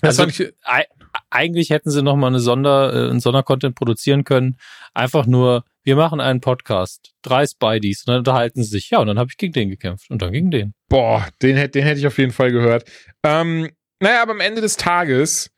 [0.00, 0.86] Das Also, ich, ei-
[1.30, 4.56] eigentlich hätten sie noch mal eine Sonder, äh, einen Sondercontent produzieren können.
[4.94, 8.90] Einfach nur, wir machen einen Podcast, drei Spideys, und dann unterhalten sie sich.
[8.90, 10.74] Ja, und dann habe ich gegen den gekämpft und dann gegen den.
[10.88, 12.84] Boah, den, den hätte ich auf jeden Fall gehört.
[13.24, 13.70] Ähm,
[14.00, 15.50] naja, aber am Ende des Tages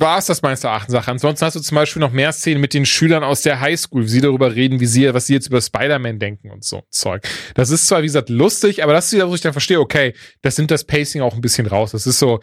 [0.00, 1.10] war es das meines Erachtens Sache.
[1.10, 4.08] Ansonsten hast du zum Beispiel noch mehr Szenen mit den Schülern aus der Highschool, wie
[4.08, 7.22] sie darüber reden, wie sie, was sie jetzt über Spider-Man denken und so Zeug.
[7.54, 10.14] Das ist zwar, wie gesagt, lustig, aber das ist wieder, wo ich dann verstehe, okay,
[10.42, 11.92] das nimmt das Pacing auch ein bisschen raus.
[11.92, 12.40] Das ist so,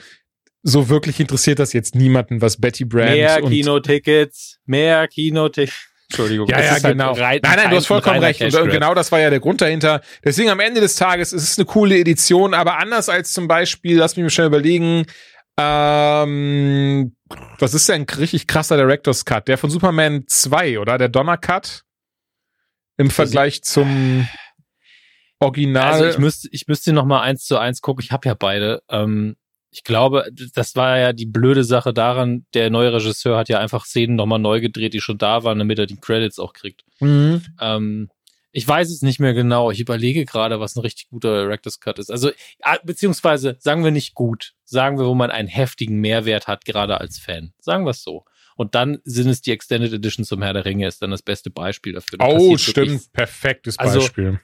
[0.63, 5.89] so wirklich interessiert das jetzt niemanden, was Betty Brand mehr Kinotickets, mehr Kinotickets.
[6.09, 6.47] Entschuldigung.
[6.47, 7.13] ja, ja, halt genau.
[7.13, 8.39] rein- nein, nein, du hast vollkommen recht.
[8.41, 8.69] Und, Grab.
[8.69, 10.01] genau das war ja der Grund dahinter.
[10.23, 13.47] Deswegen am Ende des Tages es ist es eine coole Edition, aber anders als zum
[13.47, 15.05] Beispiel, lass mich mal schnell überlegen,
[15.57, 17.15] ähm,
[17.59, 19.47] was ist denn ein richtig krasser Director's Cut?
[19.47, 20.97] Der von Superman 2, oder?
[20.97, 21.83] Der Donner Cut?
[22.97, 24.27] Im Vergleich zum
[25.39, 25.93] Original.
[25.93, 28.03] Also ich müsste, ich müsste noch mal eins zu eins gucken.
[28.03, 28.83] Ich habe ja beide.
[28.89, 29.35] Ähm,
[29.71, 32.45] ich glaube, das war ja die blöde Sache daran.
[32.53, 35.59] Der neue Regisseur hat ja einfach Szenen noch mal neu gedreht, die schon da waren,
[35.59, 36.83] damit er die Credits auch kriegt.
[37.01, 37.43] Mhm.
[37.59, 38.09] Ähm,
[38.55, 39.69] ich weiß es nicht mehr genau.
[39.69, 42.09] Ich überlege gerade, was ein richtig guter Director's Cut ist.
[42.09, 42.31] Also,
[42.61, 44.53] ah, beziehungsweise sagen wir nicht gut.
[44.63, 47.53] Sagen wir, wo man einen heftigen Mehrwert hat, gerade als Fan.
[47.59, 48.23] Sagen wir es so.
[48.55, 51.49] Und dann sind es die Extended Edition zum Herr der Ringe, ist dann das beste
[51.49, 52.17] Beispiel dafür.
[52.17, 53.11] Da Oh, passiert wirklich stimmt.
[53.13, 54.39] Perfektes Also, Beispiel.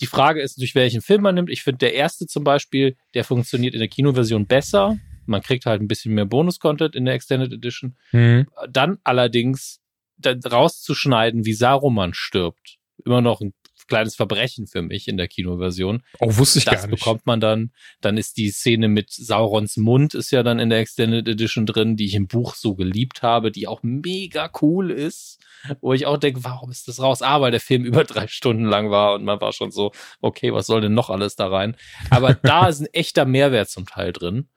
[0.00, 1.48] die Frage ist, durch welchen Film man nimmt.
[1.48, 4.98] Ich finde, der erste zum Beispiel, der funktioniert in der Kinoversion besser.
[5.24, 7.96] Man kriegt halt ein bisschen mehr Bonus-Content in der Extended Edition.
[8.10, 8.48] Mhm.
[8.68, 9.78] Dann allerdings
[10.18, 12.75] dann rauszuschneiden, wie Saruman stirbt.
[13.06, 13.54] Immer noch ein
[13.86, 16.02] kleines Verbrechen für mich in der Kinoversion.
[16.18, 16.98] Oh, wusste ich das gar nicht.
[16.98, 17.72] bekommt man dann.
[18.00, 21.96] Dann ist die Szene mit Saurons Mund ist ja dann in der Extended Edition drin,
[21.96, 25.38] die ich im Buch so geliebt habe, die auch mega cool ist.
[25.80, 27.22] Wo ich auch denke, warum ist das raus?
[27.22, 30.52] Ah, weil der Film über drei Stunden lang war und man war schon so, okay,
[30.52, 31.76] was soll denn noch alles da rein?
[32.10, 34.48] Aber da ist ein echter Mehrwert zum Teil drin.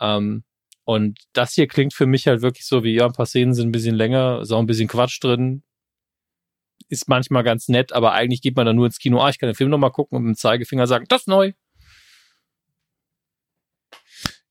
[0.00, 0.44] Ähm,
[0.84, 3.68] und das hier klingt für mich halt wirklich so wie, ja, ein paar Szenen sind
[3.68, 5.62] ein bisschen länger, ist auch ein bisschen Quatsch drin.
[6.88, 9.48] Ist manchmal ganz nett, aber eigentlich geht man dann nur ins Kino, ah, ich kann
[9.48, 11.52] den Film nochmal gucken und mit dem Zeigefinger sagen, das ist neu.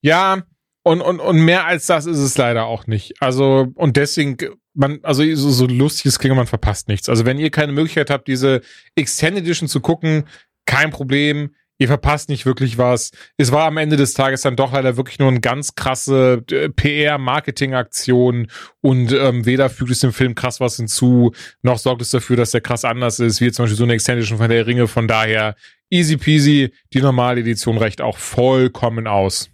[0.02, 0.44] Ja,
[0.84, 3.22] und, und, und mehr als das ist es leider auch nicht.
[3.22, 4.38] Also, und deswegen,
[4.74, 7.08] man, also so, so lustiges klingt, man verpasst nichts.
[7.08, 8.62] Also, wenn ihr keine Möglichkeit habt, diese
[8.96, 10.26] Extended Edition zu gucken,
[10.66, 11.56] kein Problem.
[11.84, 13.12] Ihr verpasst nicht wirklich was.
[13.36, 16.70] Es war am Ende des Tages dann doch leider wirklich nur eine ganz krasse äh,
[16.70, 18.48] PR-Marketing-Aktion
[18.80, 22.52] und ähm, weder fügt es dem Film krass was hinzu, noch sorgt es dafür, dass
[22.52, 24.88] der krass anders ist, wie zum Beispiel so eine Extended Edition von der Ringe.
[24.88, 25.58] Von daher
[25.90, 29.50] easy peasy, die normale Edition reicht auch vollkommen aus.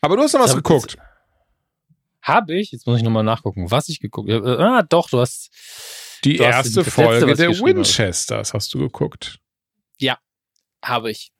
[0.00, 0.96] Aber du hast noch was Ja, geguckt.
[2.22, 4.48] Habe ich, jetzt muss ich nochmal nachgucken, was ich geguckt habe.
[4.48, 5.50] Äh, ah, doch, du hast,
[6.22, 7.48] Die du hast erste Letzte, Folge der.
[7.50, 9.40] Winchesters hast du geguckt.
[10.82, 11.32] Habe ich.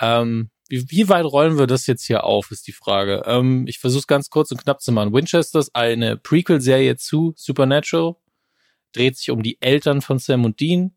[0.00, 3.22] Ähm, wie, wie weit rollen wir das jetzt hier auf, ist die Frage.
[3.26, 5.12] Ähm, ich versuche es ganz kurz und knapp zu machen.
[5.12, 8.14] Winchesters, eine Prequel-Serie zu Supernatural,
[8.92, 10.94] dreht sich um die Eltern von Sam und Dean,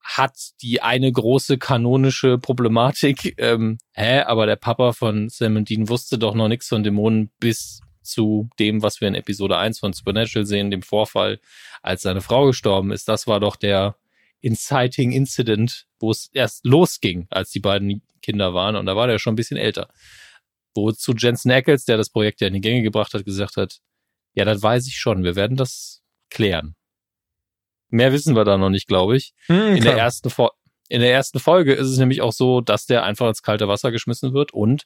[0.00, 3.34] hat die eine große kanonische Problematik.
[3.38, 7.30] Ähm, hä, aber der Papa von Sam und Dean wusste doch noch nichts von Dämonen
[7.38, 11.40] bis zu dem, was wir in Episode 1 von Supernatural sehen, dem Vorfall,
[11.82, 13.08] als seine Frau gestorben ist.
[13.08, 13.96] Das war doch der
[14.42, 18.76] Inciting Incident, wo es erst losging, als die beiden Kinder waren.
[18.76, 19.88] Und da war der schon ein bisschen älter.
[20.74, 23.78] Wozu Jensen Ackles, der das Projekt ja in die Gänge gebracht hat, gesagt hat,
[24.34, 26.74] ja, das weiß ich schon, wir werden das klären.
[27.88, 29.34] Mehr wissen wir da noch nicht, glaube ich.
[29.46, 30.50] Hm, In der ersten Fo
[30.88, 33.92] in der ersten Folge ist es nämlich auch so, dass der einfach ins kalte Wasser
[33.92, 34.84] geschmissen wird und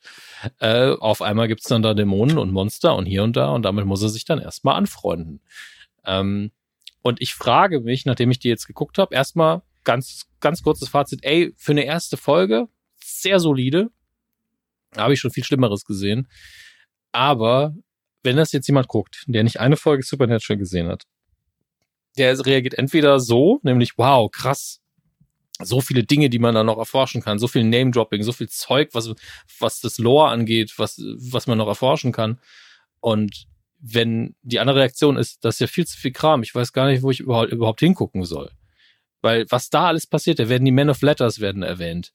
[0.60, 3.86] äh, auf einmal gibt's dann da Dämonen und Monster und hier und da und damit
[3.86, 5.40] muss er sich dann erstmal anfreunden.
[6.04, 6.52] Ähm,
[7.06, 11.20] und ich frage mich, nachdem ich die jetzt geguckt habe, erstmal ganz, ganz kurzes Fazit,
[11.22, 13.90] ey, für eine erste Folge sehr solide.
[14.96, 16.26] Habe ich schon viel Schlimmeres gesehen.
[17.12, 17.76] Aber
[18.24, 21.04] wenn das jetzt jemand guckt, der nicht eine Folge Supernatural gesehen hat,
[22.18, 24.80] der reagiert entweder so, nämlich, wow, krass,
[25.62, 28.88] so viele Dinge, die man da noch erforschen kann, so viel Name-Dropping, so viel Zeug,
[28.94, 29.14] was,
[29.60, 32.40] was das Lore angeht, was, was man noch erforschen kann.
[32.98, 33.46] Und
[33.78, 36.86] wenn die andere Reaktion ist, das ist ja viel zu viel Kram, ich weiß gar
[36.86, 38.50] nicht, wo ich überhaupt, überhaupt hingucken soll.
[39.22, 42.12] Weil was da alles passiert, da werden die Men of Letters werden erwähnt.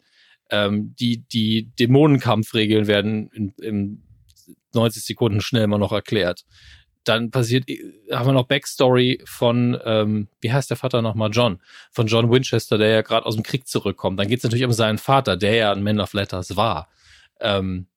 [0.49, 4.03] Ähm, die, die Dämonenkampfregeln werden in, in
[4.73, 6.45] 90 Sekunden schnell mal noch erklärt.
[7.03, 7.65] Dann passiert,
[8.11, 11.31] haben wir noch Backstory von, ähm, wie heißt der Vater nochmal?
[11.31, 11.59] John.
[11.91, 14.19] Von John Winchester, der ja gerade aus dem Krieg zurückkommt.
[14.19, 16.89] Dann geht es natürlich um seinen Vater, der ja ein Man of Letters war.
[17.39, 17.88] Ähm,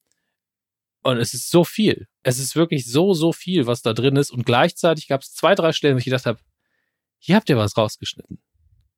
[1.04, 2.08] und es ist so viel.
[2.22, 4.30] Es ist wirklich so, so viel, was da drin ist.
[4.30, 6.40] Und gleichzeitig gab es zwei, drei Stellen, wo ich gedacht habe,
[7.18, 8.42] hier habt ihr was rausgeschnitten.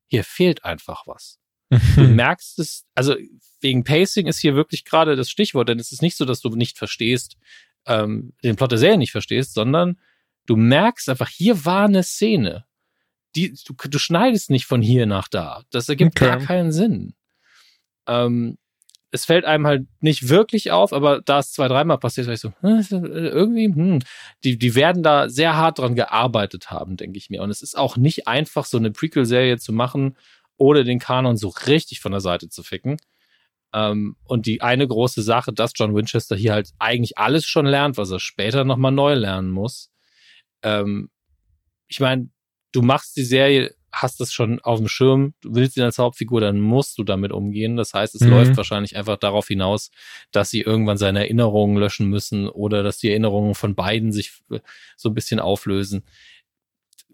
[0.07, 1.41] Hier fehlt einfach was.
[1.69, 3.17] Du merkst es, also
[3.61, 6.49] wegen Pacing ist hier wirklich gerade das Stichwort, denn es ist nicht so, dass du
[6.51, 7.37] nicht verstehst,
[7.87, 10.01] ähm, den Plot der Serie nicht verstehst, sondern
[10.47, 12.67] du merkst einfach, hier war eine Szene.
[13.35, 15.65] Die, du, du schneidest nicht von hier nach da.
[15.71, 16.27] Das ergibt okay.
[16.27, 17.15] gar keinen Sinn.
[18.07, 18.59] Ähm,
[19.11, 22.41] es fällt einem halt nicht wirklich auf, aber da es zwei, dreimal passiert, war ich
[22.41, 24.01] so, irgendwie, hm,
[24.45, 27.43] die, die werden da sehr hart dran gearbeitet haben, denke ich mir.
[27.43, 30.17] Und es ist auch nicht einfach, so eine Prequel-Serie zu machen,
[30.57, 32.97] ohne den Kanon so richtig von der Seite zu ficken.
[33.73, 37.97] Ähm, und die eine große Sache, dass John Winchester hier halt eigentlich alles schon lernt,
[37.97, 39.91] was er später nochmal neu lernen muss.
[40.63, 41.11] Ähm,
[41.87, 42.31] ich meine,
[42.73, 46.41] du machst die Serie hast das schon auf dem Schirm, du willst ihn als Hauptfigur,
[46.41, 47.77] dann musst du damit umgehen.
[47.77, 48.31] Das heißt, es mhm.
[48.31, 49.91] läuft wahrscheinlich einfach darauf hinaus,
[50.33, 54.33] dass sie irgendwann seine Erinnerungen löschen müssen oder dass die Erinnerungen von beiden sich
[54.97, 56.05] so ein bisschen auflösen.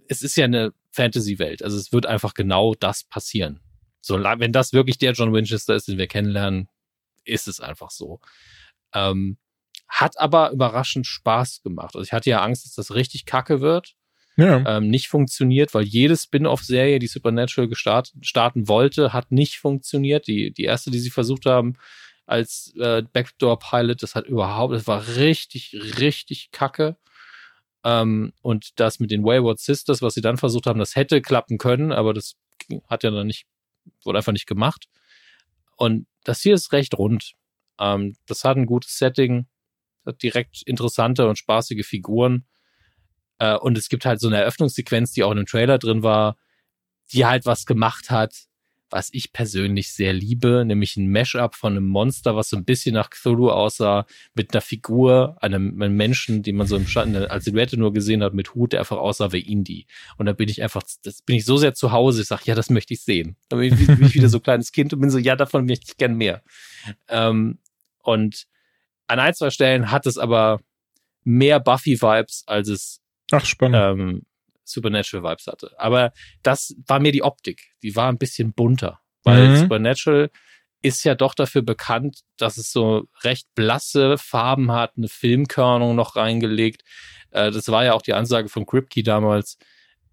[0.08, 3.60] Es ist ja eine Fantasy-Welt, also es wird einfach genau das passieren.
[4.00, 6.68] So, wenn das wirklich der John Winchester ist, den wir kennenlernen,
[7.24, 8.20] ist es einfach so.
[8.92, 9.38] Ähm,
[9.86, 11.94] hat aber überraschend Spaß gemacht.
[11.94, 13.94] Also ich hatte ja Angst, dass das richtig kacke wird
[14.36, 14.76] ja.
[14.76, 20.26] ähm, nicht funktioniert, weil jede Spin-off-Serie, die Supernatural gestart, starten wollte, hat nicht funktioniert.
[20.26, 21.76] Die, die erste, die sie versucht haben
[22.26, 26.96] als äh, Backdoor-Pilot, das hat überhaupt, das war richtig, richtig kacke.
[27.84, 31.58] Ähm, und das mit den Wayward Sisters, was sie dann versucht haben, das hätte klappen
[31.58, 32.36] können, aber das
[32.88, 33.46] hat ja dann nicht,
[34.04, 34.88] wurde einfach nicht gemacht.
[35.76, 37.32] Und das hier ist recht rund.
[37.78, 39.46] Ähm, das hat ein gutes Setting,
[40.06, 42.46] hat direkt interessante und spaßige Figuren.
[43.42, 46.36] Äh, und es gibt halt so eine Eröffnungssequenz, die auch in dem Trailer drin war,
[47.12, 48.44] die halt was gemacht hat,
[48.88, 52.94] was ich persönlich sehr liebe, nämlich ein Mashup von einem Monster, was so ein bisschen
[52.94, 57.44] nach Cthulhu aussah, mit einer Figur, einem, einem Menschen, den man so im Schatten als
[57.44, 59.86] Silhouette nur gesehen hat, mit Hut, der einfach aussah wie Indie.
[60.18, 62.54] Und da bin ich einfach, das bin ich so sehr zu Hause, ich sage, ja,
[62.54, 63.36] das möchte ich sehen.
[63.48, 65.66] Da bin ich, bin ich wieder so ein kleines Kind und bin so, ja, davon
[65.66, 66.42] möchte ich gern mehr.
[67.08, 67.58] Ähm,
[68.02, 68.46] und
[69.08, 70.60] an ein, zwei Stellen hat es aber
[71.24, 73.01] mehr Buffy-Vibes, als es
[73.32, 74.00] Ach, spannend.
[74.00, 74.22] Ähm,
[74.64, 75.72] Supernatural Vibes hatte.
[75.78, 77.72] Aber das war mir die Optik.
[77.82, 79.00] Die war ein bisschen bunter.
[79.24, 79.56] Weil mhm.
[79.56, 80.30] Supernatural
[80.82, 86.16] ist ja doch dafür bekannt, dass es so recht blasse Farben hat, eine Filmkörnung noch
[86.16, 86.82] reingelegt.
[87.30, 89.58] Äh, das war ja auch die Ansage von Kripke damals.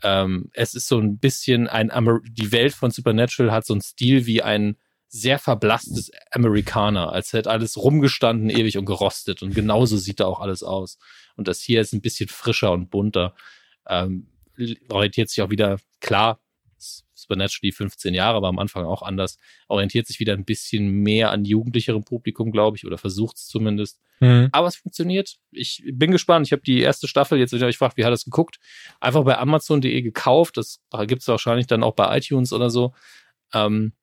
[0.03, 3.81] Ähm, es ist so ein bisschen ein, Amer die Welt von Supernatural hat so einen
[3.81, 4.77] Stil wie ein
[5.09, 9.41] sehr verblasstes Amerikaner, als hätte alles rumgestanden ewig und gerostet.
[9.41, 10.99] Und genauso sieht da auch alles aus.
[11.39, 13.33] Und das hier ist ein bisschen frischer und bunter.
[13.87, 14.27] Ähm,
[14.89, 16.41] orientiert sich auch wieder, klar,
[17.13, 19.39] Supernatural 15 Jahre, aber am Anfang auch anders,
[19.69, 24.01] orientiert sich wieder ein bisschen mehr an jugendlicherem Publikum, glaube ich, oder versucht es zumindest.
[24.19, 24.49] Mhm.
[24.51, 25.37] Aber es funktioniert.
[25.51, 26.45] Ich bin gespannt.
[26.45, 28.59] Ich habe die erste Staffel, jetzt wenn ihr euch fragt, wie hat es geguckt,
[28.99, 30.57] einfach bei Amazon.de gekauft.
[30.57, 32.93] Das gibt es wahrscheinlich dann auch bei iTunes oder so.
[33.53, 33.93] Ähm,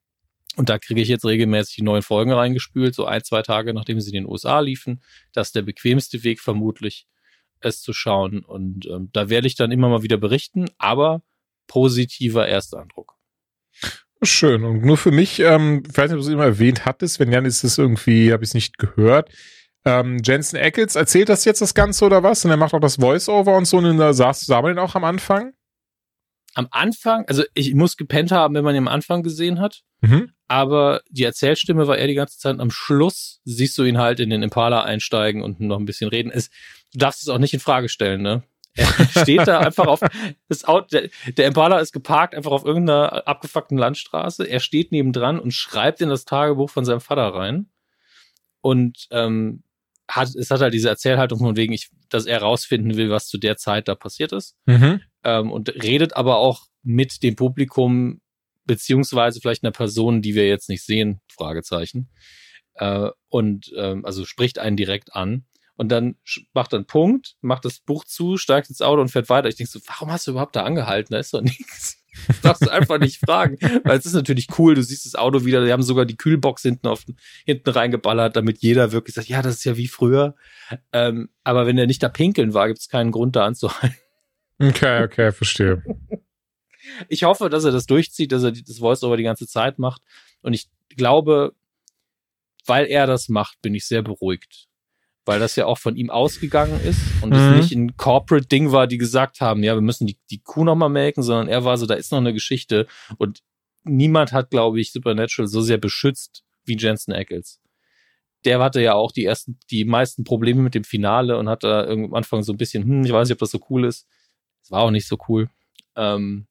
[0.56, 4.00] und da kriege ich jetzt regelmäßig die neuen Folgen reingespült, so ein, zwei Tage, nachdem
[4.00, 5.02] sie in den USA liefen.
[5.32, 7.06] Das ist der bequemste Weg vermutlich,
[7.60, 8.44] es zu schauen.
[8.44, 11.22] Und ähm, da werde ich dann immer mal wieder berichten, aber
[11.66, 13.14] positiver Ersteindruck.
[14.22, 14.64] Schön.
[14.64, 17.32] Und nur für mich, ähm, ich weiß nicht, ob du es immer erwähnt hattest, wenn
[17.32, 19.30] ja, ist es irgendwie, habe ich es nicht gehört.
[19.84, 22.44] Ähm, Jensen Ackles erzählt das jetzt das Ganze oder was?
[22.44, 23.76] Und er macht auch das Voice-Over und so.
[23.76, 25.52] Und da sah, sah man ihn auch am Anfang?
[26.54, 29.82] Am Anfang, also ich muss gepennt haben, wenn man ihn am Anfang gesehen hat.
[30.00, 32.60] Mhm aber die Erzählstimme war er die ganze Zeit.
[32.60, 36.30] Am Schluss siehst du ihn halt in den Impala einsteigen und noch ein bisschen reden.
[36.30, 36.50] Es,
[36.92, 38.42] du darfst es auch nicht in Frage stellen, ne?
[38.76, 38.86] Er
[39.22, 40.00] steht da einfach auf
[40.48, 44.44] das Auto, der, der Impala ist geparkt einfach auf irgendeiner abgefuckten Landstraße.
[44.44, 47.70] Er steht nebendran und schreibt in das Tagebuch von seinem Vater rein.
[48.60, 49.62] Und ähm,
[50.08, 53.38] hat, es hat halt diese Erzählhaltung von wegen, ich, dass er rausfinden will, was zu
[53.38, 54.56] der Zeit da passiert ist.
[54.66, 55.00] Mhm.
[55.24, 58.20] Ähm, und redet aber auch mit dem Publikum
[58.64, 62.10] beziehungsweise vielleicht einer Person, die wir jetzt nicht sehen, Fragezeichen.
[62.74, 65.46] Äh, und ähm, also spricht einen direkt an
[65.76, 66.16] und dann
[66.52, 69.48] macht er einen Punkt, macht das Buch zu, steigt ins Auto und fährt weiter.
[69.48, 71.12] Ich denke so, warum hast du überhaupt da angehalten?
[71.12, 72.02] Da ist doch nichts.
[72.26, 73.58] Das darfst du einfach nicht fragen.
[73.84, 76.62] Weil es ist natürlich cool, du siehst das Auto wieder, die haben sogar die Kühlbox
[76.62, 77.04] hinten auf
[77.44, 80.34] hinten reingeballert, damit jeder wirklich sagt, ja, das ist ja wie früher.
[80.92, 83.96] Ähm, aber wenn er nicht da pinkeln war, gibt es keinen Grund, da anzuhalten.
[84.58, 85.82] Okay, okay, verstehe.
[87.08, 90.02] Ich hoffe, dass er das durchzieht, dass er das Voice-Over die ganze Zeit macht.
[90.40, 91.52] Und ich glaube,
[92.64, 94.68] weil er das macht, bin ich sehr beruhigt.
[95.26, 97.56] Weil das ja auch von ihm ausgegangen ist und es Mhm.
[97.56, 101.22] nicht ein Corporate-Ding war, die gesagt haben, ja, wir müssen die, die Kuh nochmal melken,
[101.22, 102.86] sondern er war so, da ist noch eine Geschichte.
[103.18, 103.42] Und
[103.82, 107.60] niemand hat, glaube ich, Supernatural so sehr beschützt wie Jensen Ackles.
[108.44, 111.84] Der hatte ja auch die ersten, die meisten Probleme mit dem Finale und hat da
[111.86, 114.06] am Anfang so ein bisschen, hm, ich weiß nicht, ob das so cool ist.
[114.62, 115.50] Es war auch nicht so cool.
[115.96, 116.46] Ähm,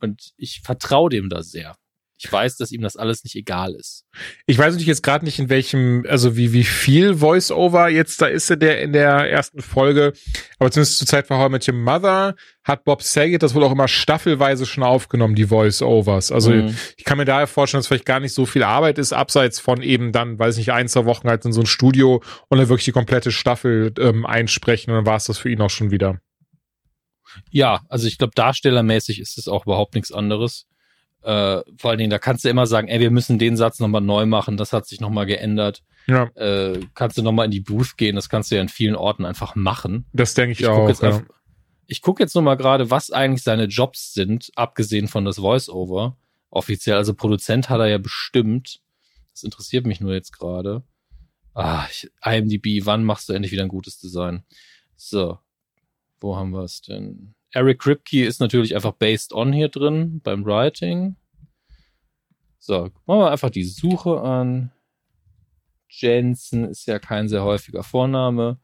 [0.00, 1.76] und ich vertraue dem da sehr.
[2.16, 4.04] Ich weiß, dass ihm das alles nicht egal ist.
[4.46, 8.26] Ich weiß natürlich jetzt gerade nicht, in welchem, also wie, wie viel Voice-Over jetzt da
[8.26, 10.12] ist in der, in der ersten Folge.
[10.60, 13.64] Aber zumindest zur Zeit von How I Met Your Mother hat Bob Saget das wohl
[13.64, 16.30] auch immer staffelweise schon aufgenommen, die Voice-Overs.
[16.30, 16.76] Also Mhm.
[16.96, 19.82] ich kann mir daher vorstellen, dass vielleicht gar nicht so viel Arbeit ist, abseits von
[19.82, 22.68] eben dann, weiß ich nicht, ein, zwei Wochen halt in so ein Studio und dann
[22.68, 25.90] wirklich die komplette Staffel ähm, einsprechen und dann war es das für ihn auch schon
[25.90, 26.20] wieder.
[27.50, 30.66] Ja, also ich glaube, darstellermäßig ist es auch überhaupt nichts anderes.
[31.24, 34.00] Äh, vor allen Dingen, da kannst du immer sagen, ey, wir müssen den Satz nochmal
[34.02, 35.82] neu machen, das hat sich nochmal geändert.
[36.06, 38.94] Ja, Äh, kannst du nochmal in die Booth gehen, das kannst du ja in vielen
[38.94, 40.04] Orten einfach machen.
[40.12, 40.88] das denke ich, Ich gucke auch.
[40.88, 41.08] jetzt, Ja.
[41.10, 41.22] auf,
[41.86, 46.16] ich guck jetzt nochmal gerade, was eigentlich seine Jobs sind, abgesehen von das Voice-Over.
[46.50, 48.80] Offiziell, also Produzent hat er ja bestimmt.
[49.32, 50.82] Das interessiert mich nur jetzt gerade.
[51.54, 54.44] Ah, ich, IMDb, wann machst du endlich wieder ein gutes Design?
[54.96, 55.38] So,
[56.20, 57.34] wo haben wir es denn?
[57.54, 61.16] Eric Kripke ist natürlich einfach based on hier drin beim Writing.
[62.58, 64.72] So, machen wir einfach die Suche an.
[65.88, 68.58] Jensen ist ja kein sehr häufiger Vorname.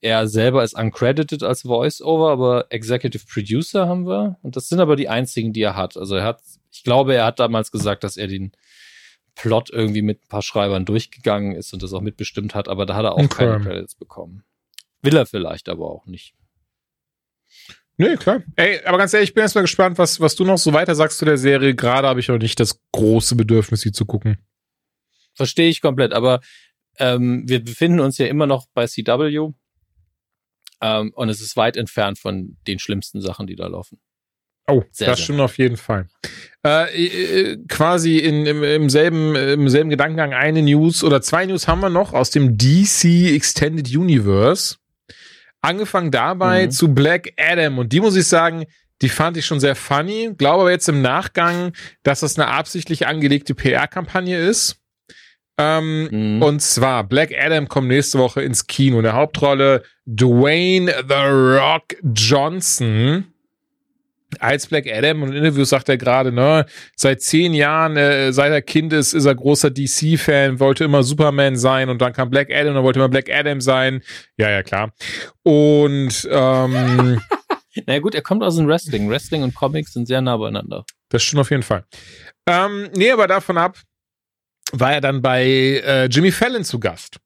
[0.00, 4.38] Er selber ist uncredited als Voice-Over, aber Executive Producer haben wir.
[4.42, 5.96] Und das sind aber die einzigen, die er hat.
[5.96, 8.52] Also er hat, ich glaube, er hat damals gesagt, dass er den
[9.34, 12.94] Plot irgendwie mit ein paar Schreibern durchgegangen ist und das auch mitbestimmt hat, aber da
[12.94, 13.46] hat er auch Okay.
[13.46, 14.44] keine Credits bekommen.
[15.00, 16.34] Will er vielleicht aber auch nicht.
[17.98, 18.42] Nee, klar.
[18.54, 21.18] Ey, aber ganz ehrlich, ich bin erstmal gespannt, was, was du noch so weiter sagst
[21.18, 21.74] zu der Serie.
[21.74, 24.38] Gerade habe ich noch nicht das große Bedürfnis, sie zu gucken.
[25.34, 26.40] Verstehe ich komplett, aber
[26.98, 29.52] ähm, wir befinden uns ja immer noch bei CW
[30.80, 33.98] ähm, und es ist weit entfernt von den schlimmsten Sachen, die da laufen.
[34.68, 36.08] Oh, Sehr, das sehr stimmt auf jeden Fall.
[36.64, 41.66] Äh, äh, quasi in, im, im, selben, im selben Gedankengang eine News oder zwei News
[41.66, 44.76] haben wir noch aus dem DC Extended Universe.
[45.62, 46.70] Angefangen dabei Mhm.
[46.70, 47.78] zu Black Adam.
[47.78, 48.64] Und die muss ich sagen,
[49.02, 50.30] die fand ich schon sehr funny.
[50.36, 51.72] Glaube aber jetzt im Nachgang,
[52.02, 54.76] dass das eine absichtlich angelegte PR-Kampagne ist.
[55.60, 56.42] Ähm, Mhm.
[56.42, 58.98] und zwar, Black Adam kommt nächste Woche ins Kino.
[58.98, 61.14] In der Hauptrolle Dwayne The
[61.58, 63.26] Rock Johnson.
[64.40, 68.52] Als Black Adam und in Interviews sagt er gerade, ne, seit zehn Jahren, äh, seit
[68.52, 72.50] er Kind ist, ist er großer DC-Fan, wollte immer Superman sein und dann kam Black
[72.52, 74.02] Adam und wollte immer Black Adam sein.
[74.36, 74.92] Ja, ja, klar.
[75.44, 77.20] Und ähm,
[77.86, 79.08] naja gut, er kommt aus dem Wrestling.
[79.08, 80.84] Wrestling und Comics sind sehr nah beieinander.
[81.08, 81.84] Das stimmt auf jeden Fall.
[82.46, 83.78] Ähm, nee, aber davon ab
[84.72, 87.18] war er dann bei äh, Jimmy Fallon zu Gast.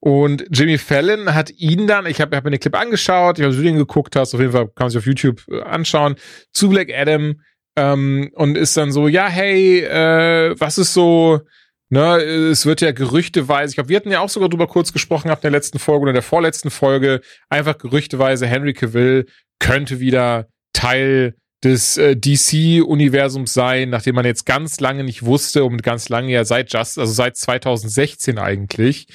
[0.00, 3.54] Und Jimmy Fallon hat ihn dann, ich habe hab mir den Clip angeschaut, ich habe
[3.54, 6.16] den geguckt hast, auf jeden Fall kann man sich auf YouTube äh, anschauen,
[6.52, 7.40] zu Black Adam
[7.76, 11.40] ähm, und ist dann so, ja, hey, äh, was ist so,
[11.88, 15.30] ne, es wird ja gerüchteweise, ich glaube, wir hatten ja auch sogar drüber kurz gesprochen
[15.30, 19.26] ab der letzten Folge oder der vorletzten Folge, einfach gerüchteweise Henry Cavill
[19.58, 25.82] könnte wieder Teil des äh, DC-Universums sein, nachdem man jetzt ganz lange nicht wusste und
[25.82, 29.06] ganz lange ja seit Just, also seit 2016 eigentlich,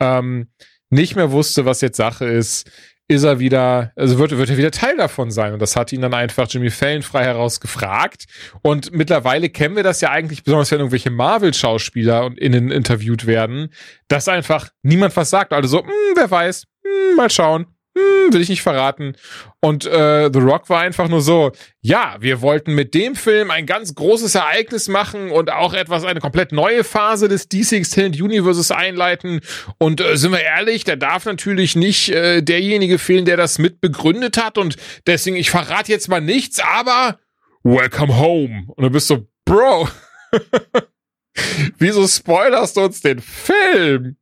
[0.00, 0.48] ähm,
[0.88, 2.70] nicht mehr wusste, was jetzt Sache ist,
[3.10, 5.52] ist er wieder, also wird, wird er wieder Teil davon sein.
[5.52, 8.26] Und das hat ihn dann einfach Jimmy Fallon frei heraus gefragt.
[8.62, 13.72] Und mittlerweile kennen wir das ja eigentlich, besonders wenn irgendwelche Marvel-Schauspieler und innen interviewt werden,
[14.06, 15.52] dass einfach niemand was sagt.
[15.52, 17.66] Also so, hm, wer weiß, hm, mal schauen.
[17.96, 19.16] Hm, will ich nicht verraten.
[19.60, 21.50] Und äh, The Rock war einfach nur so,
[21.80, 26.20] ja, wir wollten mit dem Film ein ganz großes Ereignis machen und auch etwas, eine
[26.20, 29.40] komplett neue Phase des DC Extended Universes einleiten.
[29.78, 33.80] Und äh, sind wir ehrlich, da darf natürlich nicht äh, derjenige fehlen, der das mit
[33.80, 34.56] begründet hat.
[34.56, 34.76] Und
[35.06, 37.18] deswegen, ich verrate jetzt mal nichts, aber
[37.64, 38.66] welcome home.
[38.68, 39.88] Und du bist so, Bro,
[41.78, 44.16] wieso spoilerst du uns den Film?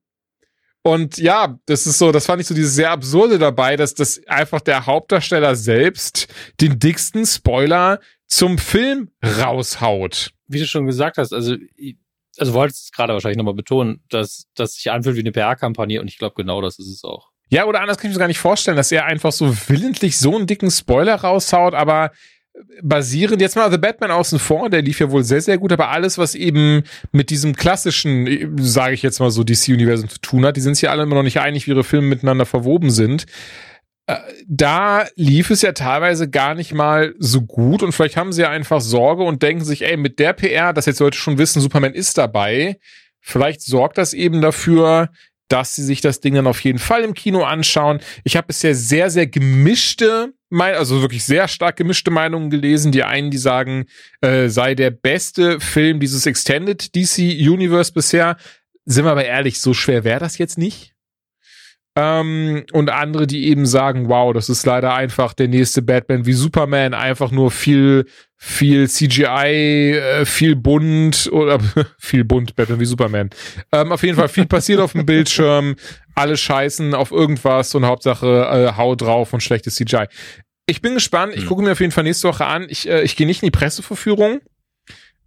[0.82, 4.20] Und ja, das ist so, das fand ich so dieses sehr absurde dabei, dass das
[4.26, 6.28] einfach der Hauptdarsteller selbst
[6.60, 10.30] den dicksten Spoiler zum Film raushaut.
[10.46, 11.56] Wie du schon gesagt hast, also,
[12.38, 16.08] also wolltest es gerade wahrscheinlich nochmal betonen, dass das sich anfühlt wie eine PR-Kampagne und
[16.08, 17.30] ich glaube genau das ist es auch.
[17.50, 20.36] Ja, oder anders kann ich mir gar nicht vorstellen, dass er einfach so willentlich so
[20.36, 22.12] einen dicken Spoiler raushaut, aber
[22.82, 25.90] basierend, jetzt mal The Batman außen vor, der lief ja wohl sehr, sehr gut, aber
[25.90, 26.82] alles, was eben
[27.12, 30.82] mit diesem klassischen, sage ich jetzt mal so, DC-Universum zu tun hat, die sind sich
[30.82, 33.26] ja alle immer noch nicht einig, wie ihre Filme miteinander verwoben sind.
[34.06, 34.16] Äh,
[34.46, 38.50] da lief es ja teilweise gar nicht mal so gut und vielleicht haben sie ja
[38.50, 41.94] einfach Sorge und denken sich, ey, mit der PR, dass jetzt Leute schon wissen, Superman
[41.94, 42.78] ist dabei,
[43.20, 45.10] vielleicht sorgt das eben dafür,
[45.48, 48.00] dass sie sich das Ding dann auf jeden Fall im Kino anschauen.
[48.24, 52.92] Ich habe bisher sehr, sehr gemischte, also wirklich sehr stark gemischte Meinungen gelesen.
[52.92, 53.86] Die einen, die sagen,
[54.20, 58.36] äh, sei der beste Film dieses Extended DC Universe bisher.
[58.84, 60.94] Sind wir aber ehrlich, so schwer wäre das jetzt nicht.
[62.00, 66.32] Ähm, und andere, die eben sagen, wow, das ist leider einfach der nächste Batman wie
[66.32, 68.06] Superman, einfach nur viel,
[68.36, 71.58] viel CGI, äh, viel bunt oder
[71.98, 73.30] viel bunt, Batman wie Superman.
[73.72, 75.74] Ähm, auf jeden Fall viel passiert auf dem Bildschirm,
[76.14, 80.06] alle scheißen auf irgendwas und Hauptsache äh, hau drauf und schlechtes CGI.
[80.66, 81.48] Ich bin gespannt, ich hm.
[81.48, 82.66] gucke mir auf jeden Fall nächste Woche an.
[82.68, 84.40] Ich, äh, ich gehe nicht in die Presseverführung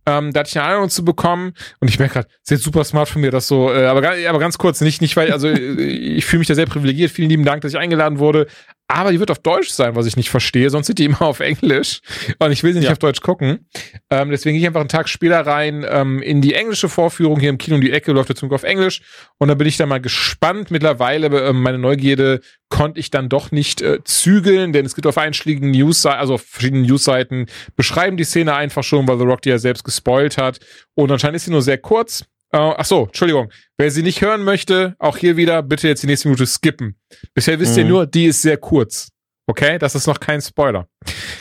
[0.06, 2.84] ähm, da hatte ich eine Einladung zu bekommen und ich merke gerade, ist jetzt super
[2.84, 5.48] smart von mir, das so, äh, aber, aber ganz kurz, nicht, nicht weil, also
[5.78, 8.48] ich fühle mich da sehr privilegiert, vielen lieben Dank, dass ich eingeladen wurde,
[8.92, 11.40] aber die wird auf Deutsch sein, was ich nicht verstehe, sonst sind die immer auf
[11.40, 12.02] Englisch
[12.40, 12.92] und ich will sie nicht ja.
[12.92, 13.68] auf Deutsch gucken.
[14.10, 17.50] Ähm, deswegen gehe ich einfach einen Tag später rein ähm, in die englische Vorführung hier
[17.50, 19.02] im Kino um die Ecke, läuft der Zug auf Englisch
[19.38, 20.72] und da bin ich dann mal gespannt.
[20.72, 25.18] Mittlerweile, äh, meine Neugierde konnte ich dann doch nicht äh, zügeln, denn es gibt auf
[25.18, 27.46] einschlägigen News, also auf verschiedenen Newsseiten
[27.76, 30.60] beschreiben die Szene einfach schon, weil The Rock die ja selbst gespoilt hat
[30.96, 32.26] und anscheinend ist sie nur sehr kurz.
[32.54, 33.50] Uh, ach so, Entschuldigung.
[33.78, 37.00] Wer sie nicht hören möchte, auch hier wieder bitte jetzt die nächste Minute skippen.
[37.34, 37.80] Bisher wisst mhm.
[37.80, 39.10] ihr nur, die ist sehr kurz.
[39.48, 40.88] Okay, das ist noch kein Spoiler.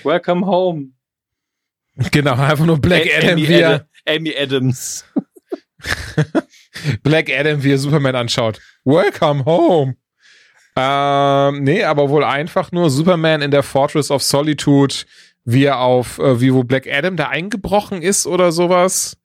[0.05, 0.91] Welcome home.
[2.13, 5.05] Genau, einfach nur Black A Adam, Amy, wie er, Amy Adams.
[7.03, 8.61] Black Adam, wie er Superman anschaut.
[8.85, 9.97] Welcome home.
[10.77, 14.95] Ähm, nee, aber wohl einfach nur Superman in der Fortress of Solitude,
[15.45, 19.17] wie er auf, äh, wie wo Black Adam da eingebrochen ist oder sowas.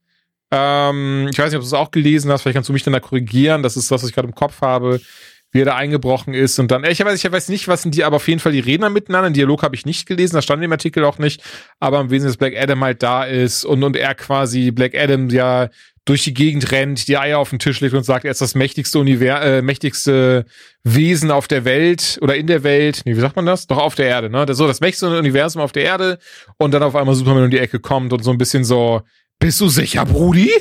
[0.52, 2.94] Ähm, ich weiß nicht, ob du es auch gelesen hast, vielleicht kannst du mich dann
[2.94, 3.64] da korrigieren.
[3.64, 5.02] Das ist das, was ich gerade im Kopf habe,
[5.52, 8.04] wie er da eingebrochen ist und dann, ich weiß, ich weiß nicht, was sind die,
[8.04, 9.30] aber auf jeden Fall die Redner miteinander.
[9.30, 11.42] Den Dialog habe ich nicht gelesen, das stand im Artikel auch nicht,
[11.80, 15.30] aber im Wesentlichen, dass Black Adam halt da ist und, und er quasi Black Adam
[15.30, 15.70] ja
[16.06, 18.54] durch die Gegend rennt, die Eier auf den Tisch legt und sagt, er ist das
[18.54, 20.46] mächtigste Univers äh, mächtigste
[20.84, 23.02] Wesen auf der Welt oder in der Welt.
[23.06, 23.66] Nee, wie sagt man das?
[23.66, 24.46] Doch auf der Erde, ne?
[24.46, 26.20] Das, so das mächtigste Universum auf der Erde
[26.58, 29.02] und dann auf einmal Superman um die Ecke kommt und so ein bisschen so,
[29.40, 30.52] bist du sicher, Brudi?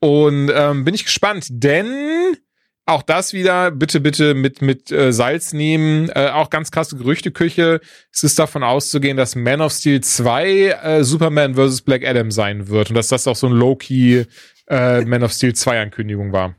[0.00, 2.36] Und ähm, bin ich gespannt, denn
[2.84, 6.08] auch das wieder, bitte, bitte mit, mit äh, Salz nehmen.
[6.10, 7.80] Äh, auch ganz krasse Gerüchteküche.
[8.10, 11.82] Es ist davon auszugehen, dass Man of Steel 2 äh, Superman vs.
[11.82, 14.24] Black Adam sein wird und dass das auch so ein Low-Key
[14.66, 16.56] äh, Man of Steel 2 Ankündigung war.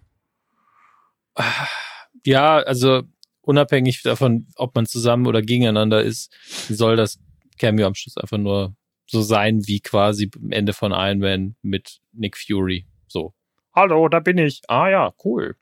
[2.24, 3.04] Ja, also
[3.42, 6.34] unabhängig davon, ob man zusammen oder gegeneinander ist,
[6.70, 7.20] soll das
[7.60, 8.74] Cameo am Schluss einfach nur
[9.14, 12.86] so sein wie quasi am Ende von Iron Man mit Nick Fury.
[13.08, 13.34] So.
[13.74, 14.62] Hallo, da bin ich.
[14.68, 15.56] Ah ja, cool.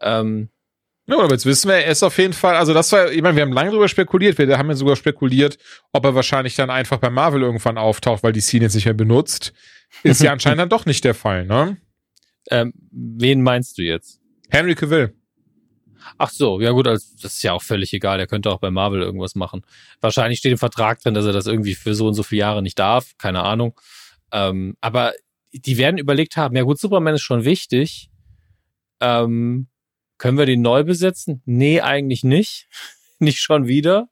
[0.00, 0.50] Ähm,
[1.06, 3.36] ja, aber jetzt wissen wir, er ist auf jeden Fall, also das war, ich meine,
[3.36, 5.58] wir haben lange drüber spekuliert, wir haben ja sogar spekuliert,
[5.92, 8.94] ob er wahrscheinlich dann einfach bei Marvel irgendwann auftaucht, weil die Szene jetzt nicht mehr
[8.94, 9.52] benutzt.
[10.02, 11.76] Ist ja anscheinend dann doch nicht der Fall, ne?
[12.50, 14.20] Ähm, wen meinst du jetzt?
[14.50, 15.14] Henry Cavill.
[16.18, 18.20] Ach so, ja gut, also das ist ja auch völlig egal.
[18.20, 19.62] Er könnte auch bei Marvel irgendwas machen.
[20.00, 22.62] Wahrscheinlich steht im Vertrag drin, dass er das irgendwie für so und so viele Jahre
[22.62, 23.12] nicht darf.
[23.18, 23.78] Keine Ahnung.
[24.32, 25.12] Ähm, aber
[25.52, 28.10] die werden überlegt haben, ja gut, Superman ist schon wichtig.
[29.00, 29.68] Ähm,
[30.18, 31.42] können wir den neu besetzen?
[31.44, 32.68] Nee, eigentlich nicht.
[33.18, 34.08] nicht schon wieder.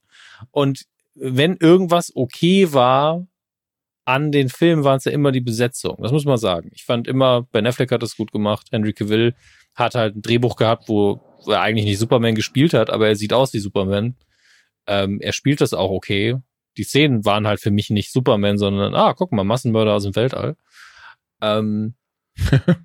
[0.50, 3.26] Und wenn irgendwas okay war
[4.04, 5.96] an den Filmen, waren es ja immer die Besetzung.
[6.00, 6.70] Das muss man sagen.
[6.72, 8.68] Ich fand immer, Ben Affleck hat das gut gemacht.
[8.72, 9.34] Henry Cavill
[9.74, 11.20] hat halt ein Drehbuch gehabt, wo
[11.50, 14.16] er eigentlich nicht Superman gespielt hat, aber er sieht aus wie Superman.
[14.86, 16.36] Ähm, er spielt das auch okay.
[16.76, 20.16] Die Szenen waren halt für mich nicht Superman, sondern, ah, guck mal, Massenmörder aus dem
[20.16, 20.56] Weltall.
[21.40, 21.94] Ähm,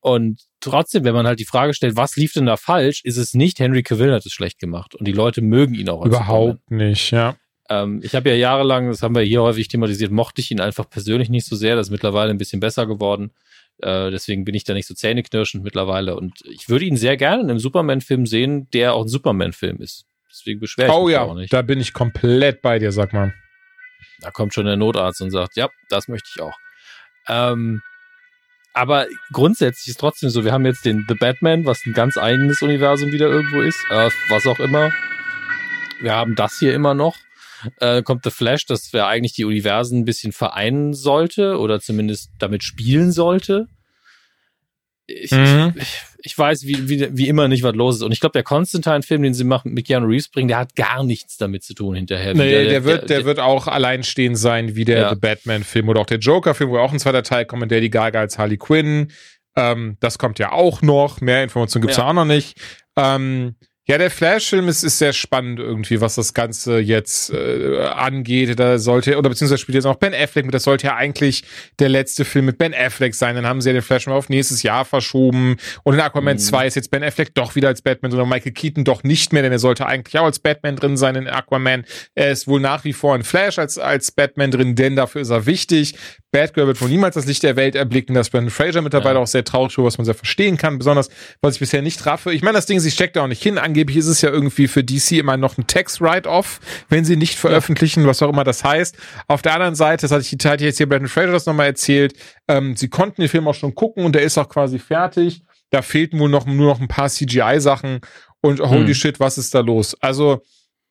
[0.00, 3.34] und trotzdem, wenn man halt die Frage stellt, was lief denn da falsch, ist es
[3.34, 4.94] nicht, Henry Cavill hat es schlecht gemacht.
[4.94, 6.02] Und die Leute mögen ihn auch.
[6.02, 6.88] Als Überhaupt Superman.
[6.88, 7.36] nicht, ja.
[7.68, 10.88] Ähm, ich habe ja jahrelang, das haben wir hier häufig thematisiert, mochte ich ihn einfach
[10.88, 11.76] persönlich nicht so sehr.
[11.76, 13.32] Das ist mittlerweile ein bisschen besser geworden.
[13.78, 16.16] Äh, deswegen bin ich da nicht so zähneknirschend mittlerweile.
[16.16, 20.06] Und ich würde ihn sehr gerne in einem Superman-Film sehen, der auch ein Superman-Film ist.
[20.30, 21.52] Deswegen beschwere ich oh, mich ja, auch nicht.
[21.52, 23.34] Da bin ich komplett bei dir, sag mal.
[24.20, 26.56] Da kommt schon der Notarzt und sagt, ja, das möchte ich auch.
[27.28, 27.82] Ähm,
[28.72, 32.60] aber grundsätzlich ist trotzdem so, wir haben jetzt den The Batman, was ein ganz eigenes
[32.60, 34.92] Universum wieder irgendwo ist, äh, was auch immer.
[36.00, 37.16] Wir haben das hier immer noch.
[37.80, 42.30] Äh, kommt The Flash, das wäre eigentlich die Universen ein bisschen vereinen sollte oder zumindest
[42.38, 43.66] damit spielen sollte.
[45.08, 45.72] Ich, mhm.
[45.76, 48.02] ich, ich weiß wie, wie, wie immer nicht, was los ist.
[48.02, 51.04] Und ich glaube, der Constantine-Film, den sie machen mit Keanu Reeves bringen, der hat gar
[51.04, 52.34] nichts damit zu tun hinterher.
[52.34, 55.10] Nee, der, der, wird, der, der, wird auch alleinstehend sein, wie der Ja.
[55.10, 58.18] The Batman-Film oder auch der Joker-Film, wo auch ein zweiter Teil kommt, der die Gaga
[58.18, 59.12] als Harley Quinn.
[59.54, 61.20] Ähm, das kommt ja auch noch.
[61.20, 62.02] Mehr Informationen gibt's Ja.
[62.02, 62.58] ja auch noch nicht.
[62.96, 63.54] Ähm,
[63.88, 68.58] ja, der Flash-Film ist, ist sehr spannend irgendwie, was das Ganze jetzt äh, angeht.
[68.58, 70.54] Da sollte, oder beziehungsweise spielt jetzt auch Ben Affleck mit.
[70.54, 71.44] Das sollte ja eigentlich
[71.78, 73.36] der letzte Film mit Ben Affleck sein.
[73.36, 75.56] Dann haben sie ja den Flash mal auf nächstes Jahr verschoben.
[75.84, 76.40] Und in Aquaman Mhm.
[76.40, 79.32] 2 ist jetzt Ben Affleck doch wieder als Batman drin und Michael Keaton doch nicht
[79.32, 81.84] mehr, denn er sollte eigentlich auch als Batman drin sein in Aquaman.
[82.16, 85.30] Er ist wohl nach wie vor in Flash als, als Batman drin, denn dafür ist
[85.30, 85.94] er wichtig.
[86.36, 88.14] Batgirl wird wohl niemals das Licht der Welt erblicken.
[88.14, 89.22] Das Brandon Fraser mittlerweile Ja.
[89.22, 90.76] auch sehr traurig, für was man sehr verstehen kann.
[90.76, 91.08] Besonders,
[91.40, 92.32] was ich bisher nicht raffe.
[92.32, 93.56] Ich meine, das Ding, sie steckt da auch nicht hin.
[93.56, 96.60] Angeblich ist es ja irgendwie für DC immer noch ein Tax-Write-Off,
[96.90, 98.96] wenn sie nicht veröffentlichen, was auch immer das heißt.
[99.28, 102.14] Auf der anderen Seite, das hatte ich, hatte jetzt hier Brandon Fraser das nochmal erzählt,
[102.48, 105.42] ähm, sie konnten den Film auch schon gucken und der ist auch quasi fertig.
[105.70, 108.00] Da fehlten wohl noch, nur noch ein paar CGI-Sachen
[108.42, 108.94] und holy Hm.
[108.94, 109.96] shit, was ist da los?
[110.00, 110.42] Also,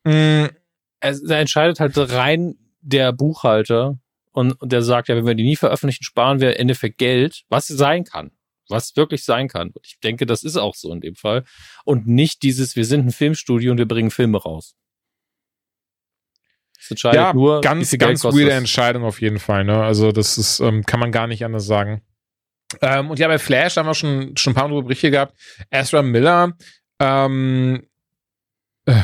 [0.04, 0.48] mh,
[1.00, 3.98] es, da entscheidet halt rein der Buchhalter
[4.36, 7.44] und, und der sagt, ja, wenn wir die nie veröffentlichen, sparen wir im Endeffekt Geld,
[7.48, 8.32] was sein kann.
[8.68, 9.68] Was wirklich sein kann.
[9.68, 11.44] Und ich denke, das ist auch so in dem Fall.
[11.86, 14.76] Und nicht dieses, wir sind ein Filmstudio und wir bringen Filme raus.
[16.76, 18.52] Das entscheidet ja, nur, ganz, ganz weirde.
[18.52, 19.64] Entscheidung auf jeden Fall.
[19.64, 19.82] Ne?
[19.82, 22.02] Also das ist, ähm, kann man gar nicht anders sagen.
[22.82, 25.34] Ähm, und ja, bei Flash haben wir schon, schon ein paar andere Berichte gehabt.
[25.70, 26.52] Ezra Miller,
[27.00, 27.86] ähm,
[28.84, 29.00] äh,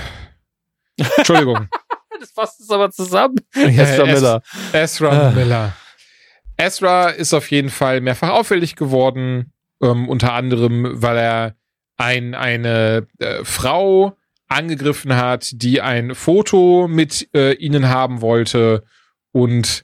[1.16, 1.68] Entschuldigung.
[2.22, 3.34] Das fasst es aber zusammen.
[3.54, 4.42] Ja, Ezra Es- Miller.
[4.72, 5.30] Ezra Ah.
[5.32, 5.76] Miller.
[6.56, 11.56] Ezra ist auf jeden Fall mehrfach auffällig geworden, ähm, unter anderem, weil er
[11.96, 14.16] ein, eine äh, Frau
[14.48, 18.84] angegriffen hat, die ein Foto mit äh, ihnen haben wollte
[19.32, 19.82] und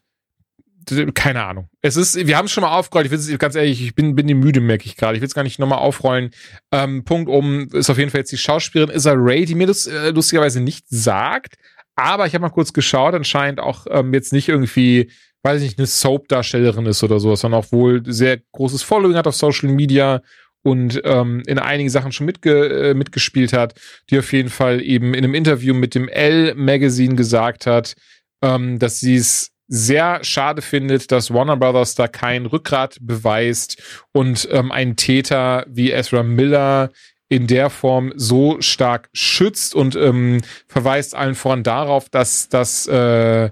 [1.14, 1.68] keine Ahnung.
[1.82, 3.04] Es ist, wir haben es schon mal aufgerollt.
[3.06, 5.16] Ich will es ganz ehrlich, ich bin, bin die müde, merke ich gerade.
[5.16, 6.30] Ich will es gar nicht nochmal aufrollen.
[6.72, 9.86] Ähm, Punkt um ist auf jeden Fall jetzt die Schauspielerin Issa Rae, die mir das
[9.86, 11.56] äh, lustigerweise nicht sagt.
[11.98, 15.10] Aber ich habe mal kurz geschaut, anscheinend auch ähm, jetzt nicht irgendwie,
[15.42, 19.26] weiß ich nicht, eine Soap-Darstellerin ist oder so, sondern auch wohl sehr großes Following hat
[19.26, 20.22] auf Social Media
[20.62, 23.74] und ähm, in einigen Sachen schon mitge äh, mitgespielt hat,
[24.10, 27.94] die auf jeden Fall eben in einem Interview mit dem Elle Magazine gesagt hat,
[28.42, 34.48] ähm, dass sie es sehr schade findet, dass Warner Brothers da kein Rückgrat beweist und
[34.52, 36.90] ähm, einen Täter wie Ezra Miller
[37.28, 43.50] in der Form so stark schützt und ähm, verweist allen voran darauf, dass, dass, äh,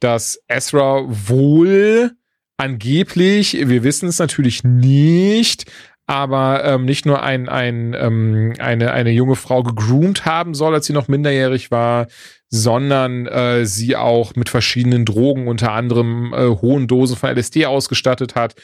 [0.00, 2.12] dass Ezra wohl
[2.56, 5.70] angeblich, wir wissen es natürlich nicht,
[6.06, 10.86] aber ähm, nicht nur ein, ein, ähm, eine, eine junge Frau gegroomt haben soll, als
[10.86, 12.08] sie noch minderjährig war,
[12.50, 18.34] sondern äh, sie auch mit verschiedenen Drogen, unter anderem äh, hohen Dosen von LSD ausgestattet
[18.34, 18.54] hat,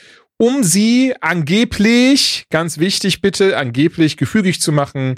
[0.41, 5.17] um sie angeblich, ganz wichtig bitte, angeblich gefügig zu machen.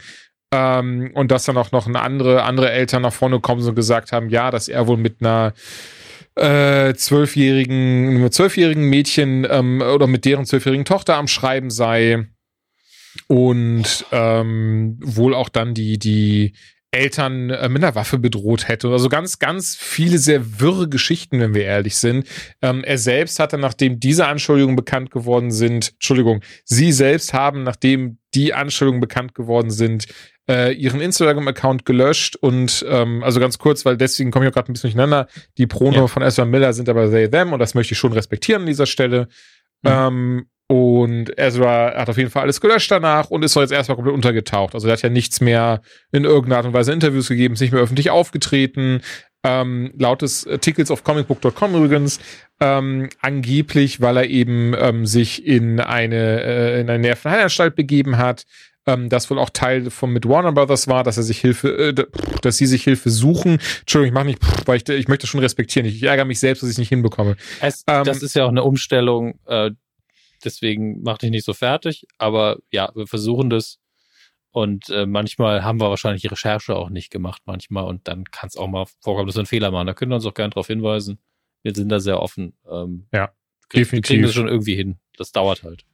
[0.51, 4.11] Ähm, und dass dann auch noch eine andere, andere Eltern nach vorne kommen und gesagt
[4.11, 5.55] haben, ja, dass er wohl mit einer
[6.35, 12.27] äh, zwölfjährigen, zwölfjährigen Mädchen ähm, oder mit deren zwölfjährigen Tochter am Schreiben sei
[13.29, 16.53] und ähm, wohl auch dann die, die
[16.93, 18.89] Eltern äh, mit einer Waffe bedroht hätte.
[18.89, 22.27] Also ganz, ganz viele sehr wirre Geschichten, wenn wir ehrlich sind.
[22.61, 28.19] Ähm, er selbst hatte, nachdem diese Anschuldigungen bekannt geworden sind, Entschuldigung, sie selbst haben, nachdem
[28.35, 30.07] die Anschuldigungen bekannt geworden sind,
[30.49, 34.71] äh, ihren Instagram-Account gelöscht und ähm, also ganz kurz, weil deswegen komme ich auch gerade
[34.71, 35.29] ein bisschen durcheinander.
[35.57, 36.07] Die Pronomen Ja.
[36.09, 38.87] von Ezra Miller sind aber they, them und das möchte ich schon respektieren an dieser
[38.87, 39.29] Stelle.
[39.83, 39.91] Mhm.
[39.91, 43.97] Ähm, und Ezra hat auf jeden Fall alles gelöscht danach und ist doch jetzt erstmal
[43.97, 44.75] komplett untergetaucht.
[44.75, 45.83] Also er hat ja nichts mehr
[46.13, 49.03] in irgendeiner Art und Weise Interviews gegeben, ist nicht mehr öffentlich aufgetreten.
[49.45, 52.21] Ähm, laut des Artikels auf comicbook.com übrigens,
[52.59, 58.45] ähm, angeblich, weil er eben ähm, sich in eine, äh, in eine Nervenheilanstalt begeben hat,
[58.87, 62.05] ähm, das wohl auch Teil von mit Warner Brothers war, dass er sich Hilfe, äh,
[62.41, 63.59] dass sie sich Hilfe suchen.
[63.81, 65.87] Entschuldigung, ich mache nicht, weil ich, ich möchte schon respektieren.
[65.87, 67.37] Ich ärgere mich selbst, dass ich es nicht hinbekomme.
[67.61, 69.73] Es, Ähm, das ist ja auch eine Umstellung, äh,
[70.45, 73.79] deswegen mach dich nicht so fertig, aber ja, wir versuchen das.
[74.51, 77.85] Und äh, manchmal haben wir wahrscheinlich die Recherche auch nicht gemacht, manchmal.
[77.85, 79.87] Und dann kann es auch mal vorkommen, dass wir einen Fehler machen.
[79.87, 81.19] Da können wir uns auch gerne darauf hinweisen.
[81.63, 82.53] Wir sind da sehr offen.
[82.71, 83.35] Ähm, Ja, krieg-
[83.73, 84.09] Wir definitiv.
[84.09, 84.99] kriegen das schon irgendwie hin.
[85.17, 85.85] Das dauert halt.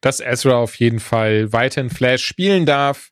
[0.00, 3.10] dass Ezra auf jeden Fall weiterhin Flash spielen darf,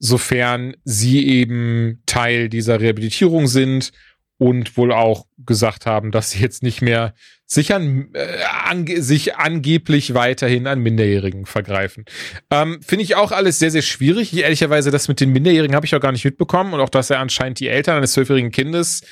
[0.00, 3.92] sofern sie eben Teil dieser Rehabilitierung sind
[4.38, 7.14] und wohl auch gesagt haben, dass sie jetzt nicht mehr
[7.46, 8.26] sich, an, äh,
[8.64, 12.06] ange sich angeblich weiterhin an Minderjährigen vergreifen.
[12.50, 14.32] Ähm, Finde ich auch alles sehr, sehr schwierig.
[14.32, 17.10] Ich, ehrlicherweise, das mit den Minderjährigen habe ich auch gar nicht mitbekommen und auch, dass
[17.10, 19.02] er anscheinend die Eltern eines zwölfjährigen Kindes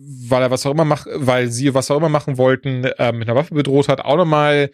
[0.00, 3.28] weil er was auch immer macht, weil sie was auch immer machen wollten, äh, mit
[3.28, 4.70] einer Waffe bedroht hat, auch nochmal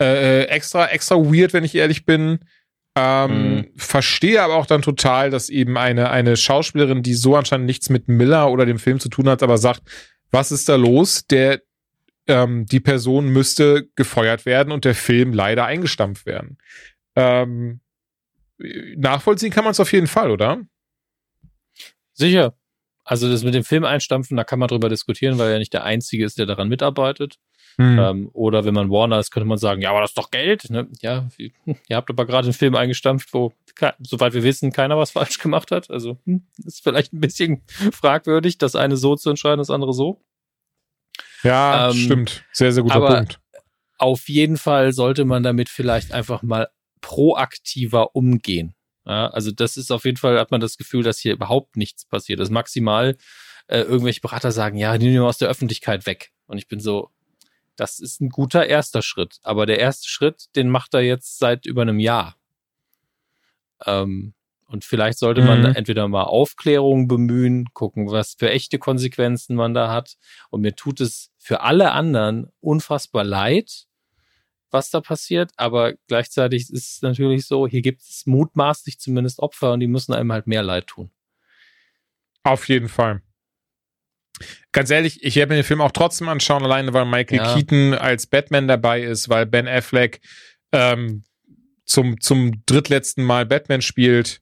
[0.00, 2.38] äh, extra, extra weird, wenn ich ehrlich bin.
[3.00, 3.66] Ähm, mhm.
[3.76, 8.08] Verstehe aber auch dann total, dass eben eine, eine Schauspielerin, die so anscheinend nichts mit
[8.08, 9.82] Miller oder dem Film zu tun hat, aber sagt,
[10.32, 11.24] was ist da los?
[11.28, 11.62] Der,
[12.26, 16.58] ähm, die Person müsste gefeuert werden und der Film leider eingestampft werden.
[17.14, 17.80] Ähm,
[18.96, 20.60] nachvollziehen kann man es auf jeden Fall, oder?
[22.14, 22.54] Sicher.
[23.04, 25.84] Also das mit dem Film einstampfen, da kann man drüber diskutieren, weil er nicht der
[25.84, 27.38] Einzige ist, der daran mitarbeitet.
[27.80, 27.98] Hm.
[27.98, 30.68] Ähm, oder wenn man Warner ist, könnte man sagen, ja, aber das ist doch Geld.
[30.68, 30.88] Ne?
[31.00, 33.52] Ja, ihr habt aber gerade einen Film eingestampft, wo,
[34.00, 35.88] soweit wir wissen, keiner was falsch gemacht hat.
[35.88, 40.20] Also hm, ist vielleicht ein bisschen fragwürdig, das eine so zu entscheiden, das andere so.
[41.44, 42.44] Ja, ähm, stimmt.
[42.52, 43.40] Sehr, sehr guter aber Punkt.
[43.96, 46.68] Auf jeden Fall sollte man damit vielleicht einfach mal
[47.00, 48.74] proaktiver umgehen.
[49.06, 52.04] Ja, also das ist auf jeden Fall, hat man das Gefühl, dass hier überhaupt nichts
[52.04, 52.40] passiert.
[52.40, 53.16] Das maximal
[53.68, 56.32] äh, irgendwelche Berater sagen, ja, nehmen wir aus der Öffentlichkeit weg.
[56.46, 57.10] Und ich bin so,
[57.78, 59.38] das ist ein guter erster Schritt.
[59.42, 62.36] Aber der erste Schritt, den macht er jetzt seit über einem Jahr.
[63.86, 64.34] Ähm,
[64.66, 65.74] und vielleicht sollte man mhm.
[65.76, 70.16] entweder mal Aufklärung bemühen, gucken, was für echte Konsequenzen man da hat.
[70.50, 73.86] Und mir tut es für alle anderen unfassbar leid,
[74.70, 75.52] was da passiert.
[75.56, 80.12] Aber gleichzeitig ist es natürlich so, hier gibt es mutmaßlich zumindest Opfer und die müssen
[80.12, 81.10] einem halt mehr leid tun.
[82.42, 83.22] Auf jeden Fall
[84.72, 87.54] ganz ehrlich, ich werde mir den Film auch trotzdem anschauen, alleine weil Michael ja.
[87.54, 90.20] Keaton als Batman dabei ist, weil Ben Affleck
[90.72, 91.24] ähm,
[91.84, 94.40] zum, zum drittletzten Mal Batman spielt.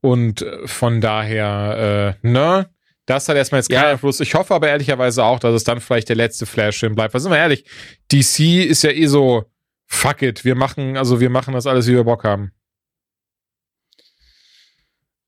[0.00, 2.70] Und äh, von daher, äh, ne?
[3.06, 3.90] Das hat erstmal jetzt keinen ja.
[3.90, 4.20] Einfluss.
[4.20, 7.12] Ich hoffe aber ehrlicherweise auch, dass es dann vielleicht der letzte Flash-Film bleibt.
[7.12, 7.66] Weil sind wir ehrlich,
[8.10, 9.44] DC ist ja eh so,
[9.86, 12.52] fuck it, wir machen, also wir machen das alles, wie wir Bock haben.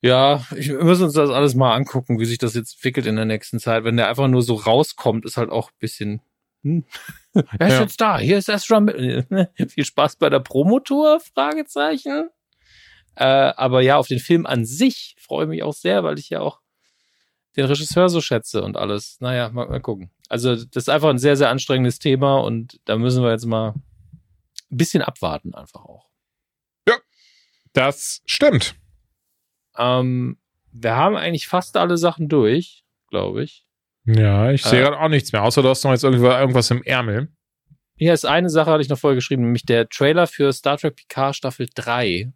[0.07, 3.17] Ja, ich, wir müssen uns das alles mal angucken, wie sich das jetzt entwickelt in
[3.17, 3.83] der nächsten Zeit.
[3.83, 6.23] Wenn der einfach nur so rauskommt, ist halt auch ein bisschen.
[6.63, 6.85] Hm.
[7.35, 7.81] Er ist ja.
[7.81, 8.87] jetzt da, hier ist Ezra.
[9.69, 11.21] Viel Spaß bei der Promotour?
[11.21, 12.31] Fragezeichen.
[13.17, 16.31] Äh, aber ja, auf den Film an sich freue ich mich auch sehr, weil ich
[16.31, 16.61] ja auch
[17.57, 19.17] den Regisseur so schätze und alles.
[19.21, 20.11] Naja, mal, mal gucken.
[20.29, 23.75] Also, das ist einfach ein sehr, sehr anstrengendes Thema und da müssen wir jetzt mal
[24.71, 26.11] ein bisschen abwarten, einfach auch.
[26.87, 26.97] Ja,
[27.73, 28.77] das stimmt.
[29.79, 30.39] Ähm,
[30.73, 33.67] wir haben eigentlich fast alle Sachen durch, glaube ich.
[34.05, 36.83] Ja, ich sehe äh, gerade auch nichts mehr, außer du hast noch jetzt irgendwas im
[36.85, 37.29] Ärmel.
[37.97, 40.97] Hier ist eine Sache, hatte ich noch vorher geschrieben, nämlich der Trailer für Star Trek
[40.97, 42.33] Picard Staffel 3.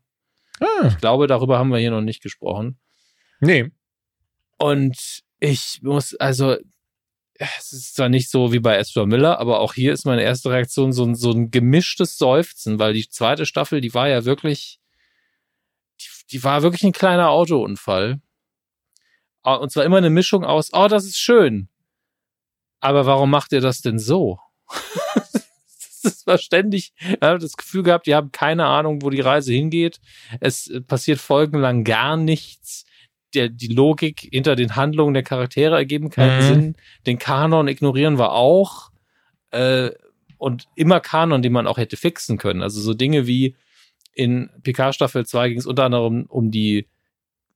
[0.61, 0.89] Ah.
[0.89, 2.79] Ich glaube, darüber haben wir hier noch nicht gesprochen.
[3.41, 3.71] Nee.
[4.59, 6.57] Und ich muss, also,
[7.35, 10.51] es ist zwar nicht so wie bei Ezra Miller, aber auch hier ist meine erste
[10.51, 14.80] Reaktion so ein, so ein gemischtes Seufzen, weil die zweite Staffel, die war ja wirklich
[16.33, 18.21] die war wirklich ein kleiner Autounfall.
[19.43, 21.69] Ah, und zwar immer eine Mischung aus, oh, das ist schön.
[22.81, 24.39] Aber warum macht ihr das denn so?
[26.03, 29.53] das war ständig, ich habe das Gefühl gehabt, die haben keine Ahnung, wo die Reise
[29.53, 30.01] hingeht.
[30.41, 32.85] Es äh, passiert folgenlang gar nichts.
[33.35, 36.49] Der, die Logik hinter den Handlungen der Charaktere ergeben keinen mhm.
[36.49, 36.77] Sinn.
[37.07, 38.91] Den Kanon ignorieren wir auch.
[39.51, 39.91] Äh,
[40.37, 42.63] und immer Kanon, den man auch hätte fixen können.
[42.63, 43.57] Also so Dinge wie,
[44.13, 46.89] in Picard Staffel 2 ging es unter anderem um die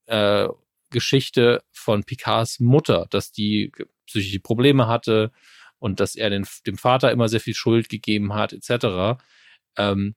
[0.06, 0.48] äh,
[0.90, 3.72] Geschichte von Picards Mutter, dass die
[4.06, 5.32] psychische Probleme hatte
[5.78, 9.20] und dass er den, dem Vater immer sehr viel Schuld gegeben hat, etc.
[9.76, 10.14] Ähm,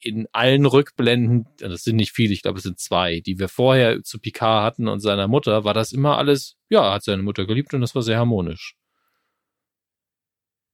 [0.00, 4.02] in allen Rückblenden, das sind nicht viele, ich glaube, es sind zwei, die wir vorher
[4.02, 7.74] zu Picard hatten und seiner Mutter, war das immer alles, ja, hat seine Mutter geliebt
[7.74, 8.76] und das war sehr harmonisch.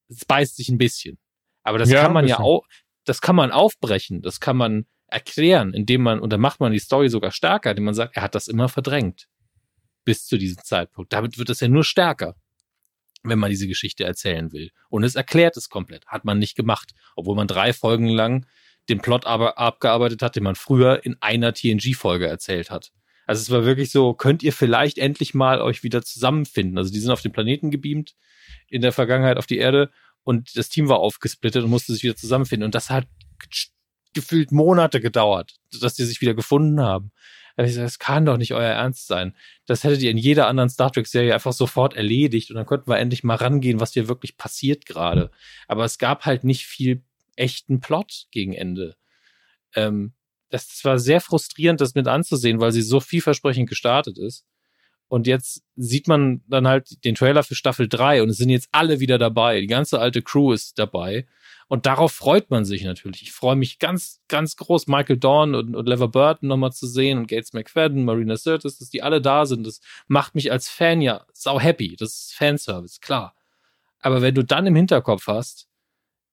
[0.08, 1.18] Es beißt sich ein bisschen.
[1.62, 2.66] Aber das ja, kann man ja auch,
[3.08, 6.78] das kann man aufbrechen, das kann man erklären, indem man, und dann macht man die
[6.78, 9.28] Story sogar stärker, indem man sagt, er hat das immer verdrängt.
[10.04, 11.12] Bis zu diesem Zeitpunkt.
[11.12, 12.36] Damit wird es ja nur stärker,
[13.22, 14.70] wenn man diese Geschichte erzählen will.
[14.90, 16.06] Und es erklärt es komplett.
[16.06, 16.92] Hat man nicht gemacht.
[17.16, 18.46] Obwohl man drei Folgen lang
[18.88, 22.90] den Plot aber abgearbeitet hat, den man früher in einer TNG-Folge erzählt hat.
[23.26, 26.78] Also es war wirklich so, könnt ihr vielleicht endlich mal euch wieder zusammenfinden?
[26.78, 28.14] Also die sind auf den Planeten gebeamt,
[28.68, 29.90] in der Vergangenheit auf die Erde
[30.28, 32.66] und das Team war aufgesplittet und musste sich wieder zusammenfinden.
[32.66, 33.06] Und das hat
[34.12, 37.12] gefühlt Monate gedauert, dass die sich wieder gefunden haben.
[37.56, 39.34] sage, das kann doch nicht euer Ernst sein.
[39.64, 42.98] Das hättet ihr in jeder anderen Star Trek-Serie einfach sofort erledigt und dann könnten wir
[42.98, 45.30] endlich mal rangehen, was hier wirklich passiert gerade.
[45.66, 47.02] Aber es gab halt nicht viel
[47.36, 48.96] echten Plot gegen Ende.
[49.74, 50.12] Ähm,
[50.50, 54.44] das war sehr frustrierend, das mit anzusehen, weil sie so vielversprechend gestartet ist.
[55.08, 58.68] Und jetzt sieht man dann halt den Trailer für Staffel 3 und es sind jetzt
[58.72, 59.60] alle wieder dabei.
[59.60, 61.26] Die ganze alte Crew ist dabei.
[61.66, 63.22] Und darauf freut man sich natürlich.
[63.22, 67.18] Ich freue mich ganz, ganz groß, Michael Dawn und, und Lever Burton nochmal zu sehen
[67.18, 69.66] und Gates McFadden, Marina Sirtis, dass die alle da sind.
[69.66, 71.96] Das macht mich als Fan ja sau happy.
[71.96, 73.34] Das ist Fanservice, klar.
[74.00, 75.68] Aber wenn du dann im Hinterkopf hast,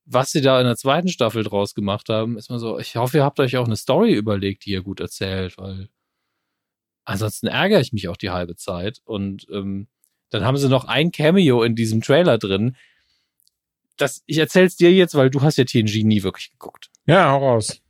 [0.06, 3.18] was sie da in der zweiten Staffel draus gemacht haben, ist mal so, ich hoffe,
[3.18, 5.90] ihr habt euch auch eine Story überlegt, die ihr gut erzählt, weil
[7.06, 9.02] ansonsten ärgere ich mich auch die halbe Zeit.
[9.06, 9.88] Und ähm,
[10.30, 12.76] dann haben sie noch ein Cameo in diesem Trailer drin.
[13.98, 16.90] Das, ich erzähl's dir jetzt, weil du hast ja TNG nie wirklich geguckt.
[17.06, 17.82] Ja, hau raus.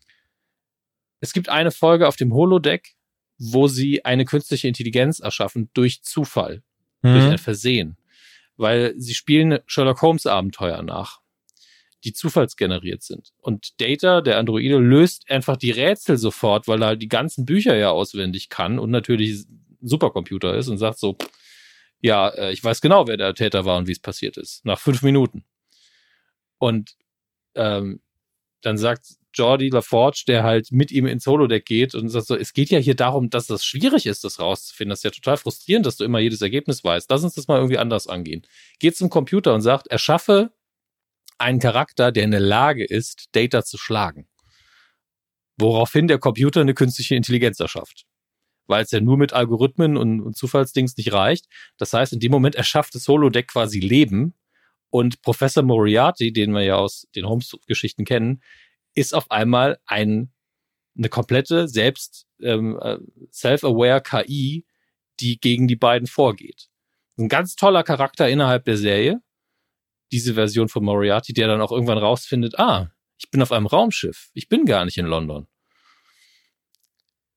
[1.19, 2.95] Es gibt eine Folge auf dem Holodeck,
[3.39, 6.61] wo sie eine künstliche Intelligenz erschaffen durch Zufall,
[7.01, 7.13] Mhm.
[7.13, 7.97] durch ein Versehen.
[8.57, 11.19] Weil sie spielen Sherlock Holmes Abenteuer nach,
[12.05, 13.33] die zufallsgeneriert sind.
[13.41, 17.75] Und Data, der Androide, löst einfach die Rätsel sofort, weil er halt die ganzen Bücher
[17.75, 19.45] ja auswendig kann und natürlich
[19.81, 21.17] Supercomputer ist und sagt so,
[22.01, 24.63] ja, äh, ich weiß genau, wer der Täter war und wie es passiert ist.
[24.65, 25.43] Nach fünf Minuten.
[26.59, 26.95] Und
[27.55, 28.01] ähm,
[28.61, 32.53] dann sagt Jordi LaForge, der halt mit ihm ins Holodeck geht und sagt so, es
[32.53, 34.91] geht ja hier darum, dass das schwierig ist, das rauszufinden.
[34.91, 37.09] Das ist ja total frustrierend, dass du immer jedes Ergebnis weißt.
[37.09, 38.43] Lass uns das mal irgendwie anders angehen.
[38.79, 40.51] Geht zum Computer und sagt, erschaffe
[41.37, 44.27] einen Charakter, der in der Lage ist, Data zu schlagen.
[45.57, 48.05] Woraufhin der Computer eine künstliche Intelligenz erschafft.
[48.67, 51.45] Weil es ja nur mit Algorithmen und, und Zufallsdings nicht reicht.
[51.77, 54.33] Das heißt, in dem Moment erschafft das Holodeck quasi Leben.
[54.89, 58.41] Und Professor Moriarty, den wir ja aus den Holmes-Geschichten kennen,
[58.93, 60.31] ist auf einmal ein,
[60.97, 62.97] eine komplette selbst ähm, äh,
[63.31, 64.65] self-aware KI,
[65.19, 66.69] die gegen die beiden vorgeht.
[67.17, 69.21] Ein ganz toller Charakter innerhalb der Serie,
[70.11, 74.29] diese Version von Moriarty, der dann auch irgendwann rausfindet, ah, ich bin auf einem Raumschiff,
[74.33, 75.47] ich bin gar nicht in London.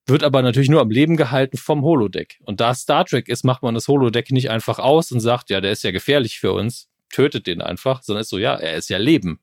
[0.06, 2.38] Wird aber natürlich nur am Leben gehalten vom Holodeck.
[2.44, 5.60] Und da Star Trek ist, macht man das Holodeck nicht einfach aus und sagt, ja,
[5.60, 8.88] der ist ja gefährlich für uns, tötet den einfach, sondern ist so, ja, er ist
[8.88, 9.40] ja Leben.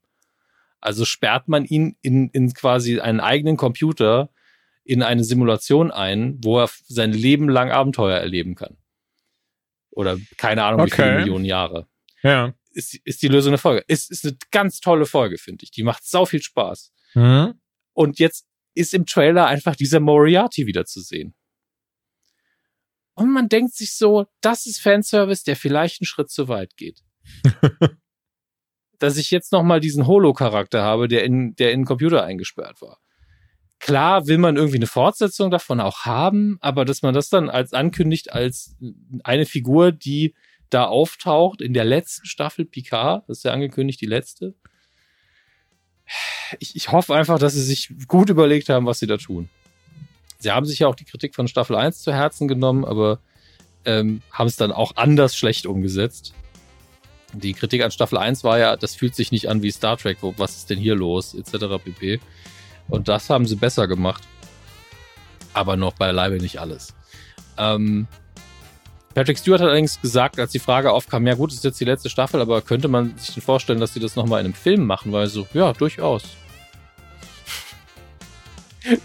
[0.81, 4.29] Also sperrt man ihn in, in quasi einen eigenen Computer
[4.83, 8.77] in eine Simulation ein, wo er sein Leben lang Abenteuer erleben kann.
[9.91, 11.19] Oder keine Ahnung, wie viele Okay.
[11.19, 11.87] Millionen Jahre.
[12.21, 12.53] Ja.
[12.75, 13.83] Ist, ist die Lösung der Folge.
[13.87, 15.71] Ist, ist eine ganz tolle Folge, finde ich.
[15.71, 16.91] Die macht sau viel Spaß.
[17.13, 17.53] Mhm.
[17.93, 21.33] Und jetzt ist im Trailer einfach dieser Moriarty wieder zu sehen.
[23.15, 27.01] Und man denkt sich so, das ist Fanservice, der vielleicht einen Schritt zu weit geht.
[28.99, 32.99] Dass ich jetzt nochmal diesen Holo-Charakter habe, der in, der in den Computer eingesperrt war.
[33.79, 37.73] Klar will man irgendwie eine Fortsetzung davon auch haben, aber dass man das dann als
[37.73, 38.75] ankündigt als
[39.23, 40.33] eine Figur, die
[40.69, 44.55] da auftaucht in der letzten Staffel Picard, das ist ja angekündigt, die letzte,
[46.59, 49.49] ich, ich hoffe einfach, dass sie sich gut überlegt haben, was sie da tun.
[50.39, 53.19] Sie haben sich ja auch die Kritik von Staffel 1 zu Herzen genommen, aber
[53.85, 56.33] ähm, haben es dann auch anders schlecht umgesetzt.
[57.33, 60.17] Die Kritik an Staffel 1 war ja, das fühlt sich nicht an wie Star Trek,
[60.21, 61.83] wo, was ist denn hier los, etc.
[61.83, 62.19] pp.
[62.87, 64.23] Und das haben sie besser gemacht.
[65.53, 66.93] Aber noch beileibe nicht alles.
[67.57, 68.07] Ähm,
[69.15, 72.09] Patrick Stewart hat allerdings gesagt, als die Frage aufkam, ja gut, ist jetzt die letzte
[72.09, 75.11] Staffel, aber könnte man sich denn vorstellen, dass sie das nochmal in einem Film machen?
[75.13, 76.23] Weil so, ja, durchaus.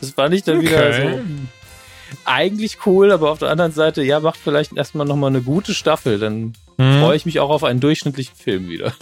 [0.00, 1.14] Das fand ich dann wieder Okay.
[1.14, 1.20] so
[2.24, 6.18] eigentlich cool, aber auf der anderen Seite, ja, macht vielleicht erstmal nochmal eine gute Staffel,
[6.18, 6.98] dann Mhm.
[7.00, 8.94] freue ich mich auch auf einen durchschnittlichen Film wieder.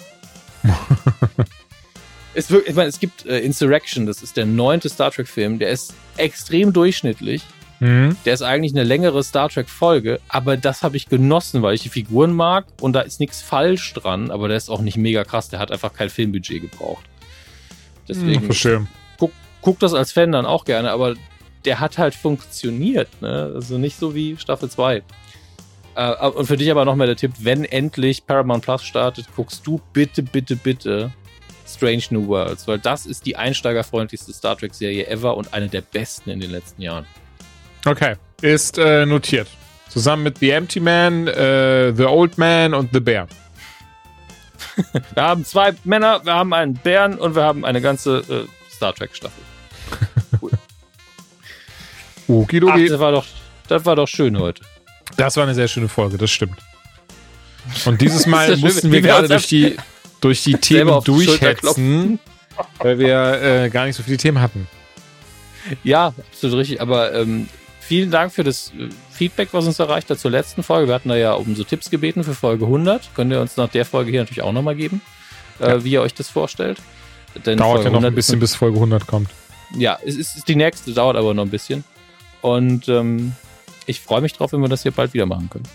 [2.34, 5.70] es, wirkt, ich meine, es gibt äh, Insurrection, das ist der neunte Star Trek-Film, der
[5.70, 7.42] ist extrem durchschnittlich.
[7.80, 8.16] Mhm.
[8.24, 11.88] Der ist eigentlich eine längere Star Trek-Folge, aber das habe ich genossen, weil ich die
[11.88, 15.48] Figuren mag und da ist nichts falsch dran, aber der ist auch nicht mega krass,
[15.48, 17.04] der hat einfach kein Filmbudget gebraucht.
[18.08, 18.86] Deswegen Verstehe.
[19.18, 21.14] guck, guck das als Fan dann auch gerne, aber
[21.64, 23.52] der hat halt funktioniert, ne?
[23.54, 25.02] Also nicht so wie Staffel 2.
[25.94, 29.66] Äh, und für dich aber noch mal der Tipp, wenn endlich Paramount Plus startet, guckst
[29.66, 31.12] du bitte, bitte, bitte
[31.66, 36.30] Strange New Worlds, weil das ist die einsteigerfreundlichste Star Trek-Serie ever und eine der besten
[36.30, 37.06] in den letzten Jahren.
[37.88, 38.16] Okay.
[38.42, 39.48] Ist äh, notiert.
[39.88, 43.26] Zusammen mit The Empty Man, äh, The Old Man und The Bear.
[45.14, 48.94] Wir haben zwei Männer, wir haben einen Bären und wir haben eine ganze äh, Star
[48.94, 49.42] Trek-Staffel.
[50.52, 52.88] Ach, Okidoki.
[52.88, 53.26] das war doch,
[53.66, 54.62] das war doch schön heute.
[55.16, 56.58] Das war eine sehr schöne Folge, das stimmt.
[57.86, 59.76] Und dieses Mal mussten wir gerade durch die,
[60.20, 62.20] durch die Themen durchhetzen,
[62.78, 64.68] weil wir äh, gar nicht so viele Themen hatten.
[65.82, 66.80] Ja, absolut richtig.
[66.80, 67.48] Aber ähm,
[67.88, 70.88] vielen Dank für das äh, Feedback, was uns erreicht hat zur letzten Folge.
[70.88, 73.14] Wir hatten da ja um so Tipps gebeten für Folge 100.
[73.14, 75.00] Könnt ihr uns nach der Folge hier natürlich auch nochmal geben,
[75.58, 76.78] äh, wie ihr euch das vorstellt.
[77.46, 79.30] Denn Dauert Folge ja noch 100 ein bisschen, bis Folge 100 kommt.
[79.74, 81.82] Ja, es ist, ist die nächste, dauert aber noch ein bisschen.
[82.42, 83.32] Und ähm,
[83.86, 85.68] ich freue mich drauf, wenn wir das hier bald wieder machen können.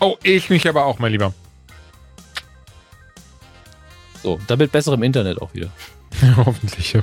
[0.00, 1.32] Oh, ich mich aber auch, mein Lieber.
[4.22, 5.68] So, damit besserem Internet auch wieder.
[6.36, 6.96] Hoffentlich.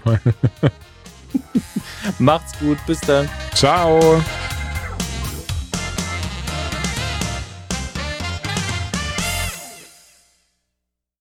[2.20, 3.30] Macht's gut, bis dann.
[3.54, 4.22] Ciao.